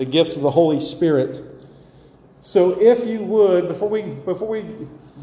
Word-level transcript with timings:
the 0.00 0.06
gifts 0.06 0.34
of 0.34 0.40
the 0.40 0.50
Holy 0.52 0.80
Spirit. 0.80 1.44
So 2.40 2.70
if 2.80 3.06
you 3.06 3.22
would, 3.22 3.68
before 3.68 3.90
we 3.90 4.00
before 4.00 4.48
we 4.48 4.64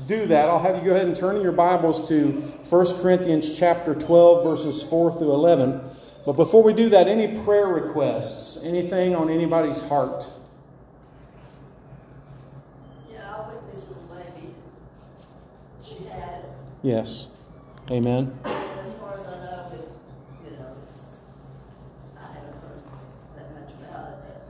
do 0.06 0.28
that, 0.28 0.50
I'll 0.50 0.60
have 0.60 0.78
you 0.78 0.84
go 0.84 0.92
ahead 0.92 1.08
and 1.08 1.18
turn 1.18 1.36
in 1.36 1.42
your 1.42 1.52
Bibles 1.52 2.08
to 2.10 2.28
1 2.70 3.02
Corinthians 3.02 3.58
chapter 3.58 3.96
12, 3.96 4.44
verses 4.44 4.84
4 4.84 5.14
through 5.14 5.34
11. 5.34 5.82
But 6.28 6.34
before 6.34 6.62
we 6.62 6.74
do 6.74 6.90
that, 6.90 7.08
any 7.08 7.44
prayer 7.44 7.66
requests? 7.66 8.64
Anything 8.64 9.16
on 9.16 9.32
anybody's 9.32 9.82
heart? 9.82 10.30
Yeah, 13.12 13.34
I 13.36 13.50
with 13.50 13.74
this 13.74 13.88
little 13.88 14.04
baby. 14.04 14.54
She 15.84 16.06
had 16.06 16.44
it. 16.44 16.52
Yes. 16.84 17.30
Amen. 17.90 18.38
As 18.46 18.94
far 18.94 19.16
as 19.16 19.26
I 19.26 19.38
know, 19.38 19.72
it, 19.74 19.90
you 20.46 20.52
know, 20.52 20.76
it's, 20.94 21.06
I 22.16 22.28
haven't 22.28 22.62
heard 22.62 22.84
that 23.38 23.54
much 23.60 23.72
about 23.72 24.10
it. 24.10 24.18
Amen. 24.18 24.26
It's 24.26 24.26
one 24.26 24.46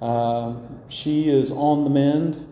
Uh, 0.00 0.54
she 0.88 1.28
is 1.28 1.50
on 1.50 1.84
the 1.84 1.90
mend. 1.90 2.48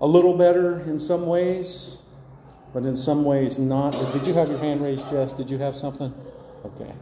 A 0.00 0.06
little 0.06 0.36
better 0.36 0.80
in 0.80 0.98
some 0.98 1.26
ways, 1.26 1.98
but 2.72 2.84
in 2.84 2.96
some 2.96 3.24
ways 3.24 3.58
not. 3.58 3.92
Did 4.12 4.26
you 4.26 4.34
have 4.34 4.48
your 4.48 4.58
hand 4.58 4.82
raised, 4.82 5.08
Jess? 5.10 5.32
Did 5.32 5.50
you 5.50 5.58
have 5.58 5.76
something? 5.76 6.12
Okay. 6.64 6.92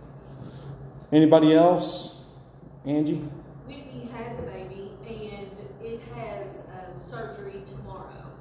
Anybody 1.13 1.55
else? 1.55 2.21
Angie? 2.85 3.23
Whitney 3.67 4.09
had 4.13 4.39
the 4.39 4.43
baby 4.43 4.91
and 5.07 5.51
it 5.83 6.01
has 6.15 6.49
um, 6.71 7.01
surgery 7.11 7.63
tomorrow. 7.69 8.33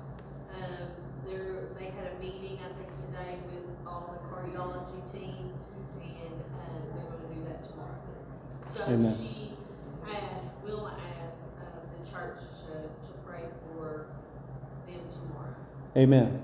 Um, 0.56 0.92
there, 1.26 1.70
they 1.78 1.86
had 1.86 2.12
a 2.16 2.20
meeting, 2.20 2.60
I 2.64 2.70
think 2.78 2.90
today, 3.06 3.40
with 3.46 3.88
all 3.88 4.14
the 4.14 4.20
cardiology 4.28 5.12
team 5.12 5.52
and 6.00 6.36
um, 6.56 6.82
they're 6.94 7.04
going 7.04 7.22
to 7.22 7.36
do 7.36 7.42
that 7.48 7.70
tomorrow. 7.70 8.00
So 8.76 8.79
Amen. 8.90 9.18
she 9.20 9.52
asked, 10.08 10.54
Wilma 10.64 10.98
asked 10.98 11.42
uh, 11.60 11.64
the 12.04 12.12
church 12.12 12.40
to, 12.66 12.74
to 12.74 13.14
pray 13.26 13.44
for 13.76 14.08
them 14.88 15.02
tomorrow. 15.12 15.56
Amen. 15.96 16.42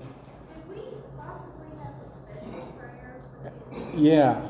Could 0.48 0.76
we 0.76 0.82
possibly 1.16 1.70
have 1.82 1.94
a 2.00 2.08
special 2.10 2.72
prayer 2.78 3.22
for? 3.70 3.98
Yeah, 3.98 4.46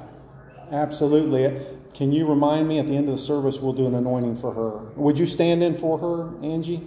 absolutely. 0.71 1.67
Can 1.95 2.13
you 2.13 2.27
remind 2.27 2.69
me 2.69 2.79
at 2.79 2.87
the 2.87 2.95
end 2.95 3.09
of 3.09 3.17
the 3.17 3.23
service 3.23 3.59
we'll 3.59 3.73
do 3.73 3.87
an 3.87 3.95
anointing 3.95 4.37
for 4.37 4.53
her? 4.53 4.71
Would 5.01 5.19
you 5.19 5.25
stand 5.25 5.63
in 5.63 5.75
for 5.77 5.99
her, 5.99 6.45
Angie? 6.45 6.87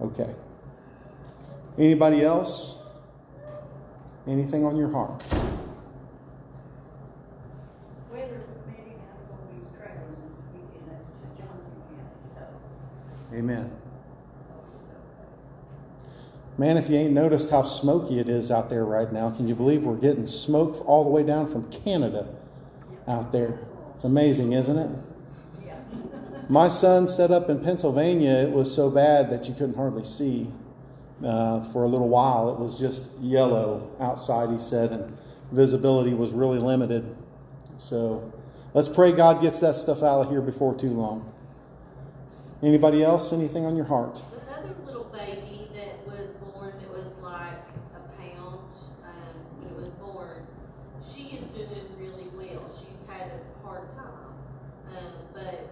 Okay. 0.00 0.34
Anybody 1.78 2.24
else? 2.24 2.74
Anything 4.26 4.64
on 4.64 4.76
your 4.76 4.90
heart? 4.90 5.22
Weather 8.10 8.42
permitting, 8.64 8.98
I'm 8.98 9.22
gonna 9.30 9.46
be 9.50 9.62
traveling 9.70 10.18
this 10.26 10.36
weekend 10.52 10.90
up 10.90 11.06
to 11.06 11.26
Johnson 11.38 11.78
County, 11.86 12.18
so. 12.34 12.42
Amen. 13.32 13.70
Man, 16.58 16.76
if 16.76 16.90
you 16.90 16.96
ain't 16.96 17.12
noticed 17.12 17.50
how 17.50 17.62
smoky 17.62 18.20
it 18.20 18.28
is 18.28 18.50
out 18.50 18.68
there 18.68 18.84
right 18.84 19.10
now, 19.10 19.30
can 19.30 19.48
you 19.48 19.54
believe 19.54 19.84
we're 19.84 19.96
getting 19.96 20.26
smoke 20.26 20.86
all 20.86 21.02
the 21.02 21.10
way 21.10 21.22
down 21.22 21.50
from 21.50 21.70
Canada 21.70 22.28
out 23.08 23.32
there? 23.32 23.58
It's 23.94 24.04
amazing, 24.04 24.52
isn't 24.52 24.76
it? 24.76 24.90
My 26.48 26.68
son 26.68 27.08
set 27.08 27.30
up 27.30 27.48
in 27.48 27.64
Pennsylvania. 27.64 28.32
It 28.32 28.50
was 28.50 28.74
so 28.74 28.90
bad 28.90 29.30
that 29.30 29.48
you 29.48 29.54
couldn't 29.54 29.76
hardly 29.76 30.04
see 30.04 30.48
uh, 31.24 31.62
for 31.72 31.84
a 31.84 31.88
little 31.88 32.08
while. 32.08 32.50
It 32.50 32.58
was 32.58 32.78
just 32.78 33.08
yellow 33.20 33.90
outside, 33.98 34.50
he 34.50 34.58
said, 34.58 34.92
and 34.92 35.16
visibility 35.50 36.12
was 36.12 36.32
really 36.32 36.58
limited. 36.58 37.16
So 37.78 38.30
let's 38.74 38.88
pray 38.88 39.12
God 39.12 39.40
gets 39.40 39.60
that 39.60 39.76
stuff 39.76 40.02
out 40.02 40.20
of 40.20 40.30
here 40.30 40.42
before 40.42 40.74
too 40.74 40.90
long. 40.90 41.31
Anybody 42.62 43.02
else? 43.02 43.32
Anything 43.32 43.66
on 43.66 43.74
your 43.74 43.86
heart? 43.86 44.22
Another 44.46 44.74
little 44.86 45.10
baby 45.10 45.66
that 45.74 46.06
was 46.06 46.30
born 46.38 46.72
that 46.78 46.90
was 46.94 47.10
like 47.20 47.58
a 47.90 48.02
pound 48.22 48.70
um, 49.02 49.34
when 49.58 49.66
it 49.66 49.76
was 49.82 49.90
born, 49.98 50.46
she 51.02 51.34
is 51.34 51.50
doing 51.50 51.90
really 51.98 52.30
well. 52.38 52.62
She's 52.78 53.02
had 53.10 53.32
a 53.34 53.66
hard 53.66 53.92
time, 53.98 54.30
um, 54.94 55.12
but 55.34 55.70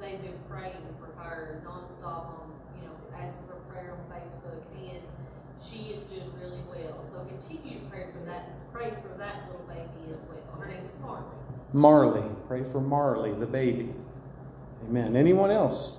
they've 0.00 0.20
been 0.20 0.34
praying 0.50 0.82
for 0.98 1.06
her 1.22 1.62
nonstop 1.64 2.34
on, 2.34 2.50
you 2.74 2.88
know, 2.88 2.94
asking 3.14 3.46
for 3.46 3.54
prayer 3.70 3.94
on 3.94 4.02
Facebook, 4.10 4.58
and 4.74 4.98
she 5.62 5.94
is 5.94 6.04
doing 6.06 6.32
really 6.42 6.62
well. 6.66 6.98
So 7.12 7.22
continue 7.30 7.78
to 7.78 7.86
pray 7.86 8.06
for 8.10 8.26
that. 8.26 8.50
Pray 8.72 8.90
for 8.90 9.16
that 9.18 9.46
little 9.46 9.66
baby 9.68 10.10
as 10.10 10.18
well. 10.26 10.58
Her 10.58 10.66
name 10.66 10.82
is 10.82 11.00
Marley. 11.00 11.30
Marley. 11.72 12.28
Pray 12.48 12.64
for 12.64 12.80
Marley, 12.80 13.30
the 13.38 13.46
baby. 13.46 13.94
Amen. 14.88 15.14
Anyone 15.14 15.52
else? 15.52 15.98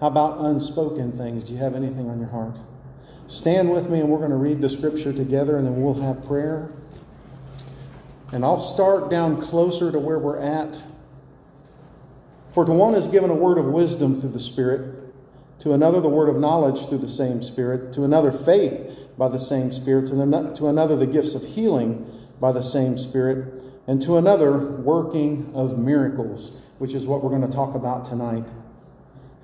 How 0.00 0.06
about 0.06 0.38
unspoken 0.40 1.12
things? 1.12 1.44
Do 1.44 1.52
you 1.52 1.58
have 1.58 1.74
anything 1.74 2.08
on 2.08 2.18
your 2.18 2.30
heart? 2.30 2.58
Stand 3.28 3.70
with 3.70 3.90
me 3.90 4.00
and 4.00 4.08
we're 4.08 4.18
going 4.18 4.30
to 4.30 4.36
read 4.36 4.62
the 4.62 4.68
scripture 4.68 5.12
together 5.12 5.58
and 5.58 5.66
then 5.66 5.82
we'll 5.82 6.00
have 6.00 6.26
prayer. 6.26 6.72
And 8.32 8.44
I'll 8.44 8.60
start 8.60 9.10
down 9.10 9.40
closer 9.40 9.92
to 9.92 9.98
where 9.98 10.18
we're 10.18 10.38
at. 10.38 10.82
For 12.52 12.64
to 12.64 12.72
one 12.72 12.94
is 12.94 13.08
given 13.08 13.28
a 13.28 13.34
word 13.34 13.58
of 13.58 13.66
wisdom 13.66 14.18
through 14.18 14.30
the 14.30 14.40
Spirit, 14.40 15.12
to 15.60 15.72
another 15.72 16.00
the 16.00 16.08
word 16.08 16.28
of 16.28 16.36
knowledge 16.36 16.88
through 16.88 16.98
the 16.98 17.08
same 17.08 17.42
Spirit, 17.42 17.92
to 17.92 18.02
another 18.02 18.32
faith 18.32 18.98
by 19.18 19.28
the 19.28 19.38
same 19.38 19.70
Spirit, 19.70 20.06
to 20.06 20.66
another 20.66 20.96
the 20.96 21.06
gifts 21.06 21.34
of 21.34 21.44
healing 21.44 22.10
by 22.40 22.50
the 22.50 22.62
same 22.62 22.96
Spirit, 22.96 23.62
and 23.86 24.00
to 24.02 24.16
another 24.16 24.56
working 24.56 25.52
of 25.54 25.78
miracles, 25.78 26.52
which 26.78 26.94
is 26.94 27.06
what 27.06 27.22
we're 27.22 27.30
going 27.30 27.42
to 27.42 27.54
talk 27.54 27.74
about 27.74 28.04
tonight. 28.04 28.48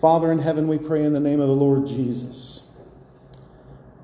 Father 0.01 0.31
in 0.31 0.41
heaven, 0.41 0.69
we 0.69 0.79
pray 0.79 1.03
in 1.05 1.15
the 1.15 1.21
name 1.21 1.41
of 1.41 1.49
the 1.49 1.55
Lord 1.55 1.87
Jesus. 1.87 2.69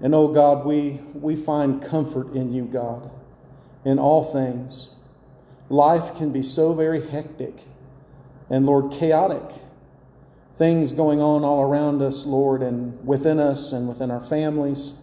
And 0.01 0.15
oh 0.15 0.29
God, 0.29 0.65
we, 0.65 1.01
we 1.15 1.37
find 1.37 1.83
comfort 1.83 2.33
in 2.33 2.53
you, 2.53 2.65
God, 2.65 3.11
in 3.85 3.99
all 3.99 4.25
things. 4.25 4.97
Life 5.69 6.17
can 6.17 6.33
be 6.33 6.43
so 6.43 6.73
very 6.73 7.09
hectic 7.09 7.55
and, 8.51 8.67
Lord, 8.67 8.93
chaotic. 8.93 9.63
Things 10.57 10.93
going 10.93 11.21
on 11.21 11.45
all 11.45 11.63
around 11.63 12.03
us, 12.03 12.27
Lord, 12.27 12.63
and 12.63 13.05
within 13.07 13.39
us 13.39 13.73
and 13.73 13.89
within 13.89 14.11
our 14.11 14.21
families. 14.21 14.95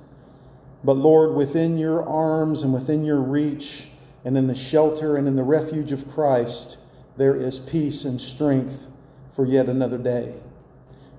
But, 0.83 0.93
Lord, 0.93 1.33
within 1.33 1.77
your 1.77 2.07
arms 2.07 2.61
and 2.61 2.73
within 2.73 3.03
your 3.03 3.19
reach 3.19 3.87
and 4.23 4.37
in 4.37 4.47
the 4.47 4.55
shelter 4.55 5.15
and 5.15 5.27
in 5.27 5.35
the 5.35 5.43
refuge 5.43 5.91
of 5.91 6.09
Christ, 6.11 6.77
there 7.17 7.35
is 7.35 7.57
peace 7.57 8.05
and 8.05 8.19
strength 8.19 8.87
for 9.31 9.45
yet 9.45 9.67
another 9.67 9.97
day. 9.97 10.35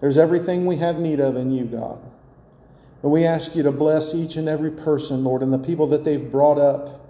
There's 0.01 0.19
everything 0.19 0.67
we 0.67 0.77
have 0.77 0.99
need 0.99 1.21
of 1.21 1.37
in 1.37 1.51
you, 1.51 1.65
God. 1.65 2.01
And 3.03 3.13
we 3.13 3.25
ask 3.25 3.55
you 3.55 3.63
to 3.63 3.73
bless 3.73 4.15
each 4.15 4.37
and 4.37 4.49
every 4.49 4.71
person, 4.71 5.25
Lord, 5.25 5.43
and 5.43 5.53
the 5.53 5.59
people 5.59 5.87
that 5.89 6.05
they've 6.05 6.31
brought 6.31 6.59
up, 6.59 7.07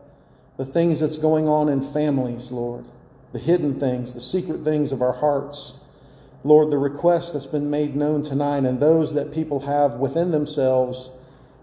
the 0.56 0.64
things 0.64 1.00
that's 1.00 1.16
going 1.16 1.48
on 1.48 1.68
in 1.68 1.82
families, 1.82 2.52
Lord, 2.52 2.86
the 3.32 3.38
hidden 3.38 3.78
things, 3.78 4.12
the 4.12 4.20
secret 4.20 4.62
things 4.62 4.92
of 4.92 5.02
our 5.02 5.14
hearts. 5.14 5.80
Lord, 6.42 6.70
the 6.70 6.78
request 6.78 7.32
that's 7.32 7.46
been 7.46 7.70
made 7.70 7.94
known 7.94 8.22
tonight 8.22 8.64
and 8.64 8.80
those 8.80 9.14
that 9.14 9.32
people 9.32 9.60
have 9.60 9.94
within 9.94 10.30
themselves, 10.30 11.10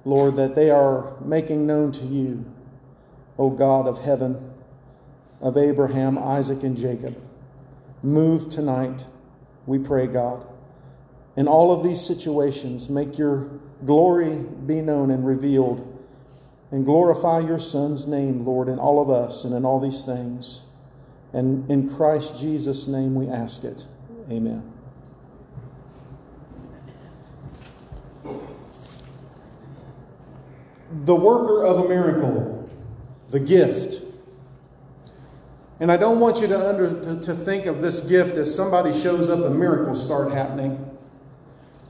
Lord, 0.05 0.35
that 0.35 0.55
they 0.55 0.69
are 0.69 1.13
making 1.21 1.65
known 1.65 1.91
to 1.93 2.05
you, 2.05 2.45
O 3.39 3.49
God 3.49 3.87
of 3.87 3.99
heaven, 3.99 4.51
of 5.41 5.57
Abraham, 5.57 6.17
Isaac, 6.17 6.63
and 6.63 6.77
Jacob. 6.77 7.21
Move 8.03 8.49
tonight, 8.49 9.05
we 9.65 9.79
pray, 9.79 10.05
God. 10.05 10.45
In 11.37 11.47
all 11.47 11.71
of 11.71 11.83
these 11.83 12.01
situations, 12.01 12.89
make 12.89 13.19
your 13.19 13.47
glory 13.85 14.37
be 14.65 14.81
known 14.81 15.11
and 15.11 15.25
revealed, 15.25 16.03
and 16.71 16.83
glorify 16.83 17.39
your 17.39 17.59
Son's 17.59 18.07
name, 18.07 18.43
Lord, 18.43 18.67
in 18.67 18.79
all 18.79 18.99
of 18.99 19.11
us 19.11 19.45
and 19.45 19.53
in 19.53 19.63
all 19.63 19.79
these 19.79 20.03
things. 20.03 20.63
And 21.31 21.69
in 21.69 21.95
Christ 21.95 22.39
Jesus' 22.39 22.87
name 22.87 23.13
we 23.13 23.27
ask 23.27 23.63
it. 23.63 23.85
Amen. 24.31 24.73
The 31.03 31.15
worker 31.15 31.63
of 31.63 31.85
a 31.85 31.87
miracle, 31.87 32.67
the 33.29 33.39
gift. 33.39 34.01
And 35.79 35.91
I 35.91 35.97
don't 35.97 36.19
want 36.19 36.41
you 36.41 36.47
to, 36.47 36.67
under, 36.67 36.99
to, 37.01 37.21
to 37.21 37.35
think 37.35 37.67
of 37.67 37.83
this 37.83 38.01
gift 38.01 38.35
as 38.37 38.53
somebody 38.53 38.91
shows 38.91 39.29
up 39.29 39.45
and 39.45 39.59
miracles 39.59 40.01
start 40.03 40.31
happening. 40.31 40.96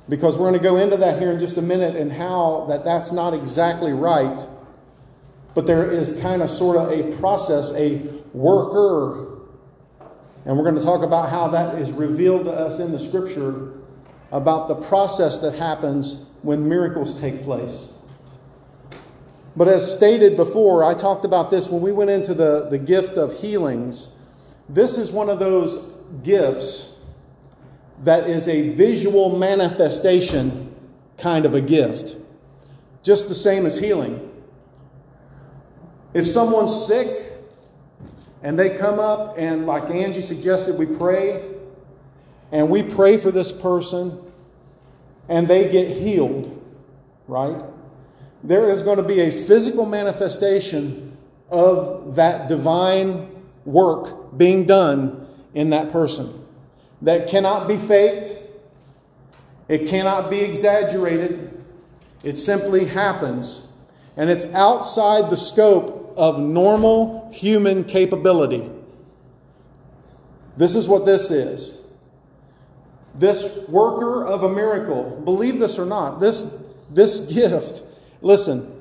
Because 0.09 0.38
we're 0.38 0.50
going 0.50 0.54
to 0.54 0.59
go 0.59 0.77
into 0.77 0.98
that 0.98 1.19
here 1.19 1.31
in 1.31 1.39
just 1.39 1.57
a 1.57 1.62
minute 1.62 1.95
and 1.95 2.12
how 2.13 2.65
that 2.69 2.86
that's 2.86 3.12
not 3.12 3.33
exactly 3.33 3.94
right. 3.94 4.48
But 5.54 5.68
there 5.68 5.92
is 5.92 6.19
kind 6.21 6.42
of 6.42 6.50
sort 6.50 6.77
of 6.77 6.92
a 6.92 7.15
process, 7.18 7.71
a 7.74 8.04
worker 8.33 9.38
And 10.45 10.57
we're 10.57 10.63
going 10.63 10.75
to 10.75 10.83
talk 10.83 11.04
about 11.04 11.30
how 11.30 11.50
that 11.50 11.75
is 11.75 11.92
revealed 11.92 12.45
to 12.45 12.51
us 12.51 12.80
in 12.80 12.94
the 12.94 13.00
scripture 13.00 13.74
about 14.31 14.69
the 14.69 14.75
process 14.75 15.39
that 15.39 15.56
happens 15.56 16.25
when 16.42 16.69
miracles 16.69 17.19
take 17.19 17.44
place. 17.44 17.94
But 19.57 19.68
as 19.68 19.92
stated 19.92 20.38
before, 20.38 20.86
I 20.86 20.94
talked 20.94 21.25
about 21.25 21.51
this 21.51 21.68
when 21.68 21.81
we 21.81 21.92
went 21.92 22.12
into 22.12 22.33
the, 22.33 22.68
the 22.69 22.77
gift 22.77 23.18
of 23.18 23.42
healings. 23.42 24.10
This 24.69 24.98
is 24.98 25.12
one 25.12 25.30
of 25.30 25.39
those 25.39 25.77
gifts 26.24 26.95
that 28.03 28.29
is 28.29 28.47
a 28.47 28.69
visual 28.69 29.38
manifestation 29.38 30.73
kind 31.17 31.45
of 31.45 31.53
a 31.55 31.61
gift, 31.61 32.15
just 33.03 33.27
the 33.27 33.35
same 33.35 33.65
as 33.65 33.79
healing. 33.79 34.23
If 36.13 36.27
someone's 36.27 36.85
sick 36.85 37.33
and 38.44 38.57
they 38.57 38.77
come 38.77 38.99
up 38.99 39.35
and, 39.38 39.65
like 39.65 39.89
Angie 39.89 40.21
suggested, 40.21 40.77
we 40.77 40.85
pray 40.85 41.44
and 42.51 42.69
we 42.69 42.83
pray 42.83 43.17
for 43.17 43.31
this 43.31 43.51
person 43.51 44.19
and 45.27 45.47
they 45.47 45.69
get 45.69 45.97
healed, 45.97 46.63
right? 47.27 47.61
There 48.43 48.69
is 48.69 48.83
going 48.83 48.97
to 48.97 49.03
be 49.03 49.19
a 49.21 49.31
physical 49.31 49.85
manifestation 49.85 51.17
of 51.50 52.15
that 52.15 52.47
divine 52.47 53.29
work 53.65 54.38
being 54.38 54.65
done 54.65 55.27
in 55.53 55.71
that 55.71 55.91
person 55.91 56.46
that 57.01 57.27
cannot 57.27 57.67
be 57.67 57.77
faked, 57.77 58.44
it 59.67 59.88
cannot 59.88 60.29
be 60.29 60.39
exaggerated, 60.39 61.63
it 62.23 62.38
simply 62.38 62.85
happens. 62.85 63.67
And 64.15 64.29
it's 64.29 64.45
outside 64.45 65.29
the 65.29 65.38
scope 65.38 66.13
of 66.17 66.39
normal 66.39 67.29
human 67.31 67.83
capability. 67.83 68.67
This 70.57 70.73
is 70.73 70.88
what 70.88 71.05
this 71.05 71.29
is. 71.29 71.81
This 73.13 73.57
worker 73.67 74.25
of 74.25 74.43
a 74.43 74.50
miracle, 74.50 75.21
believe 75.23 75.59
this 75.59 75.77
or 75.77 75.85
not, 75.85 76.19
this, 76.19 76.51
this 76.89 77.19
gift, 77.31 77.83
listen, 78.21 78.73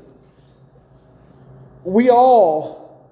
we 1.85 2.11
all 2.11 3.07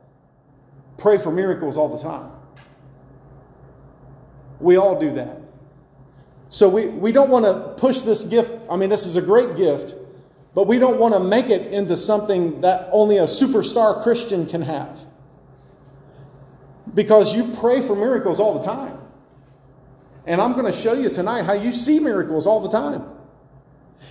pray 0.97 1.19
for 1.19 1.31
miracles 1.31 1.77
all 1.77 1.95
the 1.95 2.03
time. 2.03 2.31
We 4.61 4.77
all 4.77 4.99
do 4.99 5.15
that. 5.15 5.41
So 6.49 6.69
we, 6.69 6.87
we 6.87 7.11
don't 7.13 7.31
want 7.31 7.45
to 7.45 7.75
push 7.81 8.01
this 8.01 8.23
gift. 8.25 8.53
I 8.71 8.77
mean, 8.77 8.89
this 8.89 9.05
is 9.07 9.17
a 9.17 9.23
great 9.23 9.57
gift, 9.57 9.95
but 10.55 10.67
we 10.67 10.79
don't 10.79 11.01
want 11.01 11.15
to 11.15 11.21
make 11.21 11.51
it 11.51 11.73
into 11.73 11.97
something 11.97 12.61
that 12.61 12.89
only 12.93 13.19
a 13.19 13.25
superstar 13.25 14.03
Christian 14.03 14.47
can 14.47 14.63
have. 14.63 15.01
Because 16.95 17.35
you 17.35 17.53
pray 17.61 17.81
for 17.81 17.97
miracles 17.97 18.39
all 18.39 18.57
the 18.57 18.65
time. 18.65 18.99
And 20.27 20.41
I'm 20.41 20.53
going 20.53 20.67
to 20.67 20.73
show 20.73 20.93
you 20.93 21.11
tonight 21.11 21.43
how 21.43 21.55
you 21.55 21.73
see 21.73 21.99
miracles 21.99 22.47
all 22.47 22.61
the 22.61 22.71
time. 22.71 23.05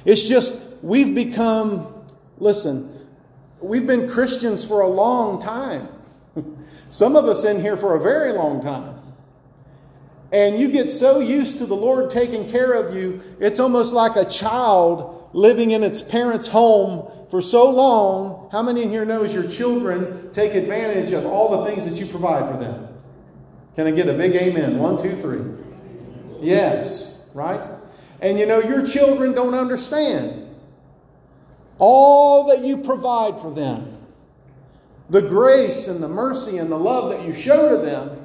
It's 0.06 0.22
just 0.22 0.54
we've 0.82 1.16
become, 1.16 1.94
listen, 2.38 3.08
we've 3.62 3.88
been 3.88 4.10
Christians 4.10 4.66
for 4.66 4.82
a 4.82 4.88
long 4.88 5.42
time. 5.42 5.88
Some 6.90 7.16
of 7.16 7.26
us 7.26 7.44
in 7.46 7.62
here 7.62 7.78
for 7.78 7.96
a 7.96 8.02
very 8.02 8.34
long 8.34 8.62
time. 8.62 8.93
And 10.34 10.60
you 10.60 10.68
get 10.68 10.90
so 10.90 11.20
used 11.20 11.60
to 11.60 11.68
the 11.68 11.76
Lord 11.76 12.10
taking 12.10 12.50
care 12.50 12.74
of 12.74 12.96
you, 12.96 13.22
it's 13.40 13.60
almost 13.60 13.94
like 13.94 14.16
a 14.16 14.26
child 14.26 15.30
living 15.32 15.72
in 15.72 15.84
its 15.84 16.02
parents' 16.02 16.48
home 16.48 17.08
for 17.30 17.40
so 17.40 17.70
long. 17.70 18.50
How 18.52 18.64
many 18.64 18.82
in 18.82 18.90
here 18.90 19.06
knows 19.06 19.32
your 19.32 19.48
children 19.48 20.32
take 20.34 20.56
advantage 20.56 21.12
of 21.12 21.28
all 21.28 21.56
the 21.56 21.70
things 21.70 21.86
that 21.86 22.00
you 22.00 22.08
provide 22.08 22.52
for 22.52 22.58
them? 22.58 22.88
Can 23.76 23.86
I 23.86 23.92
get 23.92 24.10
a 24.10 24.14
big 24.14 24.34
amen? 24.36 24.80
One, 24.80 24.98
two, 24.98 25.16
three. 25.16 25.44
Yes, 26.42 27.22
right? 27.36 27.62
And 28.20 28.40
you 28.40 28.48
know, 28.48 28.60
your 28.60 28.84
children 28.84 29.34
don't 29.34 29.54
understand 29.54 30.56
all 31.78 32.48
that 32.48 32.62
you 32.62 32.78
provide 32.78 33.40
for 33.40 33.54
them, 33.54 33.98
the 35.12 35.22
grace 35.22 35.88
and 35.88 36.02
the 36.02 36.08
mercy 36.08 36.58
and 36.58 36.72
the 36.72 36.78
love 36.78 37.12
that 37.12 37.24
you 37.24 37.34
show 37.34 37.70
to 37.70 37.86
them 37.86 38.23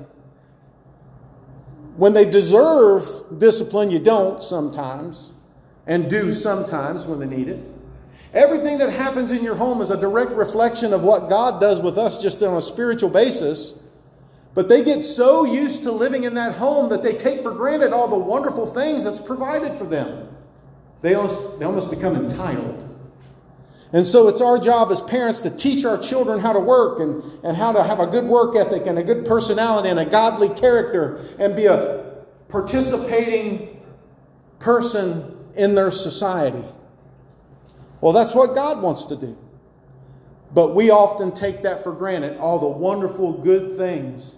when 1.99 2.13
they 2.13 2.25
deserve 2.25 3.39
discipline, 3.39 3.91
you 3.91 3.99
don't 3.99 4.41
sometimes, 4.41 5.33
and 5.85 6.09
do 6.09 6.33
sometimes 6.33 7.05
when 7.05 7.19
they 7.19 7.27
need 7.27 7.49
it. 7.49 7.59
Everything 8.33 8.79
that 8.79 8.91
happens 8.91 9.33
in 9.33 9.43
your 9.43 9.57
home 9.57 9.81
is 9.81 9.91
a 9.91 9.97
direct 9.97 10.31
reflection 10.31 10.93
of 10.93 11.03
what 11.03 11.29
God 11.29 11.61
does 11.61 11.81
with 11.81 11.99
us 11.99 12.23
just 12.23 12.41
on 12.41 12.57
a 12.57 12.63
spiritual 12.63 13.11
basis. 13.11 13.81
But 14.55 14.69
they 14.69 14.85
get 14.85 15.03
so 15.03 15.45
used 15.45 15.83
to 15.83 15.91
living 15.91 16.23
in 16.23 16.35
that 16.35 16.55
home 16.55 16.89
that 16.91 17.03
they 17.03 17.15
take 17.15 17.43
for 17.43 17.51
granted 17.51 17.93
all 17.93 18.07
the 18.07 18.17
wonderful 18.17 18.73
things 18.73 19.03
that's 19.03 19.21
provided 19.21 19.77
for 19.77 19.85
them. 19.85 20.29
They 21.03 21.15
almost, 21.15 21.59
they 21.59 21.65
almost 21.65 21.91
become 21.91 22.15
entitled. 22.15 22.88
And 23.93 24.07
so 24.07 24.29
it's 24.29 24.41
our 24.41 24.59
job 24.59 24.93
as 24.93 25.01
parents 25.01 25.41
to 25.43 25.51
teach 25.51 25.85
our 25.85 25.99
children 25.99 26.41
how 26.41 26.53
to 26.53 26.61
work 26.61 27.01
and, 27.01 27.23
and 27.43 27.57
how 27.57 27.73
to 27.73 27.83
have 27.83 28.01
a 28.01 28.07
good 28.07 28.25
work 28.25 28.55
ethic 28.55 28.87
and 28.87 28.99
a 28.99 29.03
good 29.03 29.25
personality 29.25 29.89
and 29.89 29.99
a 29.99 30.05
godly 30.05 30.51
character 30.51 31.25
and 31.39 31.57
be 31.57 31.67
a 31.67 32.25
participating 32.49 33.81
person 34.59 35.37
in 35.57 35.75
their 35.75 35.91
society. 35.91 36.65
Well, 38.01 38.13
that's 38.13 38.35
what 38.35 38.55
God 38.55 38.83
wants 38.83 39.07
to 39.07 39.17
do. 39.17 39.37
But 40.53 40.75
we 40.75 40.91
often 40.91 41.33
take 41.33 41.63
that 41.63 41.83
for 41.83 41.93
granted, 41.93 42.39
all 42.39 42.59
the 42.59 42.69
wonderful 42.69 43.33
good 43.33 43.77
things 43.77 44.35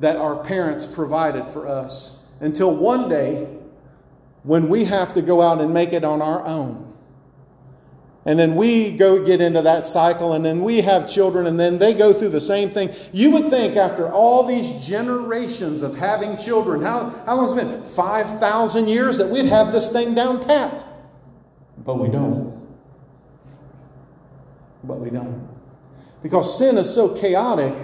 that 0.00 0.16
our 0.16 0.42
parents 0.44 0.86
provided 0.86 1.48
for 1.52 1.66
us, 1.66 2.22
until 2.40 2.74
one 2.74 3.08
day 3.08 3.48
when 4.42 4.68
we 4.68 4.84
have 4.84 5.14
to 5.14 5.22
go 5.22 5.40
out 5.40 5.60
and 5.60 5.72
make 5.72 5.92
it 5.92 6.04
on 6.04 6.20
our 6.20 6.44
own. 6.44 6.93
And 8.26 8.38
then 8.38 8.56
we 8.56 8.90
go 8.90 9.22
get 9.22 9.42
into 9.42 9.60
that 9.62 9.86
cycle, 9.86 10.32
and 10.32 10.44
then 10.44 10.60
we 10.60 10.80
have 10.80 11.08
children, 11.08 11.46
and 11.46 11.60
then 11.60 11.78
they 11.78 11.92
go 11.92 12.14
through 12.14 12.30
the 12.30 12.40
same 12.40 12.70
thing. 12.70 12.94
You 13.12 13.30
would 13.32 13.50
think 13.50 13.76
after 13.76 14.10
all 14.10 14.46
these 14.46 14.86
generations 14.86 15.82
of 15.82 15.96
having 15.96 16.38
children, 16.38 16.80
how, 16.80 17.10
how 17.26 17.36
long 17.36 17.44
has 17.44 17.52
it 17.52 17.56
been? 17.56 17.84
5,000 17.84 18.88
years 18.88 19.18
that 19.18 19.28
we'd 19.28 19.46
have 19.46 19.72
this 19.72 19.92
thing 19.92 20.14
down 20.14 20.42
pat. 20.42 20.86
But 21.84 21.98
we 21.98 22.08
don't. 22.08 22.66
But 24.82 25.00
we 25.00 25.10
don't. 25.10 25.46
Because 26.22 26.56
sin 26.56 26.78
is 26.78 26.92
so 26.92 27.10
chaotic, 27.10 27.74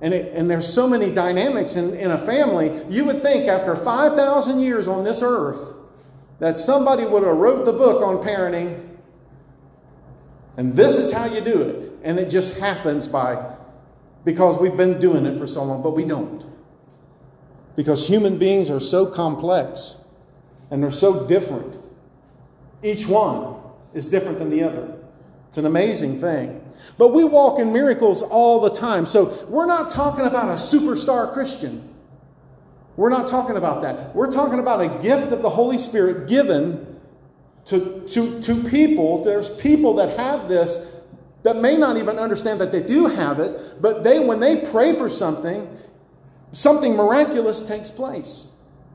and, 0.00 0.12
it, 0.12 0.34
and 0.34 0.50
there's 0.50 0.72
so 0.72 0.88
many 0.88 1.12
dynamics 1.12 1.76
in, 1.76 1.94
in 1.94 2.10
a 2.10 2.18
family, 2.18 2.84
you 2.88 3.04
would 3.04 3.22
think 3.22 3.46
after 3.46 3.76
5,000 3.76 4.58
years 4.58 4.88
on 4.88 5.04
this 5.04 5.22
earth 5.22 5.74
that 6.40 6.58
somebody 6.58 7.04
would 7.04 7.22
have 7.22 7.36
wrote 7.36 7.64
the 7.64 7.72
book 7.72 8.02
on 8.02 8.16
parenting 8.16 8.87
and 10.58 10.74
this 10.74 10.96
is 10.96 11.12
how 11.12 11.24
you 11.24 11.40
do 11.40 11.62
it. 11.62 11.92
And 12.02 12.18
it 12.18 12.28
just 12.28 12.58
happens 12.58 13.06
by 13.06 13.54
because 14.24 14.58
we've 14.58 14.76
been 14.76 14.98
doing 14.98 15.24
it 15.24 15.38
for 15.38 15.46
so 15.46 15.62
long, 15.62 15.82
but 15.82 15.92
we 15.92 16.04
don't. 16.04 16.44
Because 17.76 18.08
human 18.08 18.38
beings 18.38 18.68
are 18.68 18.80
so 18.80 19.06
complex 19.06 20.04
and 20.68 20.82
they're 20.82 20.90
so 20.90 21.28
different. 21.28 21.78
Each 22.82 23.06
one 23.06 23.54
is 23.94 24.08
different 24.08 24.38
than 24.38 24.50
the 24.50 24.64
other. 24.64 24.98
It's 25.48 25.58
an 25.58 25.64
amazing 25.64 26.20
thing. 26.20 26.60
But 26.98 27.14
we 27.14 27.22
walk 27.22 27.60
in 27.60 27.72
miracles 27.72 28.22
all 28.22 28.60
the 28.60 28.70
time. 28.70 29.06
So 29.06 29.46
we're 29.48 29.66
not 29.66 29.90
talking 29.90 30.26
about 30.26 30.48
a 30.48 30.54
superstar 30.54 31.32
Christian. 31.32 31.88
We're 32.96 33.10
not 33.10 33.28
talking 33.28 33.56
about 33.56 33.82
that. 33.82 34.12
We're 34.12 34.32
talking 34.32 34.58
about 34.58 34.80
a 34.80 35.00
gift 35.00 35.32
of 35.32 35.40
the 35.40 35.50
Holy 35.50 35.78
Spirit 35.78 36.26
given 36.28 36.87
to, 37.68 38.02
to, 38.08 38.40
to 38.42 38.62
people. 38.64 39.22
There's 39.22 39.50
people 39.50 39.94
that 39.96 40.18
have 40.18 40.48
this 40.48 40.90
that 41.42 41.56
may 41.56 41.76
not 41.76 41.96
even 41.96 42.18
understand 42.18 42.60
that 42.60 42.72
they 42.72 42.82
do 42.82 43.06
have 43.06 43.38
it, 43.38 43.80
but 43.80 44.02
they, 44.02 44.18
when 44.18 44.40
they 44.40 44.56
pray 44.56 44.94
for 44.94 45.08
something, 45.08 45.68
something 46.52 46.96
miraculous 46.96 47.62
takes 47.62 47.90
place. 47.90 48.46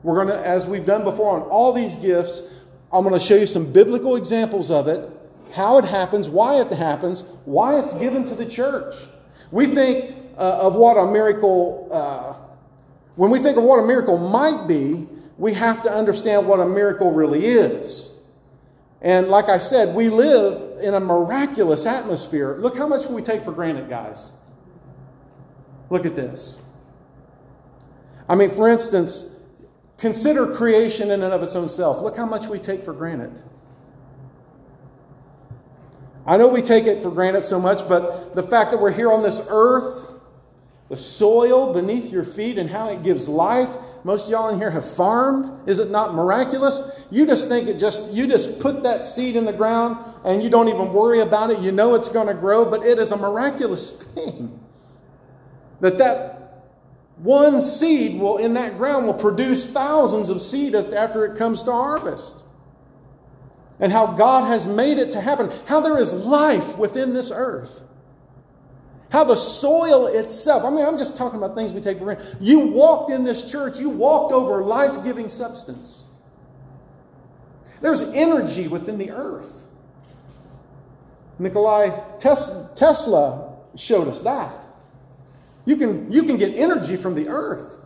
We're 0.02 0.16
going 0.16 0.28
to, 0.28 0.46
as 0.46 0.66
we've 0.66 0.84
done 0.84 1.04
before 1.04 1.40
on 1.40 1.42
all 1.42 1.72
these 1.72 1.96
gifts, 1.96 2.42
I'm 2.92 3.02
going 3.02 3.18
to 3.18 3.24
show 3.24 3.36
you 3.36 3.46
some 3.46 3.72
biblical 3.72 4.16
examples 4.16 4.70
of 4.70 4.88
it, 4.88 5.08
how 5.52 5.78
it 5.78 5.84
happens, 5.84 6.28
why 6.28 6.60
it 6.60 6.70
happens, 6.70 7.22
why 7.44 7.78
it's 7.78 7.94
given 7.94 8.24
to 8.24 8.34
the 8.34 8.44
church. 8.44 8.94
We 9.50 9.66
think 9.66 10.14
uh, 10.36 10.58
of 10.60 10.74
what 10.74 10.96
a 10.96 11.10
miracle, 11.10 11.88
uh, 11.90 12.34
when 13.16 13.30
we 13.30 13.38
think 13.38 13.56
of 13.56 13.62
what 13.64 13.78
a 13.78 13.86
miracle 13.86 14.18
might 14.18 14.66
be, 14.66 15.08
we 15.38 15.54
have 15.54 15.80
to 15.82 15.92
understand 15.92 16.46
what 16.46 16.60
a 16.60 16.66
miracle 16.66 17.12
really 17.12 17.46
is. 17.46 18.13
And 19.04 19.28
like 19.28 19.50
I 19.50 19.58
said, 19.58 19.94
we 19.94 20.08
live 20.08 20.80
in 20.82 20.94
a 20.94 21.00
miraculous 21.00 21.84
atmosphere. 21.84 22.56
Look 22.58 22.78
how 22.78 22.88
much 22.88 23.06
we 23.06 23.20
take 23.20 23.44
for 23.44 23.52
granted, 23.52 23.90
guys. 23.90 24.32
Look 25.90 26.06
at 26.06 26.16
this. 26.16 26.62
I 28.26 28.34
mean, 28.34 28.48
for 28.48 28.66
instance, 28.66 29.26
consider 29.98 30.46
creation 30.54 31.10
in 31.10 31.22
and 31.22 31.34
of 31.34 31.42
its 31.42 31.54
own 31.54 31.68
self. 31.68 32.00
Look 32.00 32.16
how 32.16 32.24
much 32.24 32.46
we 32.46 32.58
take 32.58 32.82
for 32.82 32.94
granted. 32.94 33.42
I 36.26 36.38
know 36.38 36.48
we 36.48 36.62
take 36.62 36.84
it 36.84 37.02
for 37.02 37.10
granted 37.10 37.44
so 37.44 37.60
much, 37.60 37.86
but 37.86 38.34
the 38.34 38.42
fact 38.42 38.70
that 38.70 38.80
we're 38.80 38.90
here 38.90 39.12
on 39.12 39.22
this 39.22 39.46
earth, 39.50 40.08
the 40.88 40.96
soil 40.96 41.74
beneath 41.74 42.10
your 42.10 42.24
feet 42.24 42.56
and 42.56 42.70
how 42.70 42.88
it 42.88 43.02
gives 43.02 43.28
life. 43.28 43.68
Most 44.04 44.28
y'all 44.28 44.50
in 44.50 44.58
here 44.58 44.70
have 44.70 44.84
farmed. 44.96 45.50
Is 45.66 45.78
it 45.78 45.90
not 45.90 46.14
miraculous? 46.14 46.78
You 47.10 47.26
just 47.26 47.48
think 47.48 47.68
it 47.68 47.78
just, 47.78 48.12
you 48.12 48.26
just 48.26 48.60
put 48.60 48.82
that 48.82 49.06
seed 49.06 49.34
in 49.34 49.46
the 49.46 49.52
ground 49.52 49.96
and 50.24 50.42
you 50.42 50.50
don't 50.50 50.68
even 50.68 50.92
worry 50.92 51.20
about 51.20 51.50
it. 51.50 51.60
You 51.60 51.72
know 51.72 51.94
it's 51.94 52.10
going 52.10 52.26
to 52.26 52.34
grow, 52.34 52.70
but 52.70 52.84
it 52.84 52.98
is 52.98 53.12
a 53.12 53.16
miraculous 53.16 53.92
thing. 53.92 54.60
That 55.80 55.96
that 55.98 56.64
one 57.16 57.62
seed 57.62 58.20
will, 58.20 58.36
in 58.36 58.54
that 58.54 58.76
ground, 58.76 59.06
will 59.06 59.14
produce 59.14 59.66
thousands 59.66 60.28
of 60.28 60.42
seed 60.42 60.74
after 60.74 61.24
it 61.24 61.38
comes 61.38 61.62
to 61.62 61.72
harvest. 61.72 62.42
And 63.80 63.90
how 63.90 64.08
God 64.08 64.46
has 64.46 64.66
made 64.66 64.98
it 64.98 65.12
to 65.12 65.20
happen. 65.20 65.50
How 65.66 65.80
there 65.80 65.96
is 65.96 66.12
life 66.12 66.76
within 66.76 67.14
this 67.14 67.32
earth. 67.34 67.80
How 69.14 69.22
the 69.22 69.36
soil 69.36 70.08
itself, 70.08 70.64
I 70.64 70.70
mean, 70.70 70.84
I'm 70.84 70.98
just 70.98 71.16
talking 71.16 71.38
about 71.38 71.54
things 71.54 71.72
we 71.72 71.80
take 71.80 71.98
for 71.98 72.04
granted. 72.04 72.36
You 72.40 72.58
walked 72.58 73.12
in 73.12 73.22
this 73.22 73.48
church, 73.48 73.78
you 73.78 73.88
walked 73.88 74.32
over 74.32 74.60
life 74.60 75.04
giving 75.04 75.28
substance. 75.28 76.02
There's 77.80 78.02
energy 78.02 78.66
within 78.66 78.98
the 78.98 79.12
earth. 79.12 79.66
Nikolai 81.38 81.90
Tesla 82.18 83.56
showed 83.76 84.08
us 84.08 84.20
that. 84.22 84.66
You 85.64 85.76
can, 85.76 86.10
you 86.10 86.24
can 86.24 86.36
get 86.36 86.52
energy 86.56 86.96
from 86.96 87.14
the 87.14 87.28
earth. 87.28 87.76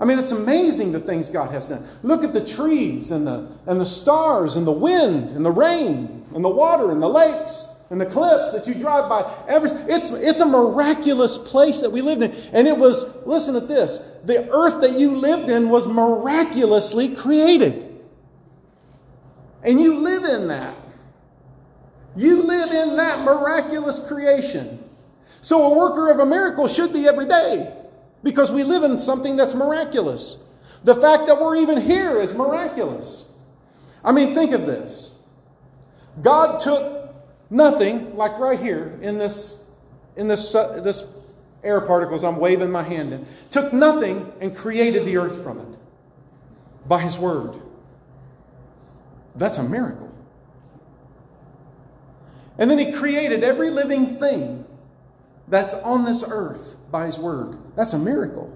I 0.00 0.06
mean, 0.06 0.18
it's 0.18 0.32
amazing 0.32 0.92
the 0.92 1.00
things 1.00 1.28
God 1.28 1.50
has 1.50 1.66
done. 1.66 1.86
Look 2.02 2.24
at 2.24 2.32
the 2.32 2.42
trees 2.42 3.10
and 3.10 3.26
the, 3.26 3.52
and 3.66 3.78
the 3.78 3.84
stars 3.84 4.56
and 4.56 4.66
the 4.66 4.72
wind 4.72 5.28
and 5.28 5.44
the 5.44 5.52
rain 5.52 6.24
and 6.34 6.42
the 6.42 6.48
water 6.48 6.90
and 6.90 7.02
the 7.02 7.08
lakes 7.08 7.68
and 7.94 8.00
the 8.00 8.06
cliffs 8.06 8.50
that 8.50 8.66
you 8.66 8.74
drive 8.74 9.08
by. 9.08 9.32
It's, 9.48 10.10
it's 10.10 10.40
a 10.40 10.46
miraculous 10.46 11.38
place 11.38 11.80
that 11.80 11.92
we 11.92 12.02
lived 12.02 12.22
in. 12.22 12.32
And 12.52 12.66
it 12.66 12.76
was, 12.76 13.06
listen 13.24 13.54
to 13.54 13.60
this, 13.60 14.00
the 14.24 14.50
earth 14.50 14.80
that 14.80 14.98
you 14.98 15.12
lived 15.12 15.48
in 15.48 15.68
was 15.68 15.86
miraculously 15.86 17.14
created. 17.14 18.02
And 19.62 19.80
you 19.80 19.94
live 19.94 20.24
in 20.24 20.48
that. 20.48 20.74
You 22.16 22.42
live 22.42 22.72
in 22.72 22.96
that 22.96 23.24
miraculous 23.24 24.00
creation. 24.00 24.82
So 25.40 25.62
a 25.62 25.78
worker 25.78 26.10
of 26.10 26.18
a 26.18 26.26
miracle 26.26 26.66
should 26.66 26.92
be 26.92 27.06
every 27.06 27.26
day 27.26 27.72
because 28.24 28.50
we 28.50 28.64
live 28.64 28.82
in 28.82 28.98
something 28.98 29.36
that's 29.36 29.54
miraculous. 29.54 30.38
The 30.82 30.96
fact 30.96 31.28
that 31.28 31.40
we're 31.40 31.54
even 31.58 31.80
here 31.80 32.18
is 32.18 32.34
miraculous. 32.34 33.26
I 34.02 34.10
mean, 34.10 34.34
think 34.34 34.50
of 34.50 34.66
this. 34.66 35.14
God 36.22 36.58
took 36.58 36.93
Nothing, 37.54 38.16
like 38.16 38.36
right 38.40 38.58
here 38.58 38.98
in 39.00 39.16
this, 39.16 39.62
in 40.16 40.26
this, 40.26 40.56
uh, 40.56 40.80
this 40.80 41.04
air 41.62 41.80
particles 41.80 42.24
I'm 42.24 42.38
waving 42.38 42.68
my 42.68 42.82
hand 42.82 43.12
in, 43.12 43.26
took 43.52 43.72
nothing 43.72 44.32
and 44.40 44.56
created 44.56 45.06
the 45.06 45.18
earth 45.18 45.40
from 45.40 45.60
it 45.60 45.78
by 46.88 46.98
his 46.98 47.16
word. 47.16 47.54
That's 49.36 49.58
a 49.58 49.62
miracle. 49.62 50.12
And 52.58 52.68
then 52.68 52.80
he 52.80 52.90
created 52.90 53.44
every 53.44 53.70
living 53.70 54.16
thing 54.16 54.64
that's 55.46 55.74
on 55.74 56.04
this 56.04 56.24
earth 56.26 56.74
by 56.90 57.06
his 57.06 57.20
word. 57.20 57.56
That's 57.76 57.92
a 57.92 57.98
miracle. 58.00 58.52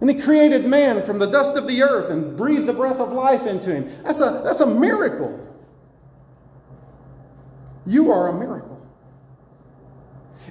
And 0.00 0.08
he 0.08 0.16
created 0.18 0.64
man 0.64 1.04
from 1.04 1.18
the 1.18 1.26
dust 1.26 1.56
of 1.56 1.66
the 1.66 1.82
earth 1.82 2.08
and 2.08 2.38
breathed 2.38 2.64
the 2.64 2.72
breath 2.72 3.00
of 3.00 3.12
life 3.12 3.46
into 3.46 3.70
him. 3.74 4.02
That's 4.02 4.22
a, 4.22 4.40
that's 4.42 4.62
a 4.62 4.66
miracle. 4.66 5.44
You 7.88 8.12
are 8.12 8.28
a 8.28 8.38
miracle. 8.38 8.86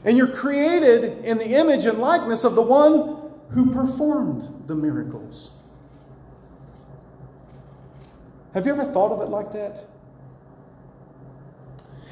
And 0.03 0.17
you're 0.17 0.34
created 0.34 1.24
in 1.24 1.38
the 1.38 1.50
image 1.50 1.86
and 1.86 2.00
likeness 2.00 2.44
of 2.44 2.56
the 2.56 2.63
one 2.63 3.32
who 3.51 3.72
performed 3.72 4.67
the 4.67 4.75
miracles. 4.75 5.51
Have 8.53 8.65
you 8.65 8.74
ever 8.74 8.86
thought 8.86 9.12
of 9.12 9.22
it 9.22 9.29
like 9.29 9.53
that? 9.53 9.86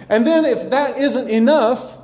And 0.08 0.28
then, 0.28 0.46
if 0.46 0.70
that 0.70 1.00
isn't 1.00 1.28
enough, 1.28 1.98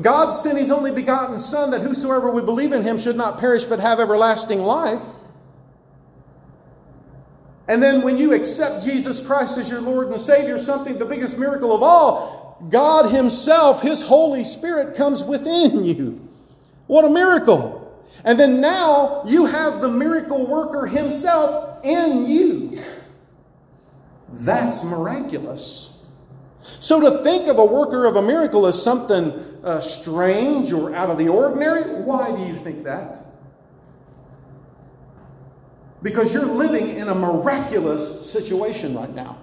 God 0.00 0.30
sent 0.30 0.58
his 0.58 0.70
only 0.70 0.92
begotten 0.92 1.38
Son 1.38 1.70
that 1.70 1.82
whosoever 1.82 2.30
would 2.30 2.46
believe 2.46 2.72
in 2.72 2.84
him 2.84 2.98
should 2.98 3.16
not 3.16 3.38
perish 3.38 3.64
but 3.64 3.80
have 3.80 3.98
everlasting 3.98 4.60
life. 4.60 5.02
And 7.68 7.82
then 7.82 8.00
when 8.00 8.16
you 8.16 8.32
accept 8.32 8.82
Jesus 8.82 9.20
Christ 9.20 9.58
as 9.58 9.68
your 9.68 9.82
Lord 9.82 10.08
and 10.08 10.18
Savior, 10.18 10.58
something, 10.58 10.98
the 10.98 11.04
biggest 11.04 11.36
miracle 11.36 11.74
of 11.74 11.82
all, 11.82 12.56
God 12.70 13.12
Himself, 13.12 13.82
His 13.82 14.02
Holy 14.02 14.42
Spirit 14.42 14.96
comes 14.96 15.22
within 15.22 15.84
you. 15.84 16.26
What 16.86 17.04
a 17.04 17.10
miracle. 17.10 17.84
And 18.24 18.40
then 18.40 18.60
now 18.62 19.22
you 19.26 19.44
have 19.44 19.82
the 19.82 19.88
miracle 19.88 20.46
worker 20.46 20.86
Himself 20.86 21.84
in 21.84 22.26
you. 22.26 22.82
That's 24.32 24.82
miraculous. 24.82 26.02
So 26.80 27.00
to 27.00 27.22
think 27.22 27.48
of 27.48 27.58
a 27.58 27.64
worker 27.64 28.06
of 28.06 28.16
a 28.16 28.22
miracle 28.22 28.66
as 28.66 28.82
something 28.82 29.32
uh, 29.62 29.80
strange 29.80 30.72
or 30.72 30.94
out 30.94 31.10
of 31.10 31.18
the 31.18 31.28
ordinary, 31.28 32.02
why 32.02 32.34
do 32.34 32.42
you 32.44 32.56
think 32.56 32.84
that? 32.84 33.27
Because 36.02 36.32
you're 36.32 36.46
living 36.46 36.96
in 36.96 37.08
a 37.08 37.14
miraculous 37.14 38.30
situation 38.30 38.94
right 38.94 39.14
now. 39.14 39.38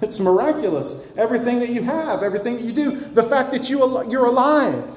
It's 0.00 0.18
miraculous. 0.18 1.06
Everything 1.16 1.58
that 1.58 1.70
you 1.70 1.82
have, 1.82 2.22
everything 2.22 2.56
that 2.56 2.64
you 2.64 2.72
do, 2.72 2.96
the 2.96 3.24
fact 3.24 3.50
that 3.50 3.68
you, 3.68 3.78
you're 4.08 4.26
alive. 4.26 4.88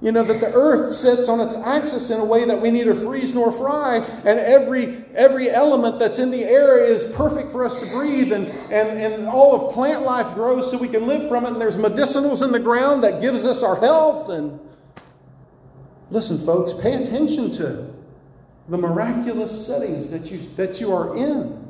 You 0.00 0.12
know, 0.12 0.22
that 0.22 0.40
the 0.40 0.52
earth 0.52 0.92
sits 0.92 1.28
on 1.28 1.40
its 1.40 1.56
axis 1.56 2.10
in 2.10 2.20
a 2.20 2.24
way 2.24 2.44
that 2.44 2.62
we 2.62 2.70
neither 2.70 2.94
freeze 2.94 3.34
nor 3.34 3.50
fry, 3.50 3.96
and 3.96 4.38
every, 4.38 5.04
every 5.12 5.50
element 5.50 5.98
that's 5.98 6.20
in 6.20 6.30
the 6.30 6.44
air 6.44 6.78
is 6.78 7.04
perfect 7.16 7.50
for 7.50 7.64
us 7.64 7.78
to 7.80 7.86
breathe, 7.86 8.32
and, 8.32 8.46
and, 8.46 9.00
and 9.00 9.26
all 9.26 9.56
of 9.56 9.74
plant 9.74 10.02
life 10.02 10.32
grows 10.36 10.70
so 10.70 10.78
we 10.78 10.86
can 10.86 11.08
live 11.08 11.28
from 11.28 11.44
it, 11.46 11.48
and 11.48 11.60
there's 11.60 11.76
medicinals 11.76 12.44
in 12.44 12.52
the 12.52 12.60
ground 12.60 13.02
that 13.02 13.20
gives 13.20 13.44
us 13.44 13.64
our 13.64 13.74
health, 13.74 14.28
and 14.28 14.60
Listen, 16.10 16.38
folks, 16.44 16.72
pay 16.72 17.02
attention 17.02 17.50
to 17.52 17.92
the 18.68 18.78
miraculous 18.78 19.66
settings 19.66 20.10
that 20.10 20.30
you, 20.30 20.38
that 20.56 20.80
you 20.80 20.92
are 20.94 21.16
in. 21.16 21.66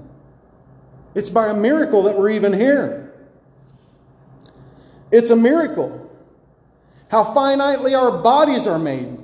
It's 1.15 1.31
by 1.31 1.49
a 1.49 1.55
miracle 1.55 2.05
that 2.05 2.17
we're 2.17 2.31
even 2.31 2.53
here. 2.53 3.13
It's 5.11 5.31
a 5.31 5.37
miracle. 5.37 6.11
How 7.11 7.25
finitely 7.25 7.99
our 7.99 8.23
bodies 8.23 8.67
are 8.67 8.79
made, 8.79 9.19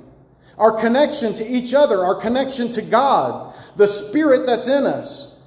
our 0.57 0.71
connection 0.71 1.35
to 1.35 1.47
each 1.47 1.73
other, 1.73 2.03
our 2.03 2.15
connection 2.15 2.71
to 2.73 2.81
God, 2.81 3.53
the 3.75 3.87
spirit 3.87 4.45
that's 4.47 4.67
in 4.67 4.85
us, 4.85 5.37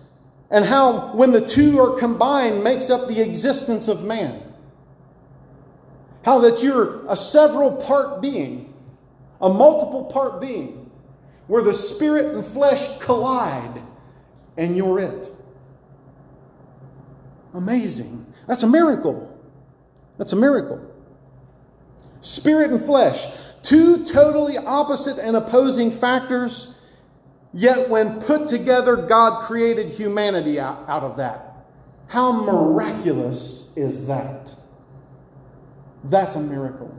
and 0.50 0.64
how, 0.64 1.14
when 1.14 1.32
the 1.32 1.44
two 1.44 1.80
are 1.80 1.98
combined, 1.98 2.62
makes 2.62 2.88
up 2.88 3.08
the 3.08 3.20
existence 3.20 3.88
of 3.88 4.04
man. 4.04 4.42
How 6.22 6.38
that 6.40 6.62
you're 6.62 7.04
a 7.06 7.16
several 7.16 7.72
part 7.72 8.22
being 8.22 8.67
a 9.40 9.48
multiple 9.48 10.04
part 10.04 10.40
being 10.40 10.90
where 11.46 11.62
the 11.62 11.74
spirit 11.74 12.34
and 12.34 12.44
flesh 12.44 12.98
collide 12.98 13.82
and 14.56 14.76
you're 14.76 14.98
it. 14.98 15.32
Amazing. 17.54 18.26
That's 18.46 18.62
a 18.62 18.68
miracle. 18.68 19.38
That's 20.18 20.32
a 20.32 20.36
miracle. 20.36 20.80
Spirit 22.20 22.70
and 22.72 22.84
flesh, 22.84 23.26
two 23.62 24.04
totally 24.04 24.58
opposite 24.58 25.18
and 25.18 25.36
opposing 25.36 25.90
factors, 25.92 26.74
yet 27.54 27.88
when 27.88 28.20
put 28.20 28.48
together, 28.48 28.96
God 28.96 29.44
created 29.44 29.90
humanity 29.90 30.58
out, 30.58 30.88
out 30.88 31.04
of 31.04 31.16
that. 31.16 31.66
How 32.08 32.32
miraculous 32.32 33.68
is 33.76 34.06
that? 34.06 34.54
That's 36.04 36.36
a 36.36 36.40
miracle. 36.40 36.94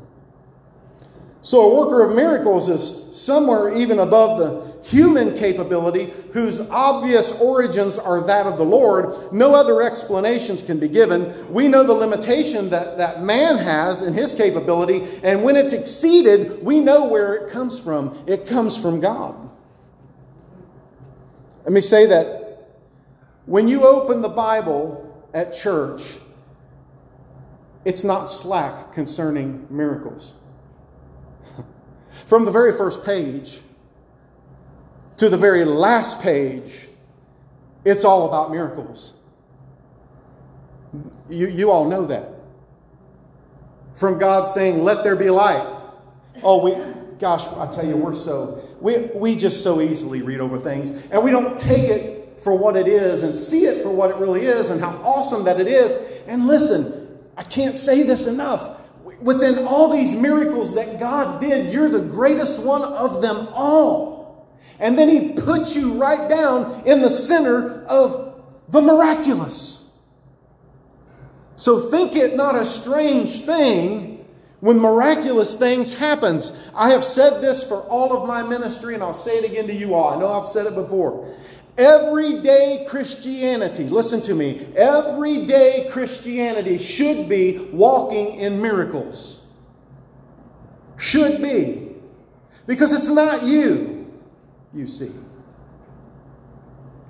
So, 1.42 1.72
a 1.72 1.76
worker 1.76 2.04
of 2.04 2.16
miracles 2.16 2.68
is 2.68 3.18
somewhere 3.18 3.74
even 3.74 4.00
above 4.00 4.40
the 4.40 4.70
human 4.84 5.38
capability 5.38 6.14
whose 6.34 6.60
obvious 6.60 7.32
origins 7.34 7.98
are 7.98 8.22
that 8.22 8.46
of 8.46 8.58
the 8.58 8.66
Lord. 8.66 9.32
No 9.32 9.54
other 9.54 9.82
explanations 9.82 10.62
can 10.62 10.80
be 10.80 10.88
given. 10.88 11.52
We 11.54 11.68
know 11.68 11.84
the 11.84 11.94
limitation 11.94 12.70
that, 12.72 12.98
that 12.98 13.24
man 13.24 13.58
has 13.58 14.02
in 14.02 14.14
his 14.14 14.34
capability, 14.34 15.20
and 15.24 15.44
when 15.44 15.56
it's 15.56 15.74
exceeded, 15.74 16.64
we 16.64 16.80
know 16.80 17.06
where 17.06 17.36
it 17.36 17.52
comes 17.52 17.80
from. 17.80 18.22
It 18.28 18.46
comes 18.46 18.76
from 18.76 19.00
God. 19.00 19.50
Let 21.64 21.72
me 21.72 21.82
say 21.82 22.06
that 22.08 22.70
when 23.46 23.68
you 23.68 23.86
open 23.86 24.22
the 24.22 24.30
Bible 24.30 25.24
at 25.34 25.54
church, 25.54 26.18
it's 27.86 28.04
not 28.04 28.26
slack 28.26 28.94
concerning 28.94 29.68
miracles. 29.70 30.34
From 32.26 32.46
the 32.46 32.52
very 32.52 32.78
first 32.78 33.04
page 33.04 33.62
to 35.18 35.30
the 35.30 35.38
very 35.38 35.66
last 35.66 36.20
page, 36.22 36.88
it's 37.86 38.06
all 38.06 38.28
about 38.28 38.52
miracles. 38.52 39.14
You, 41.30 41.48
you 41.48 41.72
all 41.72 41.88
know 41.90 42.06
that. 42.08 42.30
from 43.96 44.18
God 44.18 44.48
saying, 44.48 44.84
Let 44.84 45.04
there 45.04 45.16
be 45.16 45.30
light. 45.30 45.66
Oh, 46.42 46.64
we, 46.64 46.76
gosh, 47.20 47.46
I 47.48 47.68
tell 47.68 47.86
you, 47.86 47.98
we're 47.98 48.14
so, 48.14 48.64
we, 48.80 49.10
we 49.14 49.36
just 49.36 49.62
so 49.62 49.82
easily 49.82 50.22
read 50.22 50.40
over 50.40 50.58
things 50.58 50.92
and 50.92 51.22
we 51.24 51.32
don't 51.32 51.58
take 51.58 51.90
it 51.90 52.40
for 52.44 52.56
what 52.56 52.78
it 52.78 52.88
is 52.88 53.24
and 53.24 53.36
see 53.36 53.66
it 53.66 53.84
for 53.84 53.90
what 53.90 54.10
it 54.10 54.16
really 54.16 54.46
is 54.46 54.70
and 54.70 54.80
how 54.80 54.92
awesome 55.04 55.44
that 55.44 55.60
it 55.60 55.68
is. 55.68 55.96
And 56.28 56.48
listen, 56.48 57.20
I 57.36 57.44
can't 57.44 57.76
say 57.76 58.04
this 58.04 58.26
enough. 58.26 58.79
Within 59.22 59.68
all 59.68 59.92
these 59.92 60.14
miracles 60.14 60.76
that 60.76 61.00
God 61.00 61.42
did, 61.42 61.74
you're 61.74 61.90
the 61.90 62.02
greatest 62.02 62.60
one 62.60 62.84
of 62.84 63.22
them 63.22 63.50
all. 63.54 64.48
And 64.80 64.98
then 64.98 65.10
He 65.10 65.34
puts 65.34 65.76
you 65.76 65.94
right 65.94 66.30
down 66.30 66.84
in 66.86 67.02
the 67.02 67.10
center 67.10 67.84
of 67.84 68.42
the 68.70 68.82
miraculous. 68.82 69.86
So 71.56 71.90
think 71.90 72.16
it 72.16 72.38
not 72.38 72.56
a 72.56 72.66
strange 72.66 73.42
thing 73.42 74.26
when 74.62 74.80
miraculous 74.80 75.56
things 75.56 75.94
happens. 75.94 76.52
I 76.74 76.92
have 76.92 77.04
said 77.04 77.42
this 77.42 77.64
for 77.64 77.82
all 77.84 78.16
of 78.16 78.28
my 78.28 78.44
ministry 78.44 78.94
and 78.94 79.04
I'll 79.04 79.14
say 79.14 79.40
it 79.40 79.46
again 79.46 79.68
to 79.68 79.74
you 79.74 79.94
all. 79.94 80.14
I 80.14 80.20
know 80.20 80.28
I've 80.28 80.46
said 80.46 80.66
it 80.68 80.76
before. 80.76 81.34
Everyday 81.80 82.86
Christianity, 82.90 83.86
listen 83.86 84.22
to 84.24 84.36
me, 84.36 84.68
everyday 84.76 85.88
Christianity 85.90 86.78
should 86.78 87.30
be 87.30 87.58
walking 87.72 88.36
in 88.36 88.62
miracles. 88.62 89.46
Should 90.98 91.42
be. 91.42 91.88
Because 92.68 92.92
it's 92.92 93.08
not 93.08 93.44
you, 93.44 94.12
you 94.74 94.88
see. 94.88 95.12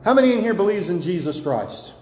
How 0.06 0.14
many 0.14 0.34
in 0.34 0.42
here 0.42 0.54
believes 0.54 0.92
in 0.92 1.02
Jesus 1.02 1.42
Christ? 1.42 1.96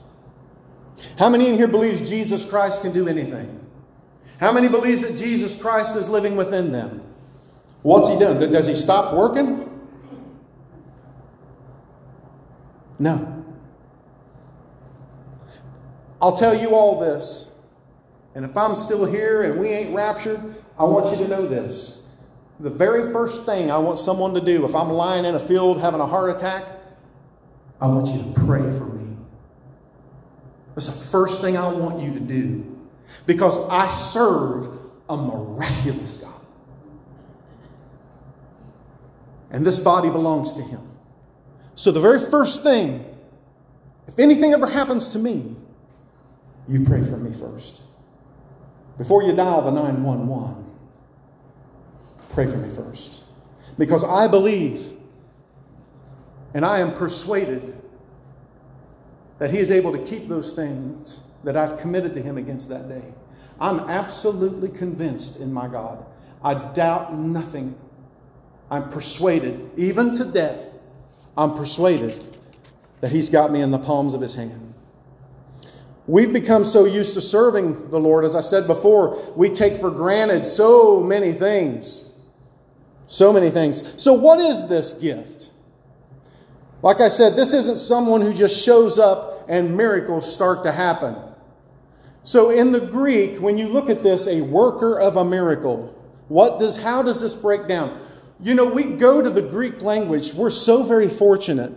How 1.18 1.30
many 1.30 1.48
in 1.48 1.56
here 1.56 1.70
believes 1.70 2.02
Jesus 2.08 2.44
Christ 2.44 2.82
can 2.82 2.92
do 2.92 3.08
anything? 3.08 3.66
How 4.42 4.52
many 4.52 4.68
believes 4.68 5.04
that 5.04 5.16
Jesus 5.16 5.56
Christ 5.56 5.96
is 5.96 6.10
living 6.10 6.36
within 6.36 6.74
them? 6.74 7.02
What's 7.82 8.10
he 8.10 8.20
done? 8.20 8.40
Does 8.52 8.68
he 8.68 8.76
stop 8.76 9.14
working? 9.14 9.67
No. 13.00 13.46
I'll 16.22 16.36
tell 16.36 16.60
you 16.60 16.75
all 16.75 17.00
this. 17.00 17.48
And 18.36 18.46
if 18.46 18.56
I'm 18.56 18.75
still 18.75 19.06
here 19.06 19.44
and 19.44 19.60
we 19.60 19.70
ain't 19.70 19.96
raptured, 19.96 20.56
I 20.77 20.84
want 20.84 21.12
you 21.12 21.24
to 21.24 21.27
know 21.27 21.48
this. 21.48 22.04
The 22.60 22.70
very 22.70 23.12
first 23.12 23.46
thing 23.46 23.70
I 23.70 23.77
want 23.77 24.00
someone 24.00 24.34
to 24.34 24.42
do 24.42 24.66
if 24.66 24.75
I'm 24.75 24.89
lying 24.89 25.25
in 25.25 25.36
a 25.36 25.39
field 25.39 25.80
having 25.80 26.00
a 26.00 26.08
heart 26.08 26.30
attack, 26.30 26.68
I 27.80 27.88
want 27.88 28.08
you 28.08 28.22
to 28.22 28.39
pray 28.46 28.62
for 28.62 28.86
me. 28.86 29.16
That's 30.74 30.88
the 30.88 30.92
first 30.92 31.42
thing 31.42 31.58
I 31.58 31.72
want 31.72 32.01
you 32.01 32.13
to 32.13 32.20
do. 32.20 32.77
Because 33.25 33.58
I 33.70 33.88
serve 33.88 34.70
a 35.10 35.18
miraculous 35.18 36.18
God. 36.18 36.34
And 39.50 39.66
this 39.66 39.80
body 39.80 40.10
belongs 40.10 40.54
to 40.56 40.62
Him. 40.62 40.87
So, 41.78 41.92
the 41.92 42.02
very 42.02 42.20
first 42.20 42.64
thing, 42.64 43.06
if 44.08 44.18
anything 44.18 44.52
ever 44.52 44.66
happens 44.66 45.10
to 45.12 45.20
me, 45.20 45.56
you 46.68 46.84
pray 46.84 47.04
for 47.04 47.18
me 47.18 47.32
first. 47.38 47.82
Before 48.98 49.22
you 49.22 49.32
dial 49.36 49.62
the 49.62 49.70
911, 49.70 50.66
pray 52.30 52.48
for 52.48 52.58
me 52.58 52.74
first. 52.74 53.22
Because 53.78 54.04
I 54.04 54.28
believe 54.28 54.92
and 56.56 56.66
I 56.66 56.80
am 56.80 56.96
persuaded 56.96 57.80
that 59.38 59.52
He 59.52 59.60
is 59.60 59.70
able 59.70 59.92
to 59.92 60.00
keep 60.00 60.28
those 60.28 60.54
things 60.54 61.22
that 61.44 61.56
I've 61.56 61.78
committed 61.78 62.16
to 62.16 62.24
Him 62.24 62.40
against 62.40 62.70
that 62.70 62.90
day. 62.90 63.04
I'm 63.60 63.82
absolutely 63.82 64.70
convinced 64.70 65.38
in 65.38 65.54
my 65.54 65.68
God. 65.68 66.08
I 66.44 66.56
doubt 66.56 67.14
nothing. 67.14 67.76
I'm 68.72 68.90
persuaded, 68.90 69.70
even 69.78 70.16
to 70.16 70.26
death, 70.26 70.74
I'm 71.38 71.53
persuaded 71.56 72.38
that 73.01 73.12
He's 73.12 73.29
got 73.29 73.51
me 73.51 73.62
in 73.62 73.72
the 73.72 73.79
palms 73.79 74.13
of 74.13 74.21
His 74.21 74.36
hand. 74.36 74.73
We've 76.08 76.32
become 76.32 76.65
so 76.65 76.86
used 76.86 77.13
to 77.15 77.21
serving 77.21 77.89
the 77.89 78.00
Lord, 78.00 78.23
as 78.23 78.34
I 78.34 78.41
said 78.41 78.65
before, 78.65 79.34
we 79.36 79.50
take 79.50 79.80
for 79.80 79.91
granted 79.91 80.45
so 80.45 81.04
many 81.04 81.34
things. 81.34 82.06
So 83.08 83.34
many 83.34 83.50
things. 83.50 83.84
So, 83.97 84.13
what 84.13 84.39
is 84.39 84.67
this 84.67 84.93
gift? 84.93 85.52
Like 86.82 87.02
I 87.02 87.10
said, 87.10 87.36
this 87.36 87.54
isn't 87.54 87.78
someone 87.78 88.21
who 88.21 88.34
just 88.34 88.63
shows 88.63 88.97
up 88.97 89.45
and 89.50 89.76
miracles 89.76 90.32
start 90.32 90.63
to 90.63 90.71
happen. 90.71 91.17
So, 92.23 92.50
in 92.50 92.71
the 92.71 92.82
Greek, 92.82 93.39
when 93.39 93.58
you 93.58 93.67
look 93.67 93.89
at 93.89 94.04
this, 94.04 94.28
a 94.28 94.41
worker 94.41 94.97
of 94.97 95.17
a 95.17 95.26
miracle, 95.26 95.93
what 96.28 96.60
does, 96.60 96.78
how 96.78 97.02
does 97.04 97.21
this 97.21 97.36
break 97.36 97.67
down? 97.67 98.00
You 98.39 98.54
know, 98.54 98.65
we 98.65 98.84
go 98.84 99.21
to 99.21 99.30
the 99.30 99.41
Greek 99.41 99.82
language. 99.82 100.34
We're 100.34 100.52
so 100.52 100.84
very 100.84 101.10
fortunate 101.10 101.73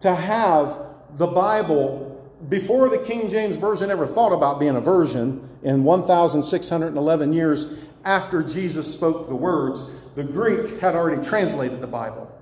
to 0.00 0.14
have 0.14 0.80
the 1.14 1.26
Bible 1.26 2.12
before 2.48 2.88
the 2.88 2.98
King 2.98 3.28
James 3.28 3.56
Version 3.56 3.90
ever 3.90 4.06
thought 4.06 4.32
about 4.32 4.60
being 4.60 4.76
a 4.76 4.80
version 4.80 5.48
in 5.62 5.84
1,611 5.84 7.32
years 7.32 7.66
after 8.04 8.42
Jesus 8.42 8.92
spoke 8.92 9.28
the 9.28 9.34
words, 9.34 9.84
the 10.14 10.22
Greek 10.22 10.80
had 10.80 10.94
already 10.94 11.22
translated 11.22 11.80
the 11.80 11.86
Bible. 11.86 12.32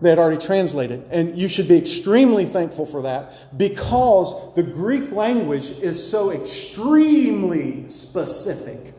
They 0.00 0.10
had 0.10 0.18
already 0.18 0.44
translated. 0.44 1.04
And 1.10 1.38
you 1.38 1.48
should 1.48 1.68
be 1.68 1.76
extremely 1.76 2.44
thankful 2.44 2.86
for 2.86 3.02
that 3.02 3.56
because 3.56 4.54
the 4.54 4.62
Greek 4.62 5.10
language 5.12 5.70
is 5.70 6.08
so 6.08 6.30
extremely 6.30 7.88
specific. 7.88 8.94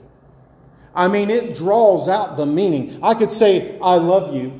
I 0.95 1.07
mean, 1.07 1.29
it 1.29 1.55
draws 1.55 2.07
out 2.07 2.37
the 2.37 2.45
meaning. 2.45 2.99
I 3.01 3.13
could 3.13 3.31
say, 3.31 3.79
I 3.79 3.95
love 3.95 4.35
you, 4.35 4.59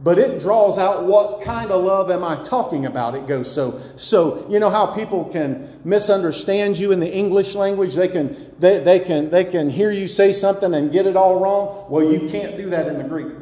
but 0.00 0.18
it 0.18 0.40
draws 0.40 0.76
out 0.76 1.04
what 1.04 1.42
kind 1.42 1.70
of 1.70 1.84
love 1.84 2.10
am 2.10 2.24
I 2.24 2.42
talking 2.42 2.84
about. 2.84 3.14
It 3.14 3.26
goes 3.26 3.52
so, 3.52 3.80
so, 3.96 4.46
you 4.50 4.58
know 4.58 4.70
how 4.70 4.86
people 4.86 5.24
can 5.24 5.80
misunderstand 5.84 6.78
you 6.78 6.92
in 6.92 7.00
the 7.00 7.12
English 7.12 7.54
language? 7.54 7.94
They 7.94 8.08
can, 8.08 8.54
they, 8.58 8.80
they 8.80 8.98
can, 9.00 9.30
they 9.30 9.44
can 9.44 9.70
hear 9.70 9.90
you 9.90 10.08
say 10.08 10.32
something 10.32 10.74
and 10.74 10.90
get 10.90 11.06
it 11.06 11.16
all 11.16 11.40
wrong. 11.40 11.86
Well, 11.88 12.04
you 12.04 12.28
can't 12.28 12.56
do 12.56 12.70
that 12.70 12.88
in 12.88 12.98
the 12.98 13.04
Greek 13.04 13.32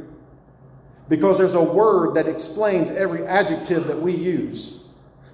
because 1.09 1.39
there's 1.39 1.55
a 1.55 1.63
word 1.63 2.15
that 2.15 2.29
explains 2.29 2.91
every 2.91 3.27
adjective 3.27 3.87
that 3.87 4.01
we 4.01 4.15
use. 4.15 4.84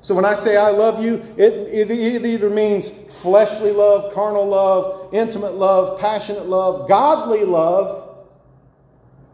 So 0.03 0.15
when 0.15 0.25
I 0.25 0.35
say 0.35 0.57
I 0.57 0.71
love 0.71 1.03
you, 1.03 1.17
it, 1.37 1.53
it, 1.53 1.91
it, 1.91 2.25
either 2.25 2.49
means 2.49 2.91
fleshly 3.21 3.71
love, 3.71 4.15
carnal 4.15 4.47
love, 4.47 5.13
intimate 5.13 5.55
love, 5.55 6.01
passionate 6.01 6.47
love, 6.47 6.89
godly 6.89 7.45
love. 7.45 8.09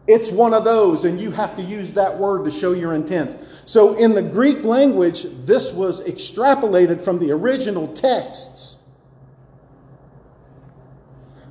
It's 0.07 0.29
one 0.29 0.53
of 0.53 0.63
those, 0.63 1.05
and 1.05 1.19
you 1.19 1.31
have 1.31 1.55
to 1.57 1.61
use 1.61 1.93
that 1.93 2.17
word 2.17 2.45
to 2.45 2.51
show 2.51 2.73
your 2.73 2.93
intent. 2.93 3.37
So 3.65 3.95
in 3.95 4.13
the 4.13 4.21
Greek 4.21 4.63
language, 4.63 5.25
this 5.45 5.71
was 5.71 6.01
extrapolated 6.01 7.01
from 7.01 7.19
the 7.19 7.31
original 7.31 7.87
texts. 7.87 8.77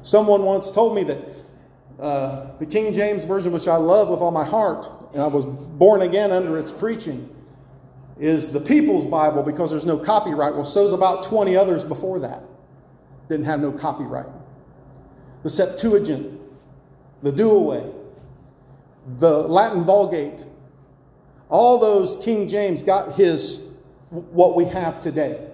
Someone 0.02 0.44
once 0.44 0.70
told 0.70 0.94
me 0.94 1.05
that 1.05 1.18
uh, 1.98 2.57
the 2.59 2.66
King 2.66 2.92
James 2.92 3.24
Version, 3.24 3.52
which 3.52 3.66
I 3.66 3.76
love 3.76 4.09
with 4.09 4.20
all 4.20 4.31
my 4.31 4.44
heart, 4.44 4.87
and 5.12 5.22
I 5.22 5.26
was 5.26 5.44
born 5.44 6.02
again 6.02 6.33
under 6.33 6.59
its 6.59 6.70
preaching, 6.70 7.35
is 8.18 8.48
the 8.48 8.61
People's 8.61 9.05
Bible 9.05 9.42
because 9.42 9.70
there's 9.70 9.87
no 9.87 9.98
copyright. 9.98 10.55
Well, 10.55 10.64
so's 10.64 10.92
about 10.92 11.24
20 11.24 11.57
others 11.57 11.85
before 11.85 12.18
that. 12.20 12.42
Didn't 13.29 13.46
have 13.46 13.61
no 13.61 13.72
copyright. 13.72 14.26
The 15.42 15.50
Septuagint, 15.50 16.40
the 17.22 17.33
Douay, 17.33 17.92
the 19.18 19.31
Latin 19.31 19.85
Vulgate, 19.85 20.44
all 21.48 21.79
those 21.79 22.16
King 22.24 22.48
James 22.48 22.83
got 22.83 23.14
his, 23.14 23.61
what 24.11 24.57
we 24.57 24.64
have 24.64 24.98
today 24.98 25.48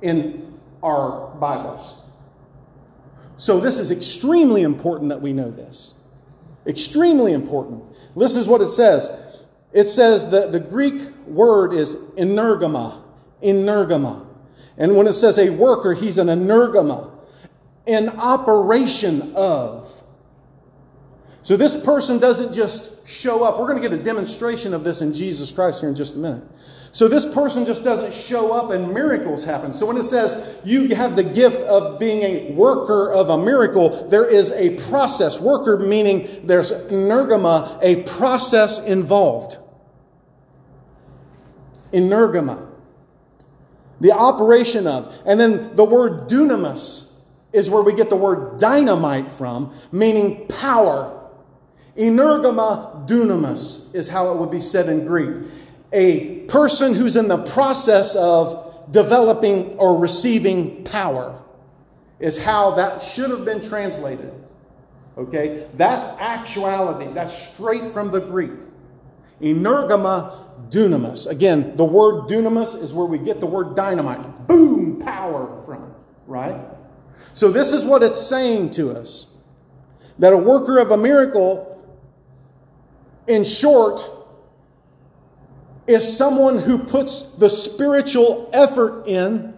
in 0.00 0.58
our 0.82 1.34
Bibles. 1.36 1.94
So, 3.36 3.58
this 3.58 3.78
is 3.78 3.90
extremely 3.90 4.62
important 4.62 5.08
that 5.08 5.20
we 5.20 5.32
know 5.32 5.50
this. 5.50 5.92
Extremely 6.66 7.32
important. 7.32 7.82
This 8.16 8.36
is 8.36 8.46
what 8.46 8.60
it 8.60 8.68
says 8.68 9.10
it 9.74 9.88
says 9.88 10.30
that 10.30 10.52
the 10.52 10.60
Greek 10.60 11.13
word 11.26 11.72
is 11.72 11.96
energema. 12.16 13.02
Energema. 13.42 14.26
And 14.76 14.96
when 14.96 15.06
it 15.06 15.14
says 15.14 15.38
a 15.38 15.50
worker, 15.50 15.94
he's 15.94 16.18
an 16.18 16.28
energema. 16.28 17.10
An 17.86 18.08
operation 18.10 19.32
of. 19.34 19.90
So 21.42 21.58
this 21.58 21.76
person 21.76 22.18
doesn't 22.18 22.54
just 22.54 22.90
show 23.06 23.44
up. 23.44 23.58
We're 23.58 23.66
going 23.68 23.80
to 23.82 23.86
get 23.86 23.98
a 23.98 24.02
demonstration 24.02 24.72
of 24.72 24.82
this 24.82 25.02
in 25.02 25.12
Jesus 25.12 25.52
Christ 25.52 25.80
here 25.80 25.90
in 25.90 25.94
just 25.94 26.14
a 26.14 26.18
minute. 26.18 26.44
So 26.94 27.08
this 27.08 27.26
person 27.26 27.66
just 27.66 27.82
doesn't 27.82 28.14
show 28.14 28.52
up 28.52 28.70
and 28.70 28.94
miracles 28.94 29.44
happen. 29.44 29.72
So 29.72 29.84
when 29.84 29.96
it 29.96 30.04
says 30.04 30.56
you 30.64 30.94
have 30.94 31.16
the 31.16 31.24
gift 31.24 31.58
of 31.62 31.98
being 31.98 32.22
a 32.22 32.52
worker 32.52 33.12
of 33.12 33.30
a 33.30 33.36
miracle, 33.36 34.08
there 34.08 34.24
is 34.24 34.52
a 34.52 34.76
process. 34.88 35.40
Worker 35.40 35.76
meaning 35.76 36.46
there's 36.46 36.70
energema, 36.70 37.78
a 37.82 38.04
process 38.04 38.78
involved. 38.78 39.58
Energema. 41.94 42.70
The 44.00 44.10
operation 44.10 44.86
of. 44.86 45.14
And 45.24 45.38
then 45.38 45.74
the 45.76 45.84
word 45.84 46.28
dunamis 46.28 47.10
is 47.52 47.70
where 47.70 47.82
we 47.82 47.94
get 47.94 48.10
the 48.10 48.16
word 48.16 48.58
dynamite 48.58 49.30
from, 49.32 49.72
meaning 49.92 50.46
power. 50.48 51.30
Energema 51.96 53.08
dunamis 53.08 53.94
is 53.94 54.08
how 54.08 54.32
it 54.32 54.38
would 54.38 54.50
be 54.50 54.60
said 54.60 54.88
in 54.88 55.06
Greek. 55.06 55.46
A 55.92 56.40
person 56.46 56.94
who's 56.94 57.14
in 57.14 57.28
the 57.28 57.38
process 57.38 58.16
of 58.16 58.90
developing 58.90 59.76
or 59.78 59.96
receiving 59.96 60.82
power 60.82 61.40
is 62.18 62.38
how 62.38 62.72
that 62.72 63.00
should 63.00 63.30
have 63.30 63.44
been 63.44 63.60
translated. 63.60 64.32
Okay? 65.16 65.68
That's 65.74 66.06
actuality. 66.18 67.12
That's 67.12 67.32
straight 67.50 67.86
from 67.86 68.10
the 68.10 68.20
Greek. 68.20 68.50
Energema 69.44 70.70
dunamis. 70.70 71.26
Again, 71.28 71.76
the 71.76 71.84
word 71.84 72.28
dunamis 72.28 72.80
is 72.80 72.92
where 72.92 73.06
we 73.06 73.18
get 73.18 73.40
the 73.40 73.46
word 73.46 73.76
dynamite. 73.76 74.46
Boom, 74.46 74.98
power 75.00 75.62
from, 75.64 75.94
right? 76.26 76.56
So 77.34 77.50
this 77.50 77.72
is 77.72 77.84
what 77.84 78.02
it's 78.02 78.20
saying 78.20 78.72
to 78.72 78.90
us. 78.96 79.26
That 80.18 80.32
a 80.32 80.36
worker 80.36 80.78
of 80.78 80.90
a 80.90 80.96
miracle, 80.96 81.70
in 83.26 83.44
short, 83.44 84.08
is 85.86 86.16
someone 86.16 86.58
who 86.58 86.78
puts 86.78 87.22
the 87.22 87.50
spiritual 87.50 88.48
effort 88.52 89.06
in, 89.06 89.54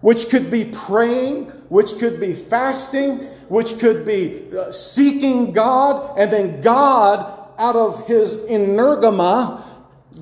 which 0.00 0.28
could 0.28 0.50
be 0.50 0.64
praying, 0.64 1.46
which 1.68 1.98
could 1.98 2.20
be 2.20 2.34
fasting, 2.34 3.18
which 3.48 3.78
could 3.78 4.04
be 4.04 4.44
uh, 4.56 4.70
seeking 4.70 5.52
God, 5.52 6.18
and 6.18 6.32
then 6.32 6.60
God, 6.60 7.35
out 7.58 7.76
of 7.76 8.06
his 8.06 8.34
energema, 8.34 9.62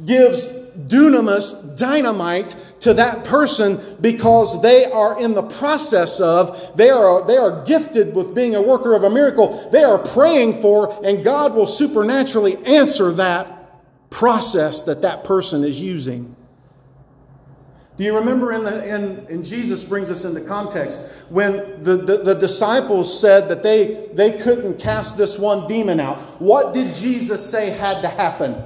gives 0.05 0.47
dunamis, 0.77 1.77
dynamite, 1.77 2.57
to 2.81 2.94
that 2.94 3.25
person 3.25 3.97
because 4.01 4.61
they 4.61 4.85
are 4.85 5.18
in 5.18 5.35
the 5.35 5.42
process 5.42 6.20
of, 6.20 6.77
they 6.77 6.90
are, 6.90 7.27
they 7.27 7.37
are 7.37 7.64
gifted 7.64 8.14
with 8.14 8.35
being 8.35 8.55
a 8.55 8.62
worker 8.62 8.94
of 8.94 9.05
a 9.05 9.11
miracle. 9.11 9.68
They 9.70 9.83
are 9.85 9.99
praying 9.99 10.61
for, 10.61 11.01
and 11.05 11.25
God 11.25 11.55
will 11.55 11.66
supernaturally 11.66 12.57
answer 12.64 13.12
that 13.12 14.11
process 14.11 14.83
that 14.83 15.03
that 15.03 15.25
person 15.25 15.64
is 15.64 15.81
using. 15.81 16.37
Do 17.96 18.02
you 18.02 18.16
remember 18.16 18.52
in 18.52 18.64
the 18.64 18.85
in, 18.85 19.26
and 19.30 19.44
Jesus 19.44 19.85
brings 19.85 20.11
us 20.11 20.24
into 20.24 20.40
context 20.40 21.00
when 21.28 21.83
the, 21.83 21.96
the, 21.96 22.18
the, 22.18 22.35
disciples 22.35 23.20
said 23.20 23.48
that 23.48 23.62
they, 23.62 24.09
they 24.12 24.33
couldn't 24.33 24.80
cast 24.80 25.16
this 25.16 25.38
one 25.38 25.68
demon 25.68 26.00
out? 26.00 26.18
What 26.40 26.74
did 26.74 26.92
Jesus 26.92 27.48
say 27.48 27.70
had 27.70 28.02
to 28.02 28.09
happen 28.09 28.64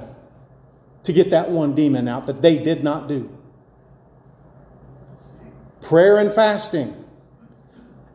to 1.03 1.13
get 1.13 1.29
that 1.29 1.51
one 1.51 1.75
demon 1.75 2.07
out 2.07 2.25
that 2.25 2.41
they 2.41 2.57
did 2.57 2.83
not 2.83 3.07
do? 3.07 3.29
Prayer 5.81 6.17
and 6.17 6.33
fasting. 6.33 6.95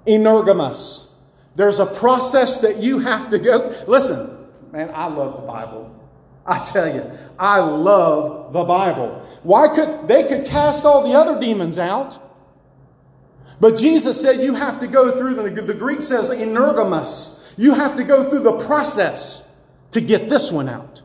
Energamos. 0.06 1.12
There's 1.54 1.78
a 1.78 1.86
process 1.86 2.58
that 2.58 2.82
you 2.82 2.98
have 2.98 3.30
to 3.30 3.38
go. 3.38 3.84
Listen, 3.86 4.48
man, 4.72 4.90
I 4.92 5.06
love 5.06 5.40
the 5.40 5.46
Bible. 5.46 5.94
I 6.46 6.58
tell 6.58 6.94
you, 6.94 7.10
I 7.38 7.60
love 7.60 8.52
the 8.52 8.64
Bible. 8.64 9.26
Why 9.42 9.68
could 9.68 10.08
they 10.08 10.24
could 10.24 10.44
cast 10.44 10.84
all 10.84 11.06
the 11.06 11.14
other 11.14 11.40
demons 11.40 11.78
out? 11.78 12.20
But 13.60 13.78
Jesus 13.78 14.20
said 14.20 14.42
you 14.42 14.54
have 14.54 14.80
to 14.80 14.86
go 14.86 15.16
through 15.16 15.34
the, 15.34 15.62
the 15.62 15.74
Greek 15.74 16.02
says 16.02 16.28
energamos. 16.30 17.40
You 17.56 17.74
have 17.74 17.96
to 17.96 18.04
go 18.04 18.28
through 18.28 18.40
the 18.40 18.64
process 18.66 19.48
to 19.92 20.00
get 20.00 20.28
this 20.28 20.50
one 20.50 20.68
out. 20.68 21.02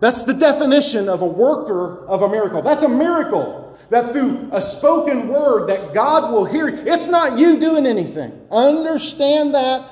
That's 0.00 0.24
the 0.24 0.34
definition 0.34 1.08
of 1.08 1.22
a 1.22 1.26
worker 1.26 2.04
of 2.06 2.22
a 2.22 2.28
miracle. 2.28 2.62
That's 2.62 2.82
a 2.82 2.88
miracle. 2.88 3.78
That 3.90 4.12
through 4.12 4.48
a 4.52 4.60
spoken 4.60 5.28
word 5.28 5.68
that 5.68 5.94
God 5.94 6.32
will 6.32 6.44
hear. 6.44 6.68
It's 6.68 7.06
not 7.06 7.38
you 7.38 7.60
doing 7.60 7.86
anything. 7.86 8.46
Understand 8.50 9.54
that 9.54 9.88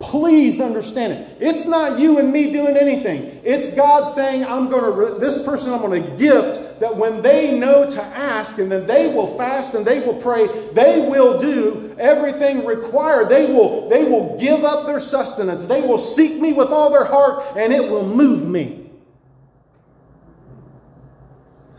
Please 0.00 0.60
understand 0.60 1.12
it. 1.12 1.38
It's 1.40 1.66
not 1.66 2.00
you 2.00 2.18
and 2.18 2.32
me 2.32 2.50
doing 2.50 2.76
anything. 2.76 3.40
It's 3.44 3.70
God 3.70 4.04
saying, 4.04 4.44
I'm 4.44 4.68
going 4.68 5.12
to, 5.12 5.18
this 5.18 5.42
person 5.44 5.72
I'm 5.72 5.80
going 5.80 6.02
to 6.02 6.16
gift 6.16 6.80
that 6.80 6.96
when 6.96 7.22
they 7.22 7.56
know 7.56 7.88
to 7.88 8.02
ask 8.02 8.58
and 8.58 8.70
then 8.70 8.86
they 8.86 9.06
will 9.06 9.38
fast 9.38 9.74
and 9.74 9.86
they 9.86 10.00
will 10.00 10.16
pray, 10.16 10.48
they 10.72 11.06
will 11.08 11.38
do 11.38 11.94
everything 11.98 12.64
required. 12.64 13.28
They 13.28 13.46
will, 13.46 13.88
they 13.88 14.02
will 14.04 14.36
give 14.36 14.64
up 14.64 14.86
their 14.86 14.98
sustenance. 14.98 15.66
They 15.66 15.80
will 15.80 15.98
seek 15.98 16.40
me 16.40 16.52
with 16.52 16.68
all 16.68 16.90
their 16.90 17.04
heart 17.04 17.56
and 17.56 17.72
it 17.72 17.88
will 17.88 18.06
move 18.06 18.48
me. 18.48 18.90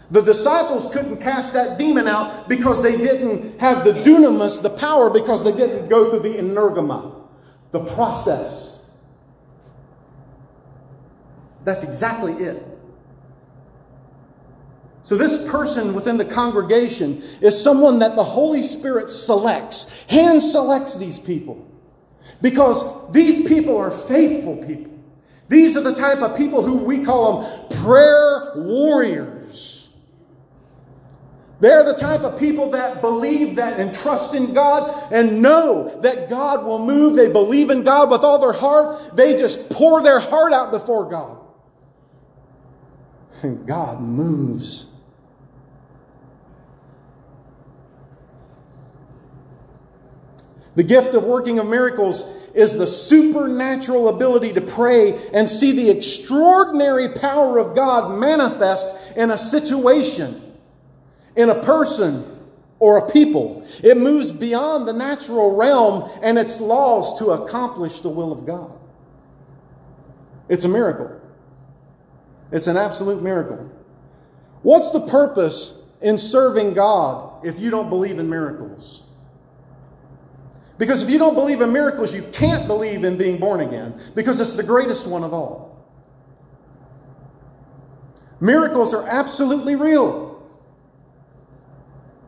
The 0.10 0.22
disciples 0.22 0.88
couldn't 0.94 1.18
cast 1.18 1.54
that 1.54 1.78
demon 1.78 2.08
out 2.08 2.48
because 2.48 2.82
they 2.82 2.96
didn't 2.96 3.60
have 3.60 3.84
the 3.84 3.92
dunamis, 3.92 4.62
the 4.62 4.70
power, 4.70 5.10
because 5.10 5.44
they 5.44 5.52
didn't 5.52 5.90
go 5.90 6.10
through 6.10 6.20
the 6.20 6.38
energema 6.38 7.15
the 7.72 7.80
process. 7.80 8.86
That's 11.64 11.84
exactly 11.84 12.34
it. 12.34 12.66
So, 15.02 15.16
this 15.16 15.38
person 15.50 15.94
within 15.94 16.18
the 16.18 16.26
congregation 16.26 17.22
is 17.40 17.62
someone 17.62 18.00
that 18.00 18.16
the 18.16 18.24
Holy 18.24 18.64
Spirit 18.64 19.10
selects, 19.10 19.88
hand 20.08 20.42
selects 20.42 20.96
these 20.96 21.20
people. 21.20 21.64
Because 22.42 22.84
these 23.12 23.48
people 23.48 23.78
are 23.78 23.92
faithful 23.92 24.58
people. 24.58 24.92
These 25.48 25.78
are 25.78 25.82
the 25.82 25.94
type 25.94 26.20
of 26.20 26.36
people 26.36 26.64
who 26.64 26.78
we 26.78 27.04
call 27.04 27.44
them 27.44 27.84
prayer 27.84 28.54
warriors. 28.56 29.35
They're 31.66 31.84
the 31.84 31.96
type 31.96 32.22
of 32.22 32.38
people 32.38 32.70
that 32.70 33.02
believe 33.02 33.56
that 33.56 33.80
and 33.80 33.92
trust 33.92 34.36
in 34.36 34.54
God 34.54 35.12
and 35.12 35.42
know 35.42 36.00
that 36.02 36.30
God 36.30 36.64
will 36.64 36.78
move. 36.78 37.16
They 37.16 37.28
believe 37.28 37.72
in 37.72 37.82
God 37.82 38.12
with 38.12 38.22
all 38.22 38.38
their 38.38 38.54
heart. 38.54 39.16
They 39.16 39.36
just 39.36 39.72
pour 39.72 40.04
their 40.04 40.20
heart 40.20 40.54
out 40.54 40.70
before 40.70 41.10
God. 41.10 41.40
And 43.42 43.66
God 43.66 44.00
moves. 44.00 44.86
The 50.76 50.84
gift 50.84 51.16
of 51.16 51.24
working 51.24 51.58
of 51.58 51.66
miracles 51.66 52.24
is 52.54 52.74
the 52.74 52.86
supernatural 52.86 54.10
ability 54.10 54.54
to 54.54 54.62
pray 54.62 55.30
and 55.34 55.50
see 55.50 55.72
the 55.72 55.90
extraordinary 55.90 57.10
power 57.10 57.58
of 57.58 57.76
God 57.76 58.20
manifest 58.20 58.96
in 59.16 59.32
a 59.32 59.38
situation 59.40 60.45
in 61.36 61.50
a 61.50 61.64
person 61.64 62.32
or 62.80 62.98
a 62.98 63.12
people. 63.12 63.66
It 63.84 63.98
moves 63.98 64.32
beyond 64.32 64.88
the 64.88 64.94
natural 64.94 65.56
realm 65.56 66.10
and 66.22 66.38
its 66.38 66.60
laws 66.60 67.18
to 67.20 67.32
accomplish 67.32 68.02
the 68.02 68.10
will 68.10 68.32
of 68.32 68.46
God. 68.46 68.72
It's 70.50 70.66
a 70.66 70.70
miracle. 70.70 71.20
It's 72.52 72.68
an 72.68 72.78
absolute 72.78 73.22
miracle. 73.22 73.72
What's 74.62 74.92
the 74.92 75.02
purpose 75.02 75.82
in 76.02 76.18
serving 76.18 76.74
God 76.74 77.46
if 77.46 77.60
you 77.60 77.72
don't 77.72 77.90
believe 77.90 78.20
in 78.20 78.30
miracles? 78.30 79.04
Because 80.78 81.02
if 81.02 81.10
you 81.10 81.18
don't 81.18 81.36
believe 81.36 81.62
in 81.62 81.72
miracles, 81.72 82.14
you 82.14 82.24
can't 82.32 82.68
believe 82.68 83.04
in 83.04 83.18
being 83.18 83.38
born 83.38 83.62
again 83.62 84.00
because 84.14 84.42
it's 84.42 84.56
the 84.56 84.64
greatest 84.64 85.08
one 85.08 85.24
of 85.24 85.34
all. 85.34 85.66
Miracles 88.42 88.94
are 88.94 89.08
absolutely 89.08 89.76
real. 89.76 90.25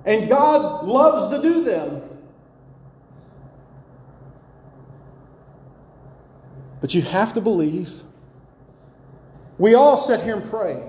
And 0.08 0.30
God 0.30 0.86
loves 0.88 1.36
to 1.36 1.42
do 1.42 1.66
them. 1.66 2.02
But 6.80 6.96
you 6.96 7.02
have 7.02 7.34
to 7.34 7.42
believe. 7.42 8.04
We 9.58 9.74
all 9.74 9.98
sit 9.98 10.22
here 10.22 10.38
and 10.38 10.50
pray. 10.50 10.82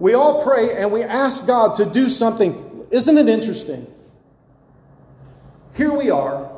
We 0.00 0.14
all 0.14 0.42
pray 0.42 0.76
and 0.76 0.90
we 0.90 1.04
ask 1.04 1.46
God 1.46 1.76
to 1.76 1.86
do 1.86 2.10
something. 2.10 2.86
Isn't 2.90 3.16
it 3.16 3.28
interesting? 3.28 3.86
Here 5.74 5.92
we 5.92 6.10
are. 6.10 6.50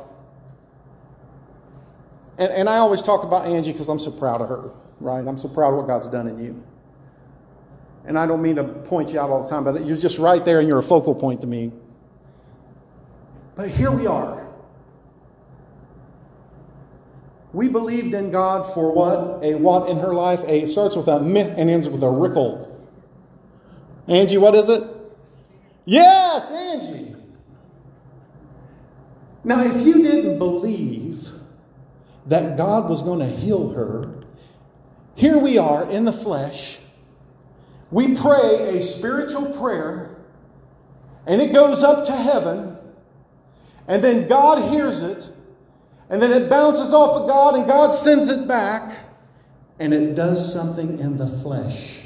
And, 2.39 2.51
and 2.51 2.67
I 2.67 2.77
always 2.77 3.03
talk 3.03 3.23
about 3.23 3.45
Angie 3.45 3.73
because 3.73 3.89
I'm 3.89 3.99
so 3.99 4.09
proud 4.09 4.41
of 4.41 4.49
her, 4.49 4.71
right? 4.99 5.27
I'm 5.27 5.37
so 5.37 5.49
proud 5.49 5.73
of 5.73 5.77
what 5.77 5.87
God's 5.87 6.09
done 6.09 6.27
in 6.27 6.43
you. 6.43 6.63
And 8.05 8.17
I 8.17 8.25
don't 8.25 8.41
mean 8.41 8.55
to 8.55 8.63
point 8.63 9.13
you 9.13 9.19
out 9.19 9.29
all 9.29 9.43
the 9.43 9.49
time, 9.49 9.63
but 9.63 9.85
you're 9.85 9.97
just 9.97 10.17
right 10.17 10.43
there 10.43 10.59
and 10.59 10.67
you're 10.67 10.79
a 10.79 10.83
focal 10.83 11.13
point 11.13 11.41
to 11.41 11.47
me. 11.47 11.71
But 13.55 13.69
here 13.69 13.91
we 13.91 14.07
are. 14.07 14.47
We 17.53 17.67
believed 17.67 18.13
in 18.13 18.31
God 18.31 18.73
for 18.73 18.91
what? 18.91 19.43
A 19.43 19.55
what 19.55 19.89
in 19.89 19.99
her 19.99 20.13
life? 20.13 20.41
A 20.47 20.65
starts 20.65 20.95
with 20.95 21.07
a 21.07 21.19
meh 21.19 21.53
and 21.57 21.69
ends 21.69 21.89
with 21.89 22.01
a 22.01 22.09
rickle. 22.09 22.67
Angie, 24.07 24.37
what 24.37 24.55
is 24.55 24.69
it? 24.69 24.83
Yes, 25.85 26.49
Angie. 26.49 27.15
Now, 29.43 29.63
if 29.63 29.85
you 29.85 30.01
didn't 30.01 30.37
believe 30.37 31.29
that 32.25 32.55
God 32.57 32.89
was 32.89 33.01
going 33.01 33.19
to 33.19 33.27
heal 33.27 33.73
her, 33.73 34.23
here 35.15 35.37
we 35.37 35.57
are 35.57 35.89
in 35.89 36.05
the 36.05 36.13
flesh 36.13 36.77
we 37.91 38.15
pray 38.15 38.77
a 38.77 38.81
spiritual 38.81 39.53
prayer 39.53 40.17
and 41.27 41.41
it 41.41 41.53
goes 41.53 41.83
up 41.83 42.05
to 42.05 42.15
heaven 42.15 42.77
And 43.87 44.03
then 44.03 44.27
God 44.27 44.71
hears 44.71 45.01
it, 45.01 45.27
and 46.09 46.21
then 46.21 46.31
it 46.31 46.49
bounces 46.49 46.93
off 46.93 47.21
of 47.21 47.27
God, 47.27 47.55
and 47.55 47.67
God 47.67 47.91
sends 47.91 48.29
it 48.29 48.47
back, 48.47 48.97
and 49.79 49.93
it 49.93 50.15
does 50.15 50.51
something 50.53 50.97
in 50.99 51.17
the 51.17 51.27
flesh. 51.27 51.99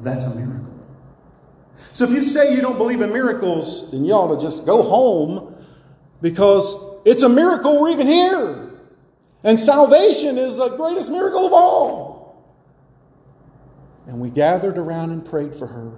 That's 0.00 0.24
a 0.24 0.34
miracle. 0.34 0.64
So 1.92 2.04
if 2.04 2.10
you 2.10 2.22
say 2.22 2.54
you 2.54 2.60
don't 2.60 2.76
believe 2.76 3.00
in 3.00 3.12
miracles, 3.12 3.90
then 3.90 4.04
you 4.04 4.12
ought 4.12 4.34
to 4.34 4.42
just 4.42 4.66
go 4.66 4.82
home 4.82 5.54
because 6.20 6.74
it's 7.04 7.22
a 7.22 7.28
miracle 7.28 7.80
we're 7.80 7.90
even 7.90 8.06
here. 8.06 8.70
And 9.44 9.58
salvation 9.58 10.38
is 10.38 10.56
the 10.56 10.70
greatest 10.70 11.10
miracle 11.10 11.46
of 11.46 11.52
all. 11.52 12.15
And 14.06 14.20
we 14.20 14.30
gathered 14.30 14.78
around 14.78 15.10
and 15.10 15.24
prayed 15.24 15.54
for 15.54 15.68
her. 15.68 15.92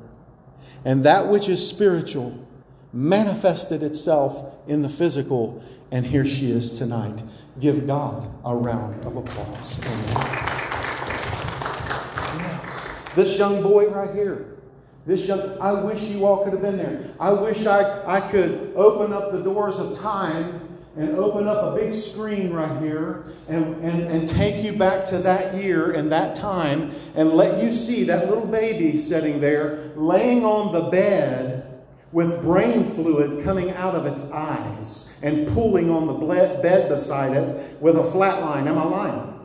And 0.85 1.05
that 1.05 1.29
which 1.29 1.49
is 1.49 1.68
spiritual 1.68 2.47
manifested 2.92 3.83
itself 3.83 4.55
in 4.66 4.83
the 4.83 4.88
physical. 4.88 5.62
And 5.90 6.07
here 6.07 6.25
she 6.27 6.51
is 6.51 6.79
tonight. 6.79 7.23
Give 7.61 7.87
God 7.87 8.31
a 8.44 8.55
round 8.55 9.05
of 9.05 9.16
applause. 9.16 9.79
Yes. 12.38 12.88
This 13.14 13.38
young 13.38 13.62
boy 13.62 13.88
right 13.88 14.14
here. 14.14 14.55
This 15.07 15.27
young, 15.27 15.59
I 15.59 15.73
wish 15.73 16.03
you 16.03 16.27
all 16.27 16.44
could 16.44 16.53
have 16.53 16.62
been 16.62 16.77
there. 16.77 17.14
I 17.18 17.33
wish 17.33 17.64
I, 17.66 18.05
I 18.07 18.21
could 18.31 18.75
open 18.77 19.12
up 19.12 19.33
the 19.33 19.40
doors 19.40 19.79
of 19.79 19.99
time 19.99 20.67
and 20.98 21.14
open 21.14 21.46
up 21.46 21.72
a 21.72 21.76
big 21.76 21.94
screen 21.94 22.52
right 22.52 22.82
here 22.82 23.32
and, 23.48 23.76
and, 23.84 24.02
and 24.11 24.28
take 24.28 24.64
you 24.64 24.72
back 24.72 25.06
to 25.06 25.18
that 25.18 25.54
year 25.54 25.92
and 25.92 26.11
that 26.11 26.34
time 26.34 26.92
and 27.14 27.30
let 27.30 27.62
you 27.62 27.72
see 27.72 28.02
that 28.02 28.28
little 28.28 28.46
baby 28.46 28.96
sitting 28.96 29.40
there 29.40 29.92
laying 29.94 30.44
on 30.44 30.72
the 30.72 30.90
bed 30.90 31.84
with 32.11 32.42
brain 32.42 32.84
fluid 32.84 33.44
coming 33.44 33.70
out 33.72 33.94
of 33.94 34.06
its 34.06 34.22
eyes 34.24 35.12
and 35.22 35.46
pulling 35.48 35.88
on 35.88 36.08
the 36.08 36.14
bed 36.62 36.88
beside 36.88 37.32
it 37.32 37.80
with 37.80 37.96
a 37.96 38.04
flat 38.11 38.42
line. 38.42 38.66
Am 38.66 38.76
I 38.76 38.84
lying? 38.84 39.40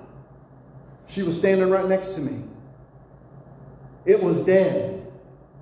She 1.05 1.21
was 1.21 1.37
standing 1.37 1.69
right 1.69 1.87
next 1.87 2.09
to 2.15 2.21
me. 2.21 2.45
It 4.05 4.23
was 4.23 4.39
dead 4.39 5.05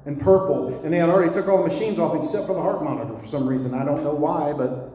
and 0.05 0.19
purple, 0.21 0.79
and 0.83 0.93
they 0.93 0.97
had 0.97 1.09
already 1.09 1.33
took 1.33 1.49
all 1.49 1.57
the 1.57 1.67
machines 1.67 1.99
off 1.99 2.15
except 2.15 2.47
for 2.47 2.53
the 2.53 2.61
heart 2.61 2.81
monitor 2.81 3.17
for 3.17 3.27
some 3.27 3.45
reason. 3.45 3.73
I 3.73 3.83
don't 3.83 4.03
know 4.03 4.13
why, 4.13 4.53
but 4.53 4.90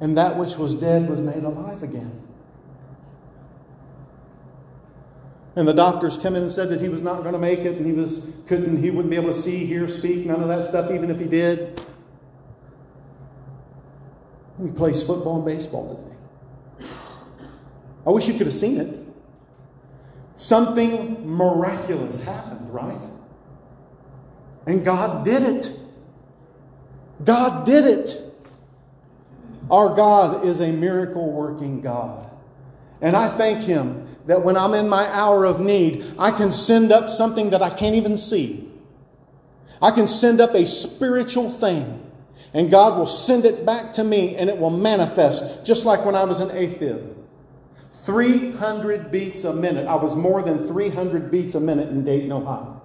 and 0.00 0.16
that 0.16 0.36
which 0.36 0.56
was 0.56 0.74
dead 0.76 1.08
was 1.08 1.20
made 1.20 1.44
alive 1.44 1.82
again. 1.82 2.22
And 5.56 5.66
the 5.66 5.74
doctors 5.74 6.16
come 6.16 6.36
in 6.36 6.42
and 6.42 6.52
said 6.52 6.68
that 6.70 6.80
he 6.80 6.88
was 6.88 7.02
not 7.02 7.22
going 7.22 7.32
to 7.32 7.38
make 7.38 7.60
it 7.60 7.76
and 7.76 7.84
he 7.84 7.92
was 7.92 8.28
couldn't 8.46 8.80
he 8.80 8.90
wouldn't 8.90 9.10
be 9.10 9.16
able 9.16 9.32
to 9.32 9.38
see, 9.38 9.66
hear, 9.66 9.88
speak, 9.88 10.24
none 10.24 10.40
of 10.40 10.48
that 10.48 10.64
stuff, 10.64 10.90
even 10.90 11.10
if 11.10 11.18
he 11.18 11.26
did. 11.26 11.80
He 14.62 14.68
plays 14.68 15.02
football 15.02 15.36
and 15.36 15.44
baseball 15.44 15.96
today. 15.96 16.88
I 18.06 18.10
wish 18.10 18.28
you 18.28 18.34
could 18.34 18.46
have 18.46 18.54
seen 18.54 18.80
it. 18.80 19.04
Something 20.36 21.28
miraculous 21.28 22.20
happened, 22.20 22.72
right? 22.72 23.08
And 24.66 24.84
God 24.84 25.24
did 25.24 25.42
it. 25.42 25.76
God 27.24 27.66
did 27.66 27.84
it. 27.84 28.27
Our 29.70 29.94
God 29.94 30.44
is 30.46 30.60
a 30.60 30.72
miracle 30.72 31.30
working 31.30 31.80
God. 31.80 32.30
And 33.00 33.16
I 33.16 33.28
thank 33.28 33.60
Him 33.60 34.16
that 34.26 34.44
when 34.44 34.56
I'm 34.56 34.74
in 34.74 34.88
my 34.88 35.06
hour 35.06 35.44
of 35.44 35.60
need, 35.60 36.04
I 36.18 36.30
can 36.30 36.52
send 36.52 36.92
up 36.92 37.10
something 37.10 37.50
that 37.50 37.62
I 37.62 37.70
can't 37.70 37.94
even 37.96 38.16
see. 38.16 38.68
I 39.80 39.90
can 39.90 40.06
send 40.06 40.40
up 40.40 40.54
a 40.54 40.66
spiritual 40.66 41.50
thing, 41.50 42.10
and 42.52 42.70
God 42.70 42.98
will 42.98 43.06
send 43.06 43.44
it 43.44 43.64
back 43.64 43.92
to 43.94 44.04
me, 44.04 44.36
and 44.36 44.50
it 44.50 44.58
will 44.58 44.70
manifest, 44.70 45.64
just 45.64 45.84
like 45.84 46.04
when 46.04 46.14
I 46.14 46.24
was 46.24 46.40
an 46.40 46.48
AFib. 46.48 47.14
300 48.04 49.10
beats 49.10 49.44
a 49.44 49.52
minute. 49.52 49.86
I 49.86 49.94
was 49.94 50.16
more 50.16 50.42
than 50.42 50.66
300 50.66 51.30
beats 51.30 51.54
a 51.54 51.60
minute 51.60 51.90
in 51.90 52.04
Dayton, 52.04 52.32
Ohio. 52.32 52.82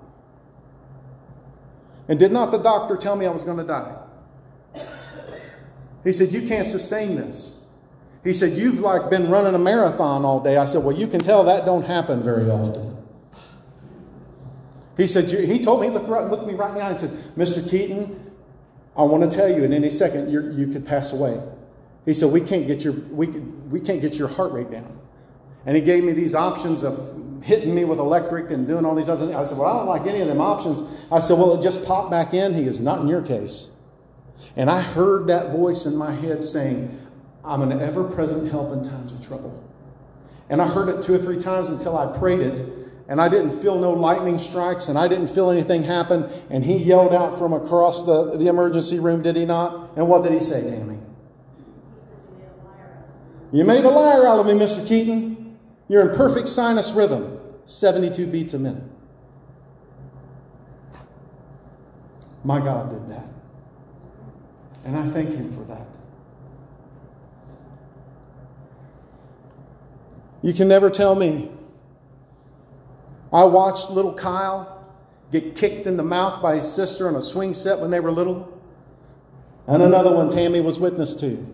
And 2.08 2.20
did 2.20 2.32
not 2.32 2.52
the 2.52 2.58
doctor 2.58 2.98
tell 2.98 3.16
me 3.16 3.26
I 3.26 3.32
was 3.32 3.44
going 3.44 3.58
to 3.58 3.64
die? 3.64 4.03
He 6.04 6.14
said, 6.14 6.34
You 6.34 6.48
can't 6.48 6.68
sustain 6.68 7.16
this. 7.16 7.58
He 8.24 8.34
said, 8.34 8.58
You've 8.58 8.80
like 8.80 9.10
been 9.10 9.30
running 9.30 9.56
a 9.56 9.60
marathon 9.60 10.26
all 10.26 10.40
day. 10.40 10.58
I 10.58 10.66
said, 10.66 10.84
Well, 10.84 10.96
you 10.96 11.08
can 11.08 11.22
tell 11.22 11.44
that 11.46 11.66
don't 11.66 11.86
happen 11.86 12.24
very 12.24 12.50
often. 12.50 12.98
He 14.98 15.08
said, 15.08 15.30
He 15.30 15.64
told 15.64 15.82
me, 15.82 15.90
right, 15.90 16.30
looked 16.30 16.46
me 16.46 16.54
right 16.54 16.70
in 16.70 16.76
the 16.76 16.82
eye 16.82 16.90
and 16.90 17.00
said, 17.00 17.12
Mr. 17.36 17.68
Keaton, 17.68 18.32
I 18.96 19.04
want 19.04 19.30
to 19.30 19.36
tell 19.36 19.50
you 19.50 19.64
in 19.64 19.74
any 19.74 19.90
second 19.90 20.32
you 20.32 20.68
could 20.68 20.86
pass 20.86 21.12
away. 21.12 21.42
He 22.06 22.14
said, 22.14 22.32
we 22.32 22.42
can't, 22.42 22.68
get 22.68 22.84
your, 22.84 22.94
we, 22.94 23.28
we 23.28 23.80
can't 23.80 24.02
get 24.02 24.16
your 24.16 24.28
heart 24.28 24.52
rate 24.52 24.70
down. 24.70 25.00
And 25.66 25.76
he 25.76 25.82
gave 25.82 26.04
me 26.04 26.12
these 26.12 26.36
options 26.36 26.84
of 26.84 27.16
hitting 27.42 27.74
me 27.74 27.86
with 27.86 28.00
electric 28.00 28.52
and 28.52 28.68
doing 28.68 28.86
all 28.86 28.96
these 28.96 29.10
other 29.10 29.26
things. 29.26 29.36
I 29.36 29.44
said, 29.44 29.58
Well, 29.58 29.68
I 29.68 29.74
don't 29.78 29.88
like 29.88 30.08
any 30.08 30.22
of 30.22 30.28
them 30.28 30.42
options. 30.42 30.82
I 31.12 31.20
said, 31.20 31.38
Well, 31.38 31.58
it 31.58 31.62
just 31.62 31.86
popped 31.86 32.12
back 32.12 32.34
in. 32.34 32.54
He 32.54 32.64
is 32.64 32.80
not 32.80 33.02
in 33.02 33.08
your 33.08 33.22
case. 33.22 33.70
And 34.56 34.70
I 34.70 34.82
heard 34.82 35.28
that 35.28 35.52
voice 35.52 35.86
in 35.86 35.96
my 35.96 36.14
head 36.14 36.44
saying, 36.44 37.00
I'm 37.44 37.62
an 37.62 37.82
ever 37.82 38.04
present 38.04 38.50
help 38.50 38.72
in 38.72 38.84
times 38.84 39.12
of 39.12 39.26
trouble. 39.26 39.64
And 40.50 40.62
I 40.62 40.68
heard 40.68 40.90
it 40.90 41.02
two 41.02 41.16
or 41.16 41.18
three 41.18 41.40
times 41.40 41.70
until 41.70 41.98
I 41.98 42.18
prayed 42.18 42.40
it, 42.40 42.70
and 43.08 43.20
I 43.20 43.28
didn't 43.28 43.60
feel 43.60 43.78
no 43.78 43.92
lightning 43.92 44.38
strikes, 44.38 44.88
and 44.88 44.98
I 44.98 45.08
didn't 45.08 45.30
feel 45.30 45.50
anything 45.50 45.84
happen. 45.84 46.30
And 46.50 46.64
he 46.64 46.78
yelled 46.78 47.14
out 47.14 47.38
from 47.38 47.54
across 47.54 48.06
the, 48.06 48.38
the 48.38 48.48
emergency 48.48 49.00
room, 49.00 49.22
did 49.22 49.36
he 49.36 49.46
not? 49.46 49.92
And 49.98 50.08
what 50.08 50.24
did 50.24 50.32
he 50.32 50.40
say, 50.40 50.62
Tammy? 50.62 51.00
You 53.52 53.66
made 53.66 53.86
a 53.86 53.90
liar 53.90 54.28
out 54.28 54.40
of 54.40 54.46
me, 54.46 54.54
Mr. 54.54 54.86
Keaton. 54.88 55.58
You're 55.88 56.10
in 56.10 56.16
perfect 56.16 56.48
sinus 56.48 56.92
rhythm, 56.92 57.40
72 57.66 58.26
beats 58.28 58.54
a 58.54 58.60
minute. 58.60 58.84
My 62.44 62.60
God 62.60 62.90
did 62.90 63.10
that. 63.10 63.33
And 64.84 64.96
I 64.98 65.06
thank 65.08 65.30
Him 65.30 65.52
for 65.52 65.64
that. 65.66 65.88
You 70.42 70.54
can 70.54 70.68
never 70.68 70.90
tell 70.90 71.16
me. 71.16 71.50
I 73.32 73.46
watched 73.46 73.90
little 73.90 74.14
Kyle 74.14 74.86
get 75.32 75.56
kicked 75.56 75.88
in 75.88 75.98
the 75.98 76.04
mouth 76.04 76.42
by 76.42 76.58
his 76.58 76.72
sister 76.72 77.08
on 77.08 77.16
a 77.16 77.22
swing 77.22 77.56
set 77.56 77.80
when 77.80 77.90
they 77.90 78.00
were 78.00 78.12
little. 78.12 78.62
And 79.66 79.82
another 79.82 80.14
one 80.14 80.30
Tammy 80.30 80.60
was 80.60 80.80
witness 80.80 81.16
to. 81.16 81.52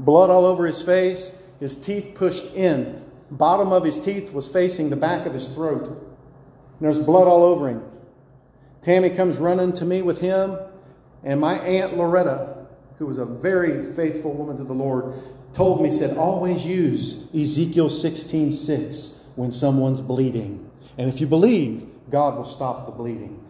Blood 0.00 0.30
all 0.30 0.44
over 0.44 0.66
his 0.66 0.82
face, 0.82 1.34
his 1.60 1.74
teeth 1.74 2.14
pushed 2.14 2.46
in. 2.54 3.04
Bottom 3.30 3.72
of 3.72 3.84
his 3.84 4.00
teeth 4.00 4.32
was 4.32 4.48
facing 4.48 4.90
the 4.90 4.96
back 4.96 5.26
of 5.26 5.34
his 5.34 5.46
throat. 5.48 5.86
And 5.86 5.98
there's 6.80 6.98
blood 6.98 7.28
all 7.28 7.44
over 7.44 7.68
him. 7.68 7.84
Tammy 8.82 9.10
comes 9.10 9.36
running 9.36 9.72
to 9.74 9.84
me 9.84 10.02
with 10.02 10.20
him. 10.20 10.58
And 11.24 11.40
my 11.40 11.58
Aunt 11.58 11.96
Loretta, 11.96 12.66
who 12.98 13.06
was 13.06 13.18
a 13.18 13.24
very 13.24 13.84
faithful 13.92 14.32
woman 14.32 14.56
to 14.56 14.64
the 14.64 14.72
Lord, 14.72 15.14
told 15.54 15.82
me, 15.82 15.90
said, 15.90 16.16
always 16.16 16.66
use 16.66 17.26
Ezekiel 17.34 17.88
16 17.88 18.52
6 18.52 19.20
when 19.36 19.50
someone's 19.50 20.00
bleeding. 20.00 20.70
And 20.96 21.08
if 21.08 21.20
you 21.20 21.26
believe, 21.26 21.86
God 22.10 22.36
will 22.36 22.44
stop 22.44 22.86
the 22.86 22.92
bleeding. 22.92 23.44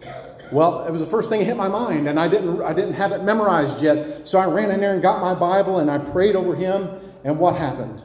Well, 0.51 0.85
it 0.85 0.91
was 0.91 1.01
the 1.01 1.07
first 1.07 1.29
thing 1.29 1.41
that 1.41 1.47
hit 1.47 1.57
my 1.57 1.69
mind, 1.69 2.09
and 2.09 2.19
I 2.19 2.27
didn't, 2.29 2.63
I 2.63 2.73
didn't 2.73 2.95
have 2.95 3.13
it 3.13 3.23
memorized 3.23 3.83
yet. 3.83 4.27
So 4.27 4.39
I 4.39 4.47
ran 4.47 4.71
in 4.71 4.81
there 4.81 4.95
and 4.95 5.03
got 5.03 5.21
my 5.21 5.35
Bible 5.35 5.79
and 5.79 5.91
I 5.91 5.99
prayed 5.99 6.37
over 6.37 6.55
him. 6.55 6.89
And 7.25 7.39
what 7.39 7.57
happened? 7.57 8.03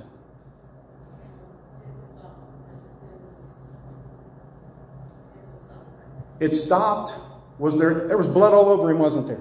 It 6.40 6.54
stopped. 6.56 7.16
Was 7.60 7.78
there? 7.78 8.08
There 8.08 8.18
was 8.18 8.28
blood 8.28 8.54
all 8.54 8.68
over 8.68 8.92
him, 8.92 9.00
wasn't 9.00 9.28
there? 9.28 9.40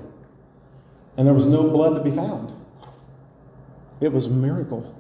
And 1.17 1.27
there 1.27 1.35
was 1.35 1.47
no 1.47 1.69
blood 1.69 1.95
to 1.95 2.03
be 2.03 2.15
found. 2.15 2.53
It 4.01 4.13
was 4.13 4.27
a 4.27 4.31
miracle. 4.31 4.99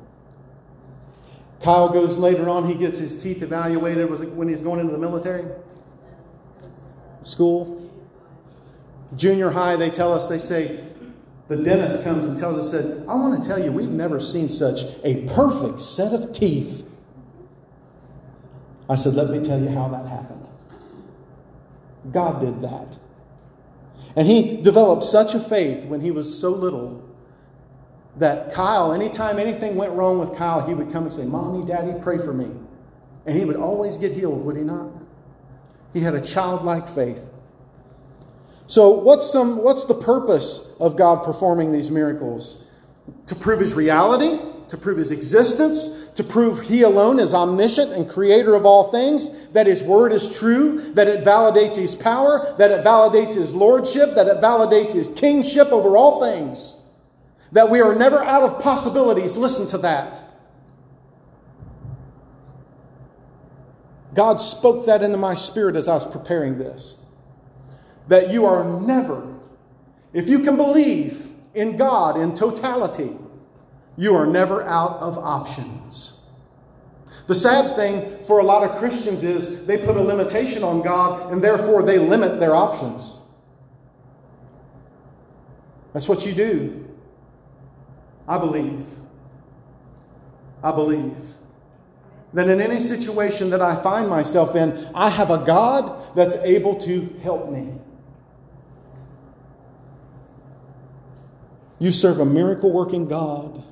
Kyle 1.60 1.88
goes 1.88 2.16
later 2.16 2.48
on, 2.48 2.66
he 2.66 2.74
gets 2.74 2.98
his 2.98 3.16
teeth 3.16 3.42
evaluated. 3.42 4.08
When 4.36 4.48
he's 4.48 4.60
going 4.60 4.80
into 4.80 4.92
the 4.92 4.98
military? 4.98 5.44
School? 7.22 7.90
Junior 9.16 9.50
high, 9.50 9.76
they 9.76 9.90
tell 9.90 10.12
us, 10.12 10.26
they 10.26 10.38
say, 10.38 10.84
the 11.48 11.56
dentist 11.56 12.02
comes 12.02 12.24
and 12.24 12.36
tells 12.36 12.58
us, 12.58 12.70
said, 12.70 13.04
I 13.08 13.14
want 13.14 13.42
to 13.42 13.48
tell 13.48 13.62
you, 13.62 13.70
we've 13.70 13.90
never 13.90 14.20
seen 14.20 14.48
such 14.48 14.82
a 15.04 15.26
perfect 15.28 15.80
set 15.80 16.12
of 16.14 16.32
teeth. 16.32 16.88
I 18.88 18.94
said, 18.94 19.14
let 19.14 19.30
me 19.30 19.40
tell 19.40 19.60
you 19.60 19.68
how 19.68 19.88
that 19.88 20.06
happened. 20.06 20.46
God 22.10 22.40
did 22.40 22.62
that. 22.62 22.96
And 24.14 24.26
he 24.26 24.60
developed 24.60 25.04
such 25.04 25.34
a 25.34 25.40
faith 25.40 25.84
when 25.84 26.00
he 26.00 26.10
was 26.10 26.38
so 26.38 26.50
little 26.50 27.02
that 28.16 28.52
Kyle, 28.52 28.92
anytime 28.92 29.38
anything 29.38 29.76
went 29.76 29.92
wrong 29.92 30.18
with 30.18 30.36
Kyle, 30.36 30.66
he 30.66 30.74
would 30.74 30.92
come 30.92 31.04
and 31.04 31.12
say, 31.12 31.24
Mommy, 31.24 31.64
Daddy, 31.64 31.94
pray 32.00 32.18
for 32.18 32.34
me. 32.34 32.48
And 33.24 33.38
he 33.38 33.44
would 33.44 33.56
always 33.56 33.96
get 33.96 34.12
healed, 34.12 34.44
would 34.44 34.56
he 34.56 34.62
not? 34.62 34.90
He 35.92 36.00
had 36.00 36.14
a 36.14 36.20
childlike 36.20 36.88
faith. 36.88 37.22
So, 38.66 38.90
what's, 38.90 39.30
some, 39.30 39.62
what's 39.62 39.84
the 39.84 39.94
purpose 39.94 40.66
of 40.80 40.96
God 40.96 41.24
performing 41.24 41.72
these 41.72 41.90
miracles? 41.90 42.58
To 43.26 43.34
prove 43.34 43.60
his 43.60 43.74
reality, 43.74 44.40
to 44.68 44.76
prove 44.76 44.98
his 44.98 45.10
existence, 45.10 45.88
to 46.14 46.24
prove 46.24 46.60
he 46.60 46.82
alone 46.82 47.18
is 47.18 47.32
omniscient 47.32 47.92
and 47.92 48.08
creator 48.08 48.54
of 48.54 48.66
all 48.66 48.90
things, 48.90 49.30
that 49.52 49.66
his 49.66 49.82
word 49.82 50.12
is 50.12 50.38
true, 50.38 50.92
that 50.92 51.08
it 51.08 51.24
validates 51.24 51.76
his 51.76 51.96
power, 51.96 52.54
that 52.58 52.70
it 52.70 52.84
validates 52.84 53.34
his 53.34 53.54
lordship, 53.54 54.14
that 54.14 54.28
it 54.28 54.36
validates 54.36 54.92
his 54.92 55.08
kingship 55.08 55.68
over 55.68 55.96
all 55.96 56.20
things, 56.20 56.76
that 57.52 57.70
we 57.70 57.80
are 57.80 57.94
never 57.94 58.22
out 58.22 58.42
of 58.42 58.62
possibilities. 58.62 59.36
Listen 59.36 59.66
to 59.68 59.78
that. 59.78 60.22
God 64.14 64.36
spoke 64.36 64.84
that 64.86 65.02
into 65.02 65.16
my 65.16 65.34
spirit 65.34 65.76
as 65.76 65.88
I 65.88 65.94
was 65.94 66.04
preparing 66.04 66.58
this. 66.58 66.96
That 68.08 68.30
you 68.30 68.44
are 68.44 68.64
never, 68.82 69.26
if 70.12 70.28
you 70.28 70.40
can 70.40 70.56
believe 70.56 71.32
in 71.54 71.76
God 71.76 72.18
in 72.18 72.34
totality, 72.34 73.16
you 73.96 74.14
are 74.14 74.26
never 74.26 74.62
out 74.62 74.98
of 75.00 75.18
options. 75.18 76.20
The 77.26 77.34
sad 77.34 77.76
thing 77.76 78.22
for 78.24 78.40
a 78.40 78.44
lot 78.44 78.68
of 78.68 78.78
Christians 78.78 79.22
is 79.22 79.64
they 79.66 79.78
put 79.78 79.96
a 79.96 80.02
limitation 80.02 80.64
on 80.64 80.82
God 80.82 81.32
and 81.32 81.42
therefore 81.42 81.82
they 81.82 81.98
limit 81.98 82.40
their 82.40 82.54
options. 82.54 83.16
That's 85.92 86.08
what 86.08 86.26
you 86.26 86.32
do. 86.32 86.88
I 88.26 88.38
believe. 88.38 88.86
I 90.62 90.72
believe 90.72 91.16
that 92.34 92.48
in 92.48 92.60
any 92.60 92.78
situation 92.78 93.50
that 93.50 93.60
I 93.60 93.80
find 93.82 94.08
myself 94.08 94.56
in, 94.56 94.90
I 94.94 95.10
have 95.10 95.30
a 95.30 95.38
God 95.38 96.16
that's 96.16 96.34
able 96.36 96.76
to 96.80 97.14
help 97.22 97.50
me. 97.50 97.74
You 101.78 101.90
serve 101.90 102.20
a 102.20 102.24
miracle 102.24 102.72
working 102.72 103.06
God, 103.06 103.62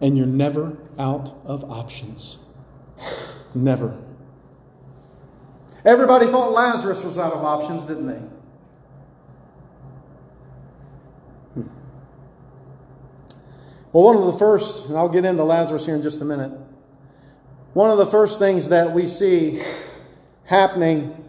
and 0.00 0.16
you're 0.16 0.26
never 0.26 0.76
out 0.98 1.34
of 1.44 1.64
options. 1.70 2.38
Never. 3.54 3.96
Everybody 5.84 6.26
thought 6.26 6.52
Lazarus 6.52 7.02
was 7.02 7.16
out 7.16 7.32
of 7.32 7.44
options, 7.44 7.84
didn't 7.84 8.06
they? 8.06 8.18
Hmm. 11.54 11.68
Well, 13.92 14.04
one 14.04 14.16
of 14.16 14.26
the 14.26 14.38
first, 14.38 14.86
and 14.88 14.96
I'll 14.96 15.08
get 15.08 15.24
into 15.24 15.44
Lazarus 15.44 15.86
here 15.86 15.94
in 15.94 16.02
just 16.02 16.20
a 16.20 16.24
minute. 16.24 16.52
One 17.72 17.90
of 17.90 17.98
the 17.98 18.06
first 18.06 18.38
things 18.38 18.68
that 18.70 18.92
we 18.92 19.06
see 19.06 19.62
happening, 20.44 21.24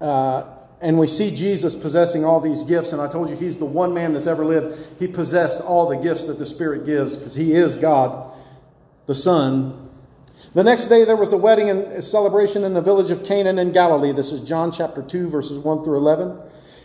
uh, 0.00 0.44
and 0.82 0.98
we 0.98 1.06
see 1.06 1.30
Jesus 1.30 1.76
possessing 1.76 2.24
all 2.24 2.40
these 2.40 2.64
gifts, 2.64 2.92
and 2.92 3.00
I 3.00 3.06
told 3.06 3.30
you 3.30 3.36
he's 3.36 3.56
the 3.56 3.64
one 3.64 3.94
man 3.94 4.12
that's 4.12 4.26
ever 4.26 4.44
lived. 4.44 4.76
He 4.98 5.06
possessed 5.06 5.60
all 5.60 5.88
the 5.88 5.96
gifts 5.96 6.26
that 6.26 6.38
the 6.38 6.44
Spirit 6.46 6.84
gives 6.84 7.16
because 7.16 7.36
he 7.36 7.52
is 7.52 7.76
God, 7.76 8.32
the 9.06 9.14
Son. 9.14 9.88
The 10.54 10.64
next 10.64 10.88
day 10.88 11.04
there 11.04 11.16
was 11.16 11.32
a 11.32 11.36
wedding 11.36 11.70
and 11.70 12.04
celebration 12.04 12.64
in 12.64 12.74
the 12.74 12.82
village 12.82 13.10
of 13.10 13.24
Cana 13.24 13.60
in 13.60 13.70
Galilee. 13.70 14.12
This 14.12 14.32
is 14.32 14.40
John 14.40 14.72
chapter 14.72 15.02
2, 15.02 15.28
verses 15.28 15.56
1 15.56 15.84
through 15.84 15.98
11. 15.98 16.36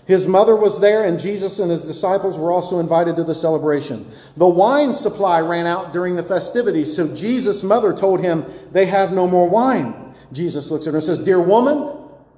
His 0.05 0.27
mother 0.27 0.55
was 0.55 0.79
there, 0.79 1.03
and 1.03 1.19
Jesus 1.19 1.57
and 1.57 1.71
his 1.71 1.81
disciples 1.81 2.37
were 2.37 2.51
also 2.51 2.79
invited 2.79 3.15
to 3.15 3.23
the 3.23 3.35
celebration. 3.35 4.09
The 4.37 4.47
wine 4.47 4.93
supply 4.93 5.41
ran 5.41 5.65
out 5.65 5.91
during 5.91 6.15
the 6.15 6.23
festivities, 6.23 6.95
so 6.95 7.13
Jesus' 7.13 7.63
mother 7.63 7.93
told 7.93 8.21
him, 8.21 8.45
They 8.71 8.85
have 8.85 9.11
no 9.11 9.27
more 9.27 9.49
wine. 9.49 10.13
Jesus 10.31 10.69
looks 10.69 10.85
at 10.85 10.93
her 10.93 10.99
and 10.99 11.03
says, 11.03 11.19
Dear 11.19 11.41
woman, 11.41 11.96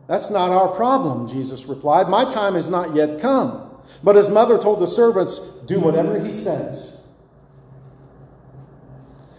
that's 0.09 0.31
not 0.31 0.49
our 0.49 0.69
problem, 0.69 1.27
Jesus 1.27 1.67
replied. 1.67 2.09
My 2.09 2.25
time 2.25 2.55
has 2.55 2.67
not 2.67 2.95
yet 2.95 3.21
come. 3.21 3.69
But 4.03 4.15
his 4.15 4.27
mother 4.27 4.57
told 4.57 4.79
the 4.79 4.87
servants, 4.87 5.39
Do 5.67 5.79
whatever 5.79 6.19
he 6.19 6.31
says. 6.31 7.03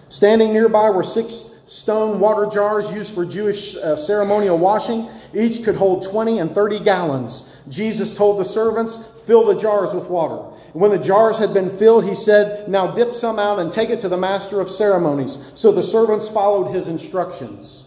Standing 0.08 0.52
nearby 0.52 0.90
were 0.90 1.02
six 1.02 1.58
stone 1.66 2.20
water 2.20 2.46
jars 2.46 2.92
used 2.92 3.14
for 3.14 3.26
Jewish 3.26 3.74
uh, 3.76 3.96
ceremonial 3.96 4.58
washing. 4.58 5.08
Each 5.34 5.64
could 5.64 5.74
hold 5.74 6.04
20 6.04 6.38
and 6.38 6.54
30 6.54 6.84
gallons. 6.84 7.50
Jesus 7.68 8.16
told 8.16 8.38
the 8.38 8.44
servants, 8.44 9.00
Fill 9.26 9.46
the 9.46 9.58
jars 9.58 9.92
with 9.92 10.06
water. 10.06 10.56
And 10.72 10.80
when 10.80 10.92
the 10.92 10.98
jars 10.98 11.38
had 11.38 11.52
been 11.52 11.76
filled, 11.78 12.04
he 12.04 12.14
said, 12.14 12.68
Now 12.68 12.92
dip 12.92 13.14
some 13.14 13.40
out 13.40 13.58
and 13.58 13.72
take 13.72 13.90
it 13.90 13.98
to 14.00 14.08
the 14.08 14.16
master 14.16 14.60
of 14.60 14.70
ceremonies. 14.70 15.50
So 15.54 15.72
the 15.72 15.82
servants 15.82 16.28
followed 16.28 16.72
his 16.72 16.86
instructions. 16.86 17.86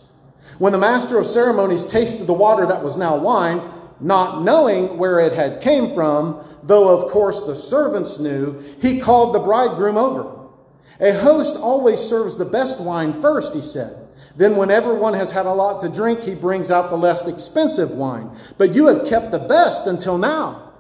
When 0.60 0.74
the 0.74 0.80
master 0.80 1.18
of 1.18 1.26
ceremonies 1.26 1.86
tasted 1.86 2.28
the 2.28 2.34
water 2.34 2.66
that 2.66 2.84
was 2.84 2.98
now 2.98 3.18
wine, 3.18 3.62
not 4.00 4.44
knowing 4.44 4.98
where 4.98 5.20
it 5.20 5.34
had 5.34 5.62
came 5.62 5.94
from, 5.94 6.44
though 6.64 6.90
of 6.90 7.12
course 7.12 7.44
the 7.44 7.56
servants 7.56 8.20
knew, 8.20 8.60
he 8.82 9.00
called 9.00 9.34
the 9.34 9.40
bridegroom 9.40 9.98
over. 9.98 10.40
A 11.00 11.12
host 11.12 11.56
always 11.56 12.00
serves 12.00 12.38
the 12.38 12.46
best 12.46 12.80
wine 12.80 13.20
first, 13.22 13.54
he 13.54 13.62
said. 13.62 14.00
Then, 14.36 14.56
when 14.56 14.72
everyone 14.72 15.14
has 15.14 15.32
had 15.32 15.46
a 15.46 15.54
lot 15.54 15.82
to 15.82 15.90
drink, 15.90 16.22
he 16.22 16.34
brings 16.34 16.72
out 16.72 16.90
the 16.90 16.98
less 16.98 17.28
expensive 17.28 17.92
wine. 17.92 18.32
But 18.58 18.74
you 18.74 18.88
have 18.88 19.06
kept 19.06 19.32
the 19.32 19.40
best 19.40 19.86
until 19.86 20.18
now. 20.18 20.73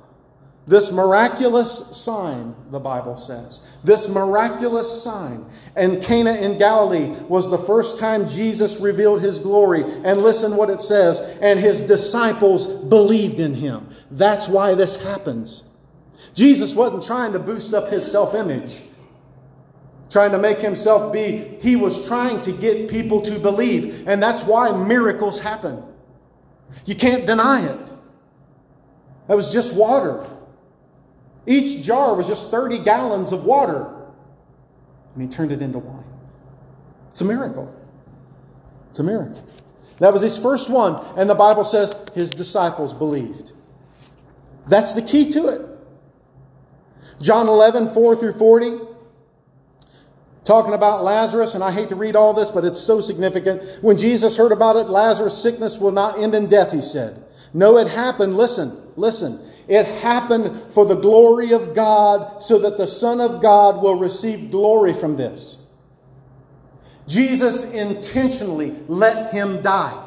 This 0.65 0.91
miraculous 0.91 1.83
sign, 1.91 2.55
the 2.71 2.79
Bible 2.79 3.17
says, 3.17 3.59
this 3.83 4.07
miraculous 4.07 5.03
sign 5.03 5.45
in 5.75 6.01
Cana 6.01 6.35
in 6.35 6.57
Galilee 6.57 7.09
was 7.27 7.49
the 7.49 7.57
first 7.57 7.99
time 7.99 8.29
Jesus 8.29 8.77
revealed 8.77 9.21
his 9.21 9.39
glory. 9.39 9.83
And 9.83 10.21
listen 10.21 10.55
what 10.55 10.69
it 10.69 10.81
says, 10.81 11.19
and 11.41 11.59
his 11.59 11.81
disciples 11.81 12.67
believed 12.67 13.39
in 13.39 13.55
him. 13.55 13.89
That's 14.09 14.47
why 14.47 14.73
this 14.75 14.95
happens. 14.95 15.63
Jesus 16.33 16.73
wasn't 16.73 17.03
trying 17.03 17.33
to 17.33 17.39
boost 17.39 17.73
up 17.73 17.91
his 17.91 18.09
self 18.09 18.33
image 18.33 18.83
trying 20.13 20.31
to 20.31 20.37
make 20.37 20.59
himself 20.59 21.11
be, 21.11 21.57
he 21.59 21.75
was 21.75 22.05
trying 22.07 22.39
to 22.39 22.51
get 22.51 22.87
people 22.87 23.19
to 23.19 23.39
believe. 23.39 24.07
And 24.07 24.21
that's 24.21 24.43
why 24.43 24.71
miracles 24.71 25.39
happen. 25.39 25.83
You 26.85 26.95
can't 26.95 27.25
deny 27.25 27.65
it. 27.65 27.91
That 29.27 29.35
was 29.35 29.51
just 29.51 29.73
water. 29.73 30.23
Each 31.45 31.83
jar 31.83 32.15
was 32.15 32.27
just 32.27 32.49
30 32.51 32.79
gallons 32.79 33.31
of 33.31 33.43
water. 33.43 33.89
And 35.13 35.23
he 35.23 35.29
turned 35.29 35.51
it 35.51 35.61
into 35.61 35.79
wine. 35.79 36.03
It's 37.11 37.21
a 37.21 37.25
miracle. 37.25 37.73
It's 38.89 38.99
a 38.99 39.03
miracle. 39.03 39.43
That 39.99 40.13
was 40.13 40.21
his 40.21 40.37
first 40.37 40.69
one. 40.69 41.03
And 41.17 41.29
the 41.29 41.35
Bible 41.35 41.65
says 41.65 41.95
his 42.13 42.29
disciples 42.29 42.93
believed. 42.93 43.51
That's 44.67 44.93
the 44.93 45.01
key 45.01 45.31
to 45.31 45.47
it. 45.47 45.61
John 47.21 47.47
11, 47.47 47.93
4 47.93 48.15
through 48.15 48.33
40 48.33 48.79
talking 50.45 50.73
about 50.73 51.03
Lazarus, 51.03 51.55
and 51.55 51.63
I 51.63 51.71
hate 51.71 51.89
to 51.89 51.95
read 51.95 52.15
all 52.15 52.33
this, 52.33 52.51
but 52.51 52.65
it's 52.65 52.79
so 52.79 53.01
significant. 53.01 53.63
When 53.81 53.97
Jesus 53.97 54.37
heard 54.37 54.51
about 54.51 54.75
it, 54.75 54.89
Lazarus' 54.89 55.41
sickness 55.41 55.77
will 55.77 55.91
not 55.91 56.19
end 56.19 56.35
in 56.35 56.47
death, 56.47 56.71
he 56.71 56.81
said. 56.81 57.23
No, 57.53 57.77
it 57.77 57.87
happened. 57.87 58.35
Listen, 58.35 58.81
listen. 58.95 59.39
It 59.67 59.85
happened 59.85 60.73
for 60.73 60.85
the 60.85 60.95
glory 60.95 61.51
of 61.51 61.73
God, 61.73 62.43
so 62.43 62.59
that 62.59 62.77
the 62.77 62.87
Son 62.87 63.21
of 63.21 63.41
God 63.41 63.81
will 63.81 63.95
receive 63.95 64.51
glory 64.51 64.93
from 64.93 65.15
this. 65.15 65.57
Jesus 67.07 67.63
intentionally 67.63 68.75
let 68.87 69.31
him 69.31 69.61
die. 69.61 69.99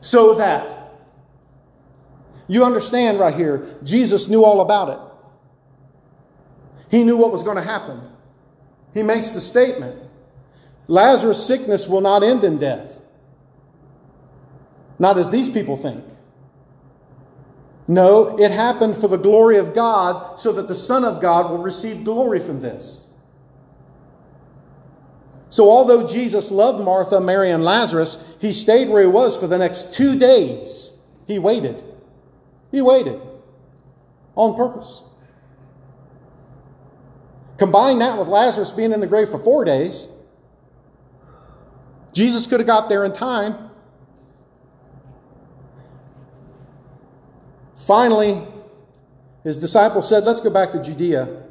So 0.00 0.34
that, 0.36 0.94
you 2.48 2.64
understand 2.64 3.18
right 3.18 3.34
here, 3.34 3.78
Jesus 3.84 4.28
knew 4.28 4.44
all 4.44 4.60
about 4.60 4.88
it. 4.88 4.98
He 6.90 7.04
knew 7.04 7.16
what 7.16 7.32
was 7.32 7.42
going 7.42 7.56
to 7.56 7.62
happen. 7.62 8.02
He 8.94 9.02
makes 9.02 9.30
the 9.30 9.40
statement 9.40 10.02
Lazarus' 10.88 11.46
sickness 11.46 11.86
will 11.86 12.00
not 12.00 12.24
end 12.24 12.42
in 12.42 12.58
death. 12.58 12.98
Not 14.98 15.16
as 15.18 15.30
these 15.30 15.48
people 15.48 15.76
think. 15.76 16.04
No, 17.90 18.38
it 18.38 18.52
happened 18.52 18.98
for 18.98 19.08
the 19.08 19.16
glory 19.16 19.56
of 19.56 19.74
God 19.74 20.38
so 20.38 20.52
that 20.52 20.68
the 20.68 20.76
Son 20.76 21.04
of 21.04 21.20
God 21.20 21.50
will 21.50 21.58
receive 21.58 22.04
glory 22.04 22.38
from 22.38 22.60
this. 22.60 23.00
So, 25.48 25.68
although 25.68 26.06
Jesus 26.06 26.52
loved 26.52 26.84
Martha, 26.84 27.20
Mary, 27.20 27.50
and 27.50 27.64
Lazarus, 27.64 28.16
he 28.40 28.52
stayed 28.52 28.90
where 28.90 29.02
he 29.02 29.08
was 29.08 29.36
for 29.36 29.48
the 29.48 29.58
next 29.58 29.92
two 29.92 30.16
days. 30.16 30.92
He 31.26 31.40
waited. 31.40 31.82
He 32.70 32.80
waited 32.80 33.20
on 34.36 34.54
purpose. 34.54 35.02
Combine 37.58 37.98
that 37.98 38.20
with 38.20 38.28
Lazarus 38.28 38.70
being 38.70 38.92
in 38.92 39.00
the 39.00 39.08
grave 39.08 39.30
for 39.30 39.42
four 39.42 39.64
days. 39.64 40.06
Jesus 42.12 42.46
could 42.46 42.60
have 42.60 42.68
got 42.68 42.88
there 42.88 43.04
in 43.04 43.12
time. 43.12 43.69
Finally, 47.90 48.40
his 49.42 49.58
disciples 49.58 50.08
said, 50.08 50.22
Let's 50.22 50.38
go 50.38 50.48
back 50.48 50.70
to 50.70 50.80
Judea. 50.80 51.42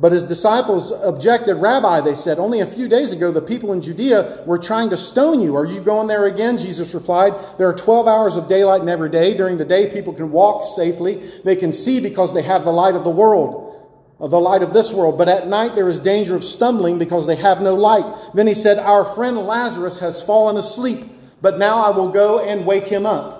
But 0.00 0.12
his 0.12 0.24
disciples 0.24 0.90
objected, 0.90 1.56
Rabbi, 1.56 2.00
they 2.00 2.14
said, 2.14 2.38
only 2.38 2.60
a 2.60 2.66
few 2.66 2.88
days 2.88 3.12
ago 3.12 3.30
the 3.30 3.42
people 3.42 3.74
in 3.74 3.82
Judea 3.82 4.44
were 4.46 4.56
trying 4.56 4.88
to 4.88 4.96
stone 4.96 5.42
you. 5.42 5.54
Are 5.54 5.66
you 5.66 5.82
going 5.82 6.08
there 6.08 6.24
again? 6.24 6.56
Jesus 6.56 6.94
replied, 6.94 7.34
There 7.58 7.68
are 7.68 7.74
12 7.74 8.08
hours 8.08 8.36
of 8.36 8.48
daylight 8.48 8.80
in 8.80 8.88
every 8.88 9.10
day. 9.10 9.36
During 9.36 9.58
the 9.58 9.66
day, 9.66 9.92
people 9.92 10.14
can 10.14 10.32
walk 10.32 10.64
safely. 10.74 11.30
They 11.44 11.56
can 11.56 11.74
see 11.74 12.00
because 12.00 12.32
they 12.32 12.40
have 12.40 12.64
the 12.64 12.72
light 12.72 12.94
of 12.94 13.04
the 13.04 13.10
world, 13.10 13.86
of 14.18 14.30
the 14.30 14.40
light 14.40 14.62
of 14.62 14.72
this 14.72 14.92
world. 14.92 15.18
But 15.18 15.28
at 15.28 15.46
night 15.46 15.74
there 15.74 15.90
is 15.90 16.00
danger 16.00 16.36
of 16.36 16.42
stumbling 16.42 16.98
because 16.98 17.26
they 17.26 17.36
have 17.36 17.60
no 17.60 17.74
light. 17.74 18.32
Then 18.32 18.46
he 18.46 18.54
said, 18.54 18.78
Our 18.78 19.04
friend 19.14 19.36
Lazarus 19.36 19.98
has 19.98 20.22
fallen 20.22 20.56
asleep, 20.56 21.04
but 21.42 21.58
now 21.58 21.82
I 21.82 21.90
will 21.90 22.08
go 22.08 22.38
and 22.38 22.64
wake 22.64 22.86
him 22.86 23.04
up. 23.04 23.37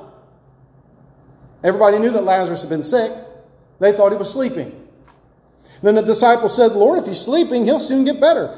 Everybody 1.62 1.98
knew 1.98 2.10
that 2.10 2.24
Lazarus 2.24 2.60
had 2.60 2.70
been 2.70 2.84
sick. 2.84 3.12
They 3.80 3.92
thought 3.92 4.12
he 4.12 4.18
was 4.18 4.32
sleeping. 4.32 4.88
Then 5.82 5.94
the 5.94 6.02
disciples 6.02 6.56
said, 6.56 6.72
Lord, 6.72 6.98
if 6.98 7.06
he's 7.06 7.20
sleeping, 7.20 7.64
he'll 7.64 7.80
soon 7.80 8.04
get 8.04 8.20
better. 8.20 8.56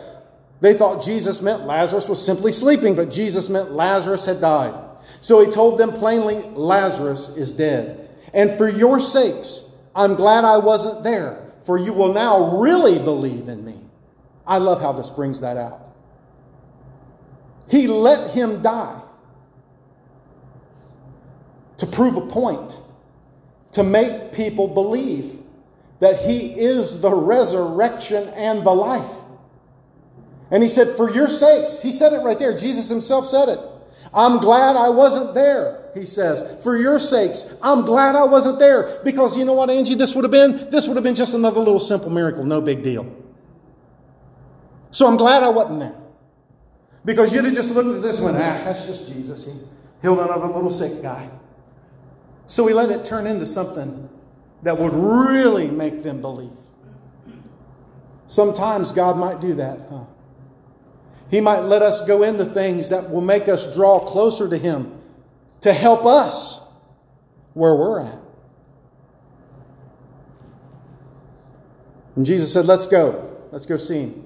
They 0.60 0.74
thought 0.74 1.02
Jesus 1.02 1.42
meant 1.42 1.66
Lazarus 1.66 2.08
was 2.08 2.24
simply 2.24 2.52
sleeping, 2.52 2.94
but 2.94 3.10
Jesus 3.10 3.48
meant 3.48 3.72
Lazarus 3.72 4.24
had 4.24 4.40
died. 4.40 4.74
So 5.20 5.44
he 5.44 5.50
told 5.50 5.78
them 5.78 5.92
plainly, 5.92 6.36
Lazarus 6.54 7.36
is 7.36 7.52
dead. 7.52 8.10
And 8.32 8.56
for 8.56 8.68
your 8.68 9.00
sakes, 9.00 9.70
I'm 9.94 10.14
glad 10.14 10.44
I 10.44 10.58
wasn't 10.58 11.02
there, 11.02 11.52
for 11.64 11.78
you 11.78 11.92
will 11.92 12.12
now 12.12 12.58
really 12.58 12.98
believe 12.98 13.48
in 13.48 13.64
me. 13.64 13.78
I 14.46 14.58
love 14.58 14.80
how 14.80 14.92
this 14.92 15.10
brings 15.10 15.40
that 15.40 15.56
out. 15.56 15.94
He 17.68 17.86
let 17.86 18.30
him 18.32 18.62
die 18.62 19.00
to 21.78 21.86
prove 21.86 22.16
a 22.16 22.26
point, 22.26 22.78
to 23.72 23.82
make 23.82 24.32
people 24.32 24.68
believe 24.68 25.38
that 26.00 26.20
He 26.20 26.48
is 26.48 27.00
the 27.00 27.12
resurrection 27.12 28.28
and 28.30 28.64
the 28.64 28.72
life. 28.72 29.10
And 30.50 30.62
He 30.62 30.68
said, 30.68 30.96
For 30.96 31.10
your 31.10 31.28
sakes, 31.28 31.80
He 31.80 31.92
said 31.92 32.12
it 32.12 32.18
right 32.18 32.38
there. 32.38 32.56
Jesus 32.56 32.88
Himself 32.88 33.26
said 33.26 33.48
it. 33.48 33.60
I'm 34.12 34.38
glad 34.38 34.74
I 34.76 34.88
wasn't 34.88 35.34
there, 35.34 35.90
He 35.94 36.04
says. 36.04 36.44
For 36.62 36.76
your 36.76 36.98
sakes, 36.98 37.54
I'm 37.62 37.84
glad 37.84 38.16
I 38.16 38.24
wasn't 38.24 38.58
there. 38.58 39.00
Because 39.04 39.36
you 39.36 39.44
know 39.44 39.52
what, 39.52 39.70
Angie, 39.70 39.94
this 39.94 40.14
would 40.14 40.24
have 40.24 40.32
been? 40.32 40.70
This 40.70 40.88
would 40.88 40.96
have 40.96 41.04
been 41.04 41.14
just 41.14 41.34
another 41.34 41.60
little 41.60 41.80
simple 41.80 42.10
miracle, 42.10 42.44
no 42.44 42.60
big 42.60 42.82
deal. 42.82 43.14
So 44.90 45.06
I'm 45.06 45.16
glad 45.16 45.42
I 45.42 45.50
wasn't 45.50 45.80
there. 45.80 45.94
Because 47.04 47.32
you'd 47.32 47.44
have 47.44 47.54
just 47.54 47.70
looked 47.70 47.88
at 47.88 48.02
this 48.02 48.18
one, 48.18 48.34
ah, 48.34 48.38
that's 48.64 48.86
just 48.86 49.10
Jesus. 49.10 49.46
He 49.46 49.52
healed 50.02 50.18
another 50.18 50.46
little 50.46 50.70
sick 50.70 51.00
guy. 51.02 51.30
So 52.50 52.64
we 52.64 52.72
let 52.72 52.90
it 52.90 53.04
turn 53.04 53.28
into 53.28 53.46
something 53.46 54.08
that 54.64 54.76
would 54.76 54.92
really 54.92 55.68
make 55.68 56.02
them 56.02 56.20
believe. 56.20 56.50
Sometimes 58.26 58.90
God 58.90 59.16
might 59.16 59.40
do 59.40 59.54
that, 59.54 59.78
huh? 59.88 60.06
He 61.30 61.40
might 61.40 61.60
let 61.60 61.80
us 61.80 62.04
go 62.04 62.24
into 62.24 62.44
things 62.44 62.88
that 62.88 63.08
will 63.08 63.20
make 63.20 63.46
us 63.46 63.72
draw 63.72 64.00
closer 64.00 64.48
to 64.48 64.58
Him 64.58 65.00
to 65.60 65.72
help 65.72 66.04
us 66.04 66.60
where 67.54 67.76
we're 67.76 68.00
at. 68.00 68.18
And 72.16 72.26
Jesus 72.26 72.52
said, 72.52 72.66
Let's 72.66 72.88
go. 72.88 73.38
Let's 73.52 73.66
go 73.66 73.76
see 73.76 74.00
Him. 74.00 74.24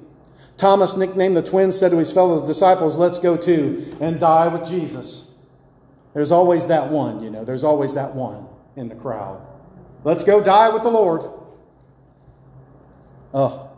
Thomas, 0.56 0.96
nicknamed 0.96 1.36
the 1.36 1.42
twin, 1.42 1.72
said 1.72 1.90
to 1.90 1.98
his 1.98 2.10
fellow 2.10 2.46
disciples, 2.46 2.96
Let's 2.96 3.18
go 3.18 3.36
too 3.36 3.98
and 4.00 4.18
die 4.18 4.48
with 4.48 4.66
Jesus. 4.66 5.23
There's 6.14 6.30
always 6.30 6.68
that 6.68 6.90
one, 6.90 7.22
you 7.22 7.30
know, 7.30 7.44
there's 7.44 7.64
always 7.64 7.94
that 7.94 8.14
one 8.14 8.46
in 8.76 8.88
the 8.88 8.94
crowd. 8.94 9.44
Let's 10.04 10.22
go 10.22 10.40
die 10.42 10.68
with 10.68 10.82
the 10.82 10.90
Lord. 10.90 11.22
Oh. 13.32 13.70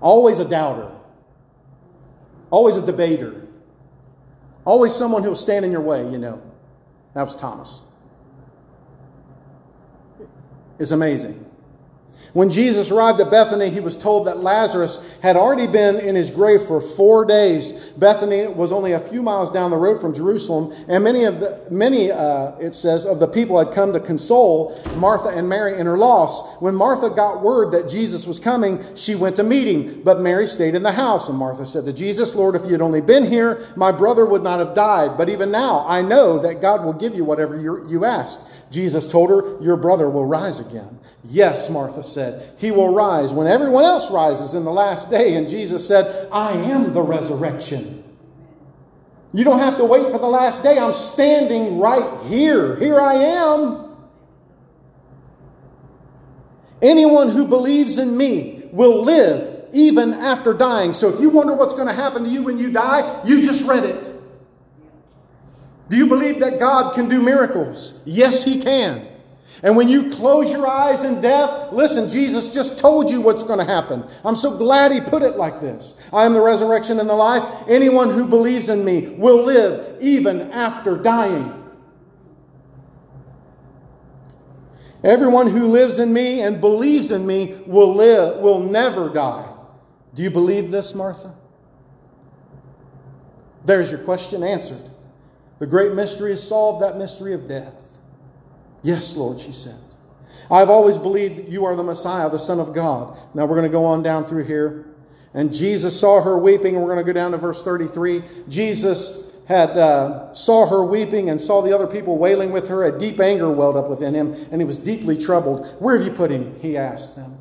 Always 0.00 0.38
a 0.38 0.44
doubter. 0.44 0.90
Always 2.50 2.76
a 2.76 2.84
debater. 2.84 3.46
Always 4.64 4.94
someone 4.94 5.22
who'll 5.22 5.36
stand 5.36 5.64
in 5.64 5.72
your 5.72 5.80
way, 5.80 6.08
you 6.10 6.18
know. 6.18 6.42
That 7.14 7.22
was 7.22 7.34
Thomas. 7.34 7.82
It's 10.78 10.90
amazing. 10.90 11.49
When 12.32 12.48
Jesus 12.48 12.92
arrived 12.92 13.20
at 13.20 13.28
Bethany, 13.28 13.70
he 13.70 13.80
was 13.80 13.96
told 13.96 14.28
that 14.28 14.38
Lazarus 14.38 15.04
had 15.20 15.36
already 15.36 15.66
been 15.66 15.98
in 15.98 16.14
his 16.14 16.30
grave 16.30 16.62
for 16.62 16.80
four 16.80 17.24
days. 17.24 17.72
Bethany 17.96 18.46
was 18.46 18.70
only 18.70 18.92
a 18.92 19.00
few 19.00 19.20
miles 19.20 19.50
down 19.50 19.72
the 19.72 19.76
road 19.76 20.00
from 20.00 20.14
Jerusalem, 20.14 20.72
and 20.86 21.02
many 21.02 21.24
of 21.24 21.40
the 21.40 21.60
many, 21.70 22.12
uh, 22.12 22.52
it 22.60 22.76
says, 22.76 23.04
of 23.04 23.18
the 23.18 23.26
people 23.26 23.58
had 23.58 23.74
come 23.74 23.92
to 23.92 24.00
console 24.00 24.80
Martha 24.94 25.28
and 25.30 25.48
Mary 25.48 25.76
in 25.76 25.86
her 25.86 25.98
loss. 25.98 26.48
When 26.60 26.76
Martha 26.76 27.10
got 27.10 27.42
word 27.42 27.72
that 27.72 27.88
Jesus 27.88 28.26
was 28.28 28.38
coming, 28.38 28.78
she 28.94 29.16
went 29.16 29.34
to 29.34 29.42
meet 29.42 29.66
him, 29.66 30.02
but 30.04 30.20
Mary 30.20 30.46
stayed 30.46 30.76
in 30.76 30.84
the 30.84 30.92
house. 30.92 31.28
And 31.28 31.36
Martha 31.36 31.66
said 31.66 31.84
to 31.86 31.92
Jesus, 31.92 32.36
"Lord, 32.36 32.54
if 32.54 32.64
you 32.64 32.70
had 32.72 32.80
only 32.80 33.00
been 33.00 33.26
here, 33.26 33.66
my 33.74 33.90
brother 33.90 34.24
would 34.24 34.44
not 34.44 34.60
have 34.60 34.74
died. 34.74 35.18
But 35.18 35.28
even 35.28 35.50
now, 35.50 35.84
I 35.88 36.00
know 36.00 36.38
that 36.38 36.60
God 36.60 36.84
will 36.84 36.92
give 36.92 37.16
you 37.16 37.24
whatever 37.24 37.58
you 37.58 38.04
ask." 38.04 38.38
Jesus 38.70 39.10
told 39.10 39.30
her, 39.30 39.60
Your 39.60 39.76
brother 39.76 40.08
will 40.08 40.24
rise 40.24 40.60
again. 40.60 40.98
Yes, 41.24 41.68
Martha 41.68 42.02
said, 42.02 42.54
He 42.58 42.70
will 42.70 42.94
rise 42.94 43.32
when 43.32 43.46
everyone 43.46 43.84
else 43.84 44.10
rises 44.10 44.54
in 44.54 44.64
the 44.64 44.70
last 44.70 45.10
day. 45.10 45.34
And 45.34 45.48
Jesus 45.48 45.86
said, 45.86 46.28
I 46.32 46.52
am 46.52 46.92
the 46.92 47.02
resurrection. 47.02 48.04
You 49.32 49.44
don't 49.44 49.58
have 49.58 49.76
to 49.76 49.84
wait 49.84 50.10
for 50.10 50.18
the 50.18 50.26
last 50.26 50.62
day. 50.62 50.78
I'm 50.78 50.92
standing 50.92 51.78
right 51.78 52.24
here. 52.26 52.76
Here 52.76 53.00
I 53.00 53.14
am. 53.14 53.96
Anyone 56.82 57.28
who 57.28 57.46
believes 57.46 57.98
in 57.98 58.16
me 58.16 58.68
will 58.72 59.02
live 59.02 59.68
even 59.72 60.14
after 60.14 60.52
dying. 60.52 60.94
So 60.94 61.12
if 61.12 61.20
you 61.20 61.30
wonder 61.30 61.54
what's 61.54 61.74
going 61.74 61.86
to 61.86 61.92
happen 61.92 62.24
to 62.24 62.30
you 62.30 62.42
when 62.42 62.58
you 62.58 62.70
die, 62.72 63.22
you 63.24 63.42
just 63.42 63.64
read 63.66 63.84
it. 63.84 64.19
Do 65.90 65.96
you 65.96 66.06
believe 66.06 66.38
that 66.38 66.60
God 66.60 66.94
can 66.94 67.08
do 67.08 67.20
miracles? 67.20 67.98
Yes, 68.04 68.44
He 68.44 68.62
can. 68.62 69.08
And 69.60 69.76
when 69.76 69.88
you 69.88 70.08
close 70.08 70.48
your 70.52 70.64
eyes 70.64 71.02
in 71.02 71.20
death, 71.20 71.72
listen, 71.72 72.08
Jesus 72.08 72.48
just 72.48 72.78
told 72.78 73.10
you 73.10 73.20
what's 73.20 73.42
going 73.42 73.58
to 73.58 73.64
happen. 73.64 74.04
I'm 74.24 74.36
so 74.36 74.56
glad 74.56 74.92
He 74.92 75.00
put 75.00 75.24
it 75.24 75.36
like 75.36 75.60
this 75.60 75.96
I 76.12 76.26
am 76.26 76.32
the 76.32 76.40
resurrection 76.40 77.00
and 77.00 77.10
the 77.10 77.14
life. 77.14 77.64
Anyone 77.68 78.10
who 78.10 78.24
believes 78.24 78.68
in 78.68 78.84
me 78.84 79.08
will 79.08 79.42
live 79.42 80.00
even 80.00 80.52
after 80.52 80.96
dying. 80.96 81.56
Everyone 85.02 85.48
who 85.48 85.66
lives 85.66 85.98
in 85.98 86.12
me 86.12 86.40
and 86.40 86.60
believes 86.60 87.10
in 87.10 87.26
me 87.26 87.60
will 87.66 87.92
live, 87.92 88.38
will 88.38 88.60
never 88.60 89.08
die. 89.08 89.52
Do 90.14 90.22
you 90.22 90.30
believe 90.30 90.70
this, 90.70 90.94
Martha? 90.94 91.34
There's 93.64 93.90
your 93.90 94.00
question 94.00 94.44
answered. 94.44 94.89
The 95.60 95.66
great 95.66 95.92
mystery 95.92 96.32
is 96.32 96.42
solved, 96.42 96.82
that 96.82 96.96
mystery 96.96 97.32
of 97.34 97.46
death. 97.46 97.74
Yes, 98.82 99.14
Lord, 99.14 99.38
she 99.38 99.52
said. 99.52 99.78
I've 100.50 100.70
always 100.70 100.98
believed 100.98 101.36
that 101.36 101.48
you 101.48 101.64
are 101.66 101.76
the 101.76 101.82
Messiah, 101.84 102.28
the 102.28 102.38
Son 102.38 102.58
of 102.58 102.74
God. 102.74 103.16
Now 103.34 103.44
we're 103.46 103.56
going 103.56 103.70
to 103.70 103.72
go 103.72 103.84
on 103.84 104.02
down 104.02 104.24
through 104.24 104.44
here. 104.44 104.86
And 105.32 105.54
Jesus 105.54 106.00
saw 106.00 106.22
her 106.22 106.36
weeping, 106.36 106.74
and 106.74 106.84
we're 106.84 106.92
going 106.92 107.04
to 107.06 107.12
go 107.12 107.12
down 107.12 107.30
to 107.32 107.36
verse 107.36 107.62
33. 107.62 108.22
Jesus 108.48 109.30
had 109.46 109.70
uh, 109.70 110.32
saw 110.34 110.66
her 110.66 110.84
weeping 110.84 111.28
and 111.28 111.40
saw 111.40 111.60
the 111.60 111.72
other 111.72 111.86
people 111.86 112.18
wailing 112.18 112.52
with 112.52 112.68
her. 112.68 112.84
A 112.84 112.98
deep 112.98 113.20
anger 113.20 113.50
welled 113.50 113.76
up 113.76 113.88
within 113.88 114.14
him, 114.14 114.32
and 114.50 114.60
he 114.60 114.64
was 114.64 114.78
deeply 114.78 115.16
troubled. 115.16 115.66
Where 115.78 115.96
have 115.96 116.06
you 116.06 116.12
put 116.12 116.30
him? 116.30 116.58
He 116.60 116.76
asked 116.76 117.16
them. 117.16 117.38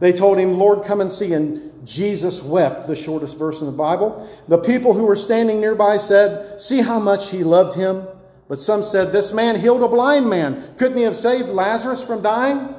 They 0.00 0.12
told 0.12 0.38
him, 0.38 0.58
Lord, 0.58 0.84
come 0.84 1.00
and 1.00 1.10
see. 1.10 1.32
And 1.32 1.86
Jesus 1.86 2.42
wept, 2.42 2.86
the 2.86 2.94
shortest 2.94 3.36
verse 3.36 3.60
in 3.60 3.66
the 3.66 3.72
Bible. 3.72 4.28
The 4.46 4.58
people 4.58 4.94
who 4.94 5.04
were 5.04 5.16
standing 5.16 5.60
nearby 5.60 5.96
said, 5.96 6.60
See 6.60 6.80
how 6.82 6.98
much 6.98 7.30
he 7.30 7.44
loved 7.44 7.76
him. 7.76 8.06
But 8.48 8.60
some 8.60 8.82
said, 8.82 9.12
This 9.12 9.32
man 9.32 9.58
healed 9.58 9.82
a 9.82 9.88
blind 9.88 10.28
man. 10.28 10.74
Couldn't 10.78 10.98
he 10.98 11.04
have 11.04 11.16
saved 11.16 11.48
Lazarus 11.48 12.02
from 12.02 12.22
dying? 12.22 12.74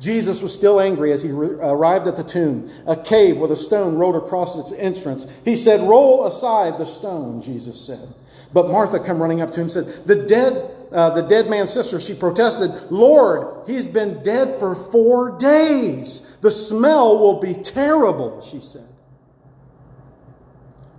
Jesus 0.00 0.42
was 0.42 0.52
still 0.52 0.80
angry 0.80 1.12
as 1.12 1.22
he 1.22 1.30
arrived 1.30 2.08
at 2.08 2.16
the 2.16 2.24
tomb, 2.24 2.68
a 2.88 2.96
cave 2.96 3.36
with 3.36 3.52
a 3.52 3.56
stone 3.56 3.94
rolled 3.94 4.16
across 4.16 4.56
its 4.56 4.72
entrance. 4.72 5.26
He 5.44 5.54
said, 5.54 5.88
Roll 5.88 6.26
aside 6.26 6.76
the 6.76 6.86
stone, 6.86 7.40
Jesus 7.40 7.80
said. 7.80 8.08
But 8.52 8.68
Martha 8.68 8.98
come 8.98 9.22
running 9.22 9.40
up 9.40 9.50
to 9.52 9.60
him 9.60 9.62
and 9.62 9.70
said, 9.70 10.06
The 10.06 10.16
dead 10.16 10.74
uh, 10.92 11.10
the 11.10 11.22
dead 11.22 11.48
man's 11.48 11.72
sister, 11.72 11.98
she 11.98 12.14
protested, 12.14 12.70
Lord, 12.90 13.66
he's 13.66 13.86
been 13.86 14.22
dead 14.22 14.58
for 14.58 14.74
four 14.74 15.38
days. 15.38 16.36
The 16.42 16.50
smell 16.50 17.18
will 17.18 17.40
be 17.40 17.54
terrible, 17.54 18.42
she 18.42 18.60
said. 18.60 18.86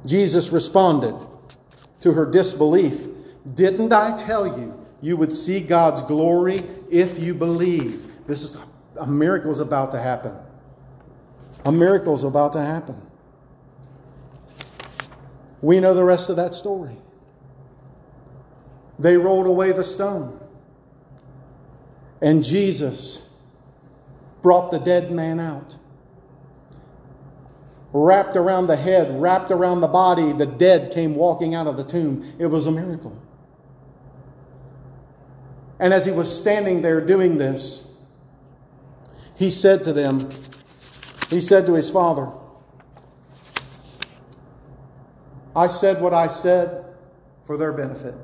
Jesus 0.06 0.52
responded 0.52 1.16
to 2.02 2.12
her 2.14 2.26
disbelief 2.26 3.08
Didn't 3.54 3.94
I 3.94 4.18
tell 4.18 4.46
you 4.46 4.80
you 5.02 5.16
would 5.18 5.32
see 5.32 5.60
God's 5.60 6.02
glory 6.02 6.66
if 6.90 7.20
you 7.20 7.34
believe? 7.34 8.08
This 8.28 8.42
is 8.42 8.58
a 8.98 9.08
miracle 9.08 9.52
is 9.52 9.60
about 9.60 9.92
to 9.92 10.02
happen. 10.02 10.36
A 11.66 11.72
miracle 11.72 12.16
is 12.16 12.24
about 12.24 12.54
to 12.54 12.62
happen. 12.62 13.02
We 15.62 15.80
know 15.80 15.94
the 15.94 16.04
rest 16.04 16.30
of 16.30 16.36
that 16.36 16.54
story. 16.54 16.98
They 19.04 19.18
rolled 19.18 19.48
away 19.48 19.74
the 19.74 19.84
stone. 19.84 20.40
And 22.22 22.42
Jesus 22.42 23.28
brought 24.42 24.72
the 24.72 24.80
dead 24.80 25.12
man 25.12 25.42
out. 25.42 25.76
Wrapped 27.92 28.38
around 28.38 28.68
the 28.68 28.78
head, 28.78 29.22
wrapped 29.22 29.52
around 29.52 29.82
the 29.82 29.90
body, 29.90 30.32
the 30.32 30.46
dead 30.46 30.94
came 30.94 31.16
walking 31.16 31.54
out 31.54 31.68
of 31.68 31.76
the 31.76 31.84
tomb. 31.84 32.34
It 32.40 32.46
was 32.46 32.66
a 32.66 32.72
miracle. 32.72 33.22
And 35.80 35.94
as 35.94 36.06
he 36.06 36.14
was 36.14 36.34
standing 36.34 36.82
there 36.82 37.02
doing 37.02 37.36
this, 37.36 37.90
he 39.36 39.52
said 39.52 39.84
to 39.84 39.92
them, 39.92 40.30
he 41.30 41.42
said 41.42 41.66
to 41.66 41.74
his 41.74 41.92
father, 41.92 42.32
I 45.54 45.68
said 45.68 46.02
what 46.02 46.14
I 46.14 46.28
said 46.28 46.86
for 47.44 47.58
their 47.58 47.74
benefit. 47.74 48.16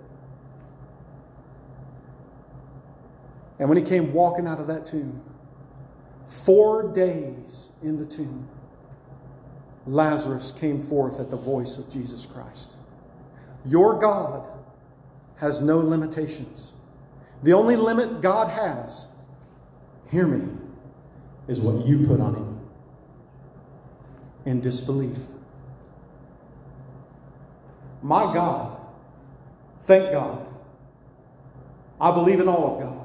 And 3.60 3.68
when 3.68 3.78
he 3.78 3.84
came 3.84 4.14
walking 4.14 4.48
out 4.48 4.60
of 4.60 4.68
that 4.68 4.86
tomb, 4.86 5.22
four 6.28 6.92
days 6.94 7.70
in 7.84 7.98
the 7.98 8.06
tomb, 8.06 8.48
Lazarus 9.86 10.52
came 10.52 10.82
forth 10.82 11.20
at 11.20 11.30
the 11.30 11.38
voice 11.38 11.78
of 11.78 11.90
Jesus 11.90 12.26
Christ. 12.26 12.76
Your 13.66 14.00
God 14.00 14.48
has 15.38 15.62
no 15.62 15.80
limitations. 15.80 16.74
The 17.44 17.54
only 17.54 17.76
limit 17.76 18.22
God 18.22 18.50
has, 18.50 19.08
hear 20.10 20.28
me, 20.28 20.48
is 21.48 21.60
what 21.60 21.86
you 21.86 22.06
put 22.06 22.20
on 22.20 22.36
him 22.36 22.60
in 24.46 24.62
disbelief. 24.62 25.18
My 28.02 28.34
God, 28.34 28.78
thank 29.82 30.12
God, 30.12 30.48
I 32.00 32.12
believe 32.12 32.40
in 32.40 32.48
all 32.48 32.76
of 32.76 32.82
God. 32.82 32.99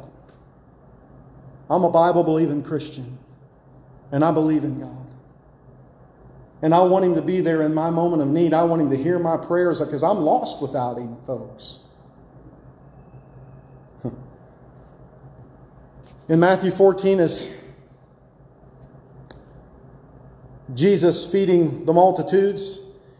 I'm 1.74 1.82
a 1.82 1.90
Bible 1.90 2.22
believing 2.22 2.62
Christian, 2.62 3.18
and 4.12 4.24
I 4.24 4.30
believe 4.30 4.62
in 4.62 4.78
God. 4.78 5.08
And 6.62 6.72
I 6.72 6.82
want 6.82 7.04
Him 7.04 7.16
to 7.16 7.22
be 7.22 7.40
there 7.40 7.62
in 7.62 7.74
my 7.74 7.90
moment 7.90 8.22
of 8.22 8.28
need. 8.28 8.54
I 8.54 8.62
want 8.62 8.80
Him 8.80 8.90
to 8.90 8.96
hear 8.96 9.18
my 9.18 9.36
prayers 9.36 9.80
because 9.80 10.04
I'm 10.04 10.18
lost 10.18 10.62
without 10.62 10.98
Him, 10.98 11.16
folks. 11.26 11.80
In 16.28 16.38
Matthew 16.38 16.70
14, 16.70 17.18
as 17.18 17.50
Jesus 20.72 21.26
feeding 21.26 21.86
the 21.86 21.92
multitudes, 21.92 22.78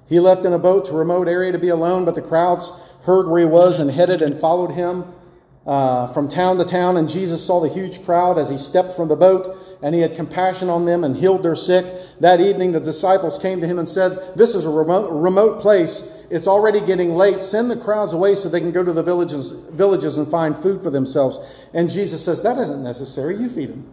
he 0.08 0.20
left 0.20 0.44
in 0.44 0.52
a 0.52 0.60
boat 0.60 0.84
to 0.86 0.92
a 0.92 0.98
remote 0.98 1.26
area 1.26 1.50
to 1.50 1.58
be 1.58 1.70
alone, 1.70 2.04
but 2.04 2.14
the 2.14 2.22
crowds 2.22 2.72
heard 3.02 3.28
where 3.28 3.40
he 3.40 3.46
was 3.46 3.80
and 3.80 3.90
headed 3.90 4.22
and 4.22 4.38
followed 4.40 4.70
him 4.70 5.12
uh, 5.66 6.12
from 6.12 6.28
town 6.28 6.58
to 6.58 6.64
town. 6.64 6.96
And 6.96 7.08
Jesus 7.08 7.44
saw 7.44 7.60
the 7.60 7.68
huge 7.68 8.04
crowd 8.04 8.38
as 8.38 8.48
he 8.48 8.58
stepped 8.58 8.94
from 8.94 9.08
the 9.08 9.16
boat, 9.16 9.56
and 9.82 9.94
he 9.94 10.00
had 10.00 10.14
compassion 10.14 10.68
on 10.68 10.84
them 10.84 11.04
and 11.04 11.16
healed 11.16 11.42
their 11.42 11.56
sick. 11.56 11.86
That 12.20 12.40
evening, 12.40 12.72
the 12.72 12.80
disciples 12.80 13.38
came 13.38 13.60
to 13.60 13.66
him 13.66 13.78
and 13.78 13.88
said, 13.88 14.36
This 14.36 14.54
is 14.54 14.64
a 14.64 14.70
remote, 14.70 15.10
remote 15.10 15.60
place. 15.60 16.10
It's 16.30 16.48
already 16.48 16.80
getting 16.80 17.14
late. 17.14 17.42
Send 17.42 17.70
the 17.70 17.76
crowds 17.76 18.12
away 18.12 18.34
so 18.34 18.48
they 18.48 18.60
can 18.60 18.72
go 18.72 18.84
to 18.84 18.92
the 18.92 19.02
villages, 19.02 19.50
villages 19.70 20.18
and 20.18 20.30
find 20.30 20.56
food 20.62 20.82
for 20.82 20.90
themselves. 20.90 21.38
And 21.72 21.90
Jesus 21.90 22.24
says, 22.24 22.42
That 22.42 22.58
isn't 22.58 22.82
necessary. 22.82 23.36
You 23.36 23.48
feed 23.48 23.70
them. 23.70 23.92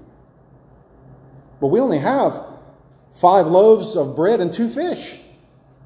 But 1.59 1.67
we 1.67 1.79
only 1.79 1.99
have 1.99 2.43
five 3.19 3.45
loaves 3.45 3.95
of 3.95 4.15
bread 4.15 4.41
and 4.41 4.51
two 4.51 4.69
fish. 4.69 5.19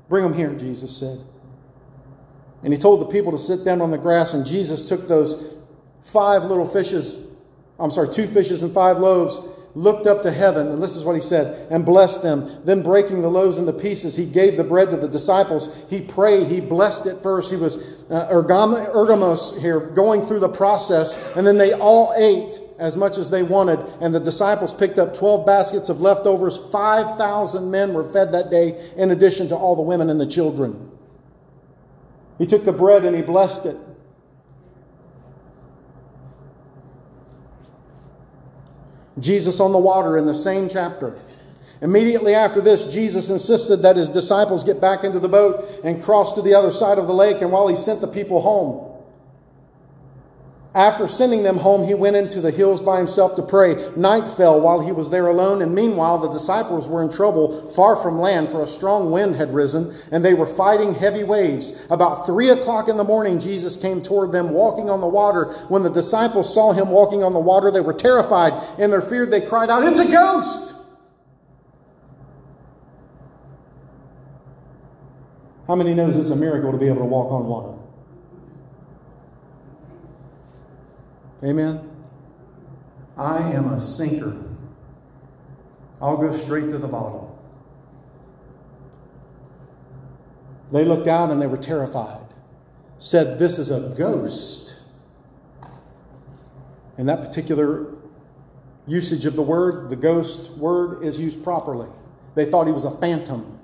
Bring 0.07 0.23
them 0.23 0.33
here, 0.33 0.53
Jesus 0.53 0.95
said. 0.95 1.19
And 2.63 2.71
he 2.73 2.79
told 2.79 3.01
the 3.01 3.05
people 3.05 3.31
to 3.31 3.37
sit 3.37 3.63
down 3.63 3.81
on 3.81 3.91
the 3.91 3.97
grass, 3.97 4.33
and 4.33 4.45
Jesus 4.45 4.87
took 4.87 5.07
those 5.07 5.54
five 6.05 6.43
little 6.43 6.67
fishes, 6.67 7.17
I'm 7.79 7.91
sorry, 7.91 8.09
two 8.09 8.27
fishes 8.27 8.61
and 8.61 8.73
five 8.73 8.97
loaves, 8.97 9.41
looked 9.75 10.07
up 10.07 10.23
to 10.23 10.31
heaven, 10.31 10.69
and 10.69 10.81
this 10.81 10.95
is 10.95 11.03
what 11.03 11.15
he 11.15 11.21
said, 11.21 11.69
and 11.69 11.85
blessed 11.85 12.23
them. 12.23 12.61
Then, 12.63 12.81
breaking 12.81 13.21
the 13.21 13.27
loaves 13.27 13.57
into 13.57 13.73
pieces, 13.73 14.15
he 14.15 14.25
gave 14.25 14.55
the 14.55 14.63
bread 14.63 14.89
to 14.91 14.97
the 14.97 15.07
disciples. 15.07 15.77
He 15.89 15.99
prayed, 15.99 16.47
he 16.47 16.61
blessed 16.61 17.05
it 17.07 17.21
first. 17.21 17.51
He 17.51 17.57
was 17.57 17.77
uh, 18.09 18.27
ergamos 18.29 19.59
here, 19.59 19.81
going 19.81 20.25
through 20.25 20.39
the 20.39 20.49
process, 20.49 21.17
and 21.35 21.45
then 21.45 21.57
they 21.57 21.73
all 21.73 22.13
ate 22.15 22.61
as 22.79 22.95
much 22.95 23.17
as 23.17 23.29
they 23.29 23.43
wanted, 23.43 23.79
and 23.99 24.15
the 24.15 24.19
disciples 24.19 24.73
picked 24.73 24.97
up 24.97 25.13
12 25.13 25.45
baskets 25.45 25.89
of 25.89 25.99
leftovers. 25.99 26.57
5,000 26.71 27.69
men 27.69 27.93
were 27.93 28.09
fed 28.09 28.31
that 28.31 28.49
day, 28.49 28.91
in 28.95 29.11
addition 29.11 29.49
to 29.49 29.55
all 29.55 29.75
the 29.75 29.81
women 29.81 30.09
and 30.09 30.21
the 30.21 30.27
children. 30.27 30.91
He 32.37 32.45
took 32.45 32.65
the 32.65 32.73
bread 32.73 33.05
and 33.05 33.15
he 33.15 33.21
blessed 33.21 33.65
it. 33.65 33.77
Jesus 39.19 39.59
on 39.59 39.71
the 39.71 39.77
water 39.77 40.17
in 40.17 40.25
the 40.25 40.35
same 40.35 40.69
chapter. 40.69 41.17
Immediately 41.81 42.33
after 42.33 42.61
this, 42.61 42.85
Jesus 42.85 43.29
insisted 43.29 43.77
that 43.77 43.97
his 43.97 44.09
disciples 44.09 44.63
get 44.63 44.79
back 44.79 45.03
into 45.03 45.19
the 45.19 45.29
boat 45.29 45.81
and 45.83 46.01
cross 46.01 46.33
to 46.33 46.41
the 46.41 46.53
other 46.53 46.71
side 46.71 46.97
of 46.97 47.07
the 47.07 47.13
lake, 47.13 47.41
and 47.41 47.51
while 47.51 47.67
he 47.67 47.75
sent 47.75 48.01
the 48.01 48.07
people 48.07 48.41
home, 48.41 48.94
after 50.75 51.07
sending 51.07 51.43
them 51.43 51.55
home, 51.55 51.87
he 51.87 51.93
went 51.93 52.17
into 52.17 52.41
the 52.41 52.51
hills 52.51 52.81
by 52.81 52.97
himself 52.97 53.37
to 53.37 53.41
pray. 53.41 53.91
Night 53.95 54.35
fell 54.35 54.59
while 54.59 54.81
he 54.81 54.91
was 54.91 55.09
there 55.09 55.27
alone, 55.27 55.61
and 55.61 55.73
meanwhile 55.73 56.17
the 56.17 56.27
disciples 56.27 56.89
were 56.89 57.01
in 57.01 57.09
trouble 57.09 57.69
far 57.69 57.95
from 57.95 58.19
land, 58.19 58.49
for 58.49 58.61
a 58.61 58.67
strong 58.67 59.09
wind 59.09 59.37
had 59.37 59.53
risen, 59.53 59.95
and 60.11 60.23
they 60.23 60.33
were 60.33 60.45
fighting 60.45 60.93
heavy 60.93 61.23
waves. 61.23 61.71
About 61.89 62.25
three 62.25 62.49
o'clock 62.49 62.89
in 62.89 62.97
the 62.97 63.05
morning, 63.05 63.39
Jesus 63.39 63.77
came 63.77 64.01
toward 64.01 64.33
them 64.33 64.49
walking 64.49 64.89
on 64.89 64.99
the 64.99 65.07
water. 65.07 65.53
When 65.69 65.81
the 65.81 65.89
disciples 65.89 66.53
saw 66.53 66.73
him 66.73 66.89
walking 66.89 67.23
on 67.23 67.31
the 67.31 67.39
water, 67.39 67.71
they 67.71 67.79
were 67.79 67.93
terrified. 67.93 68.77
In 68.77 68.91
their 68.91 69.01
fear, 69.01 69.25
they 69.25 69.39
cried 69.39 69.69
out, 69.69 69.85
It's 69.85 69.99
a 69.99 70.11
ghost! 70.11 70.75
How 75.67 75.75
many 75.75 75.93
knows 75.93 76.17
it's 76.17 76.31
a 76.31 76.35
miracle 76.35 76.73
to 76.73 76.77
be 76.77 76.87
able 76.87 76.99
to 76.99 77.05
walk 77.05 77.31
on 77.31 77.47
water? 77.47 77.74
Amen. 81.45 81.87
I 83.17 83.37
am 83.37 83.71
a 83.71 83.79
sinker. 83.79 84.35
I'll 86.01 86.17
go 86.17 86.31
straight 86.31 86.69
to 86.71 86.77
the 86.77 86.87
bottom. 86.87 87.27
They 90.71 90.83
looked 90.83 91.07
out 91.07 91.29
and 91.29 91.41
they 91.41 91.47
were 91.47 91.57
terrified. 91.57 92.25
Said, 92.97 93.37
This 93.37 93.59
is 93.59 93.69
a 93.69 93.93
ghost. 93.95 94.79
In 96.97 97.05
that 97.05 97.21
particular 97.21 97.93
usage 98.87 99.25
of 99.25 99.35
the 99.35 99.41
word, 99.41 99.89
the 99.89 99.95
ghost 99.95 100.51
word 100.53 101.03
is 101.03 101.19
used 101.19 101.43
properly. 101.43 101.89
They 102.33 102.45
thought 102.45 102.65
he 102.65 102.73
was 102.73 102.85
a 102.85 102.91
phantom. 102.91 103.59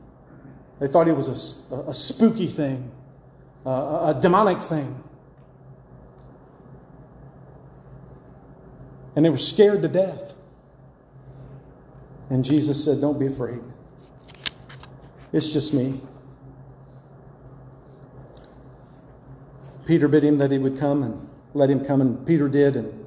They 0.79 0.87
thought 0.87 1.07
he 1.07 1.13
was 1.13 1.27
a, 1.71 1.75
a 1.89 1.93
spooky 1.93 2.47
thing, 2.47 2.91
a, 3.65 3.69
a 3.69 4.19
demonic 4.19 4.61
thing. 4.61 5.03
And 9.15 9.25
they 9.25 9.29
were 9.29 9.37
scared 9.37 9.81
to 9.81 9.87
death. 9.87 10.33
And 12.29 12.45
Jesus 12.45 12.83
said, 12.83 13.01
Don't 13.01 13.19
be 13.19 13.27
afraid. 13.27 13.61
It's 15.33 15.51
just 15.51 15.73
me. 15.73 16.01
Peter 19.85 20.07
bid 20.07 20.23
him 20.23 20.37
that 20.37 20.51
he 20.51 20.57
would 20.57 20.79
come 20.79 21.03
and 21.03 21.27
let 21.53 21.69
him 21.69 21.83
come, 21.83 21.99
and 21.99 22.25
Peter 22.25 22.47
did. 22.47 22.75
And, 22.75 23.05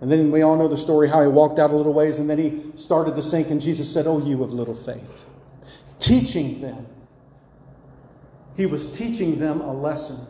and 0.00 0.10
then 0.10 0.30
we 0.30 0.42
all 0.42 0.56
know 0.56 0.68
the 0.68 0.76
story 0.76 1.08
how 1.08 1.22
he 1.22 1.28
walked 1.28 1.58
out 1.58 1.70
a 1.70 1.76
little 1.76 1.92
ways 1.92 2.18
and 2.18 2.30
then 2.30 2.38
he 2.38 2.72
started 2.76 3.16
to 3.16 3.22
sink, 3.22 3.50
and 3.50 3.60
Jesus 3.60 3.92
said, 3.92 4.06
Oh, 4.06 4.24
you 4.24 4.42
of 4.42 4.52
little 4.52 4.74
faith. 4.74 5.26
Teaching 5.98 6.60
them. 6.60 6.86
He 8.56 8.66
was 8.66 8.86
teaching 8.86 9.38
them 9.38 9.60
a 9.60 9.72
lesson. 9.72 10.26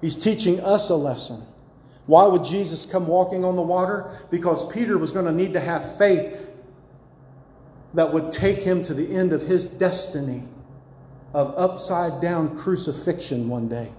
He's 0.00 0.16
teaching 0.16 0.60
us 0.60 0.88
a 0.88 0.96
lesson. 0.96 1.42
Why 2.06 2.24
would 2.26 2.44
Jesus 2.44 2.86
come 2.86 3.06
walking 3.06 3.44
on 3.44 3.56
the 3.56 3.62
water? 3.62 4.10
Because 4.30 4.64
Peter 4.72 4.98
was 4.98 5.12
going 5.12 5.26
to 5.26 5.32
need 5.32 5.52
to 5.52 5.60
have 5.60 5.96
faith 5.96 6.48
that 7.94 8.12
would 8.12 8.32
take 8.32 8.58
him 8.58 8.82
to 8.84 8.94
the 8.94 9.14
end 9.14 9.32
of 9.32 9.42
his 9.42 9.68
destiny 9.68 10.44
of 11.32 11.54
upside 11.56 12.20
down 12.20 12.56
crucifixion 12.56 13.48
one 13.48 13.68
day. 13.68 13.92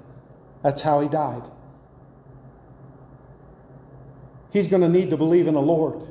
That's 0.63 0.81
how 0.81 0.99
he 0.99 1.07
died. 1.07 1.43
He's 4.51 4.67
going 4.67 4.81
to 4.81 4.89
need 4.89 5.09
to 5.09 5.17
believe 5.17 5.47
in 5.47 5.55
a 5.55 5.61
Lord 5.61 6.03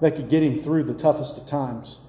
that 0.00 0.16
could 0.16 0.30
get 0.30 0.42
him 0.42 0.62
through 0.62 0.84
the 0.84 0.94
toughest 0.94 1.36
of 1.36 1.46
times. 1.46 2.00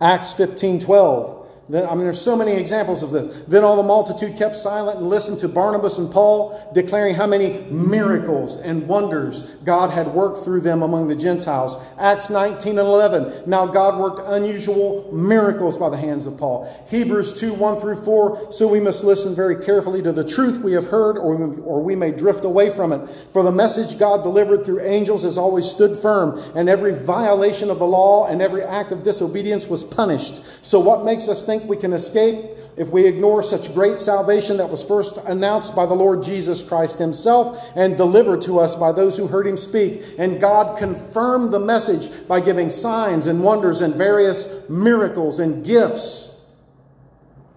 Acts 0.00 0.32
15 0.34 0.80
12. 0.80 1.37
I 1.68 1.94
mean, 1.94 2.04
there's 2.04 2.20
so 2.20 2.34
many 2.34 2.52
examples 2.52 3.02
of 3.02 3.10
this. 3.10 3.42
Then 3.46 3.62
all 3.62 3.76
the 3.76 3.82
multitude 3.82 4.38
kept 4.38 4.56
silent 4.56 5.00
and 5.00 5.08
listened 5.08 5.38
to 5.40 5.48
Barnabas 5.48 5.98
and 5.98 6.10
Paul, 6.10 6.70
declaring 6.72 7.14
how 7.14 7.26
many 7.26 7.60
miracles 7.70 8.56
and 8.56 8.88
wonders 8.88 9.42
God 9.64 9.90
had 9.90 10.14
worked 10.14 10.44
through 10.44 10.62
them 10.62 10.82
among 10.82 11.08
the 11.08 11.14
Gentiles. 11.14 11.76
Acts 11.98 12.30
19 12.30 12.78
and 12.78 12.88
11. 12.88 13.42
Now 13.46 13.66
God 13.66 13.98
worked 14.00 14.26
unusual 14.26 15.10
miracles 15.12 15.76
by 15.76 15.90
the 15.90 15.98
hands 15.98 16.26
of 16.26 16.38
Paul. 16.38 16.74
Hebrews 16.88 17.38
2 17.38 17.52
1 17.52 17.80
through 17.80 18.02
4. 18.02 18.50
So 18.50 18.66
we 18.66 18.80
must 18.80 19.04
listen 19.04 19.34
very 19.34 19.62
carefully 19.62 20.00
to 20.02 20.12
the 20.12 20.24
truth 20.24 20.62
we 20.62 20.72
have 20.72 20.86
heard, 20.86 21.18
or 21.18 21.36
we, 21.36 21.60
or 21.60 21.82
we 21.82 21.94
may 21.94 22.12
drift 22.12 22.46
away 22.46 22.70
from 22.70 22.92
it. 22.92 23.06
For 23.34 23.42
the 23.42 23.52
message 23.52 23.98
God 23.98 24.22
delivered 24.22 24.64
through 24.64 24.80
angels 24.80 25.22
has 25.22 25.36
always 25.36 25.66
stood 25.66 25.98
firm, 25.98 26.38
and 26.56 26.70
every 26.70 26.94
violation 26.94 27.70
of 27.70 27.78
the 27.78 27.86
law 27.86 28.26
and 28.26 28.40
every 28.40 28.62
act 28.62 28.90
of 28.90 29.02
disobedience 29.02 29.66
was 29.66 29.84
punished. 29.84 30.40
So 30.62 30.80
what 30.80 31.04
makes 31.04 31.28
us 31.28 31.44
think 31.58 31.70
we 31.70 31.76
can 31.76 31.92
escape 31.92 32.44
if 32.76 32.88
we 32.90 33.06
ignore 33.06 33.42
such 33.42 33.74
great 33.74 33.98
salvation 33.98 34.58
that 34.58 34.70
was 34.70 34.84
first 34.84 35.16
announced 35.26 35.74
by 35.74 35.84
the 35.84 35.94
Lord 35.94 36.22
Jesus 36.22 36.62
Christ 36.62 36.98
Himself 36.98 37.60
and 37.74 37.96
delivered 37.96 38.42
to 38.42 38.60
us 38.60 38.76
by 38.76 38.92
those 38.92 39.16
who 39.16 39.26
heard 39.26 39.46
Him 39.46 39.56
speak. 39.56 40.02
And 40.16 40.40
God 40.40 40.78
confirmed 40.78 41.52
the 41.52 41.58
message 41.58 42.08
by 42.28 42.40
giving 42.40 42.70
signs 42.70 43.26
and 43.26 43.42
wonders 43.42 43.80
and 43.80 43.94
various 43.94 44.48
miracles 44.68 45.40
and 45.40 45.64
gifts 45.64 46.36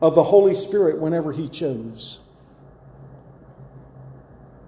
of 0.02 0.16
the 0.16 0.24
Holy 0.24 0.56
Spirit 0.56 0.98
whenever 0.98 1.32
He 1.32 1.48
chose. 1.48 2.20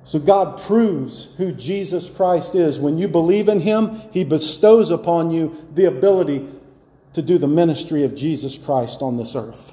So 0.03 0.19
God 0.19 0.59
proves 0.59 1.29
who 1.37 1.51
Jesus 1.51 2.09
Christ 2.09 2.53
is. 2.53 2.79
When 2.79 2.99
you 2.99 3.07
believe 3.07 3.49
in 3.49 3.61
Him, 3.61 4.03
He 4.11 4.23
bestows 4.23 4.91
upon 4.91 5.31
you 5.31 5.65
the 5.73 5.85
ability 5.85 6.47
to 7.13 7.21
do 7.21 7.37
the 7.37 7.47
ministry 7.47 8.03
of 8.03 8.15
Jesus 8.15 8.57
Christ 8.57 9.01
on 9.01 9.17
this 9.17 9.35
earth. 9.35 9.72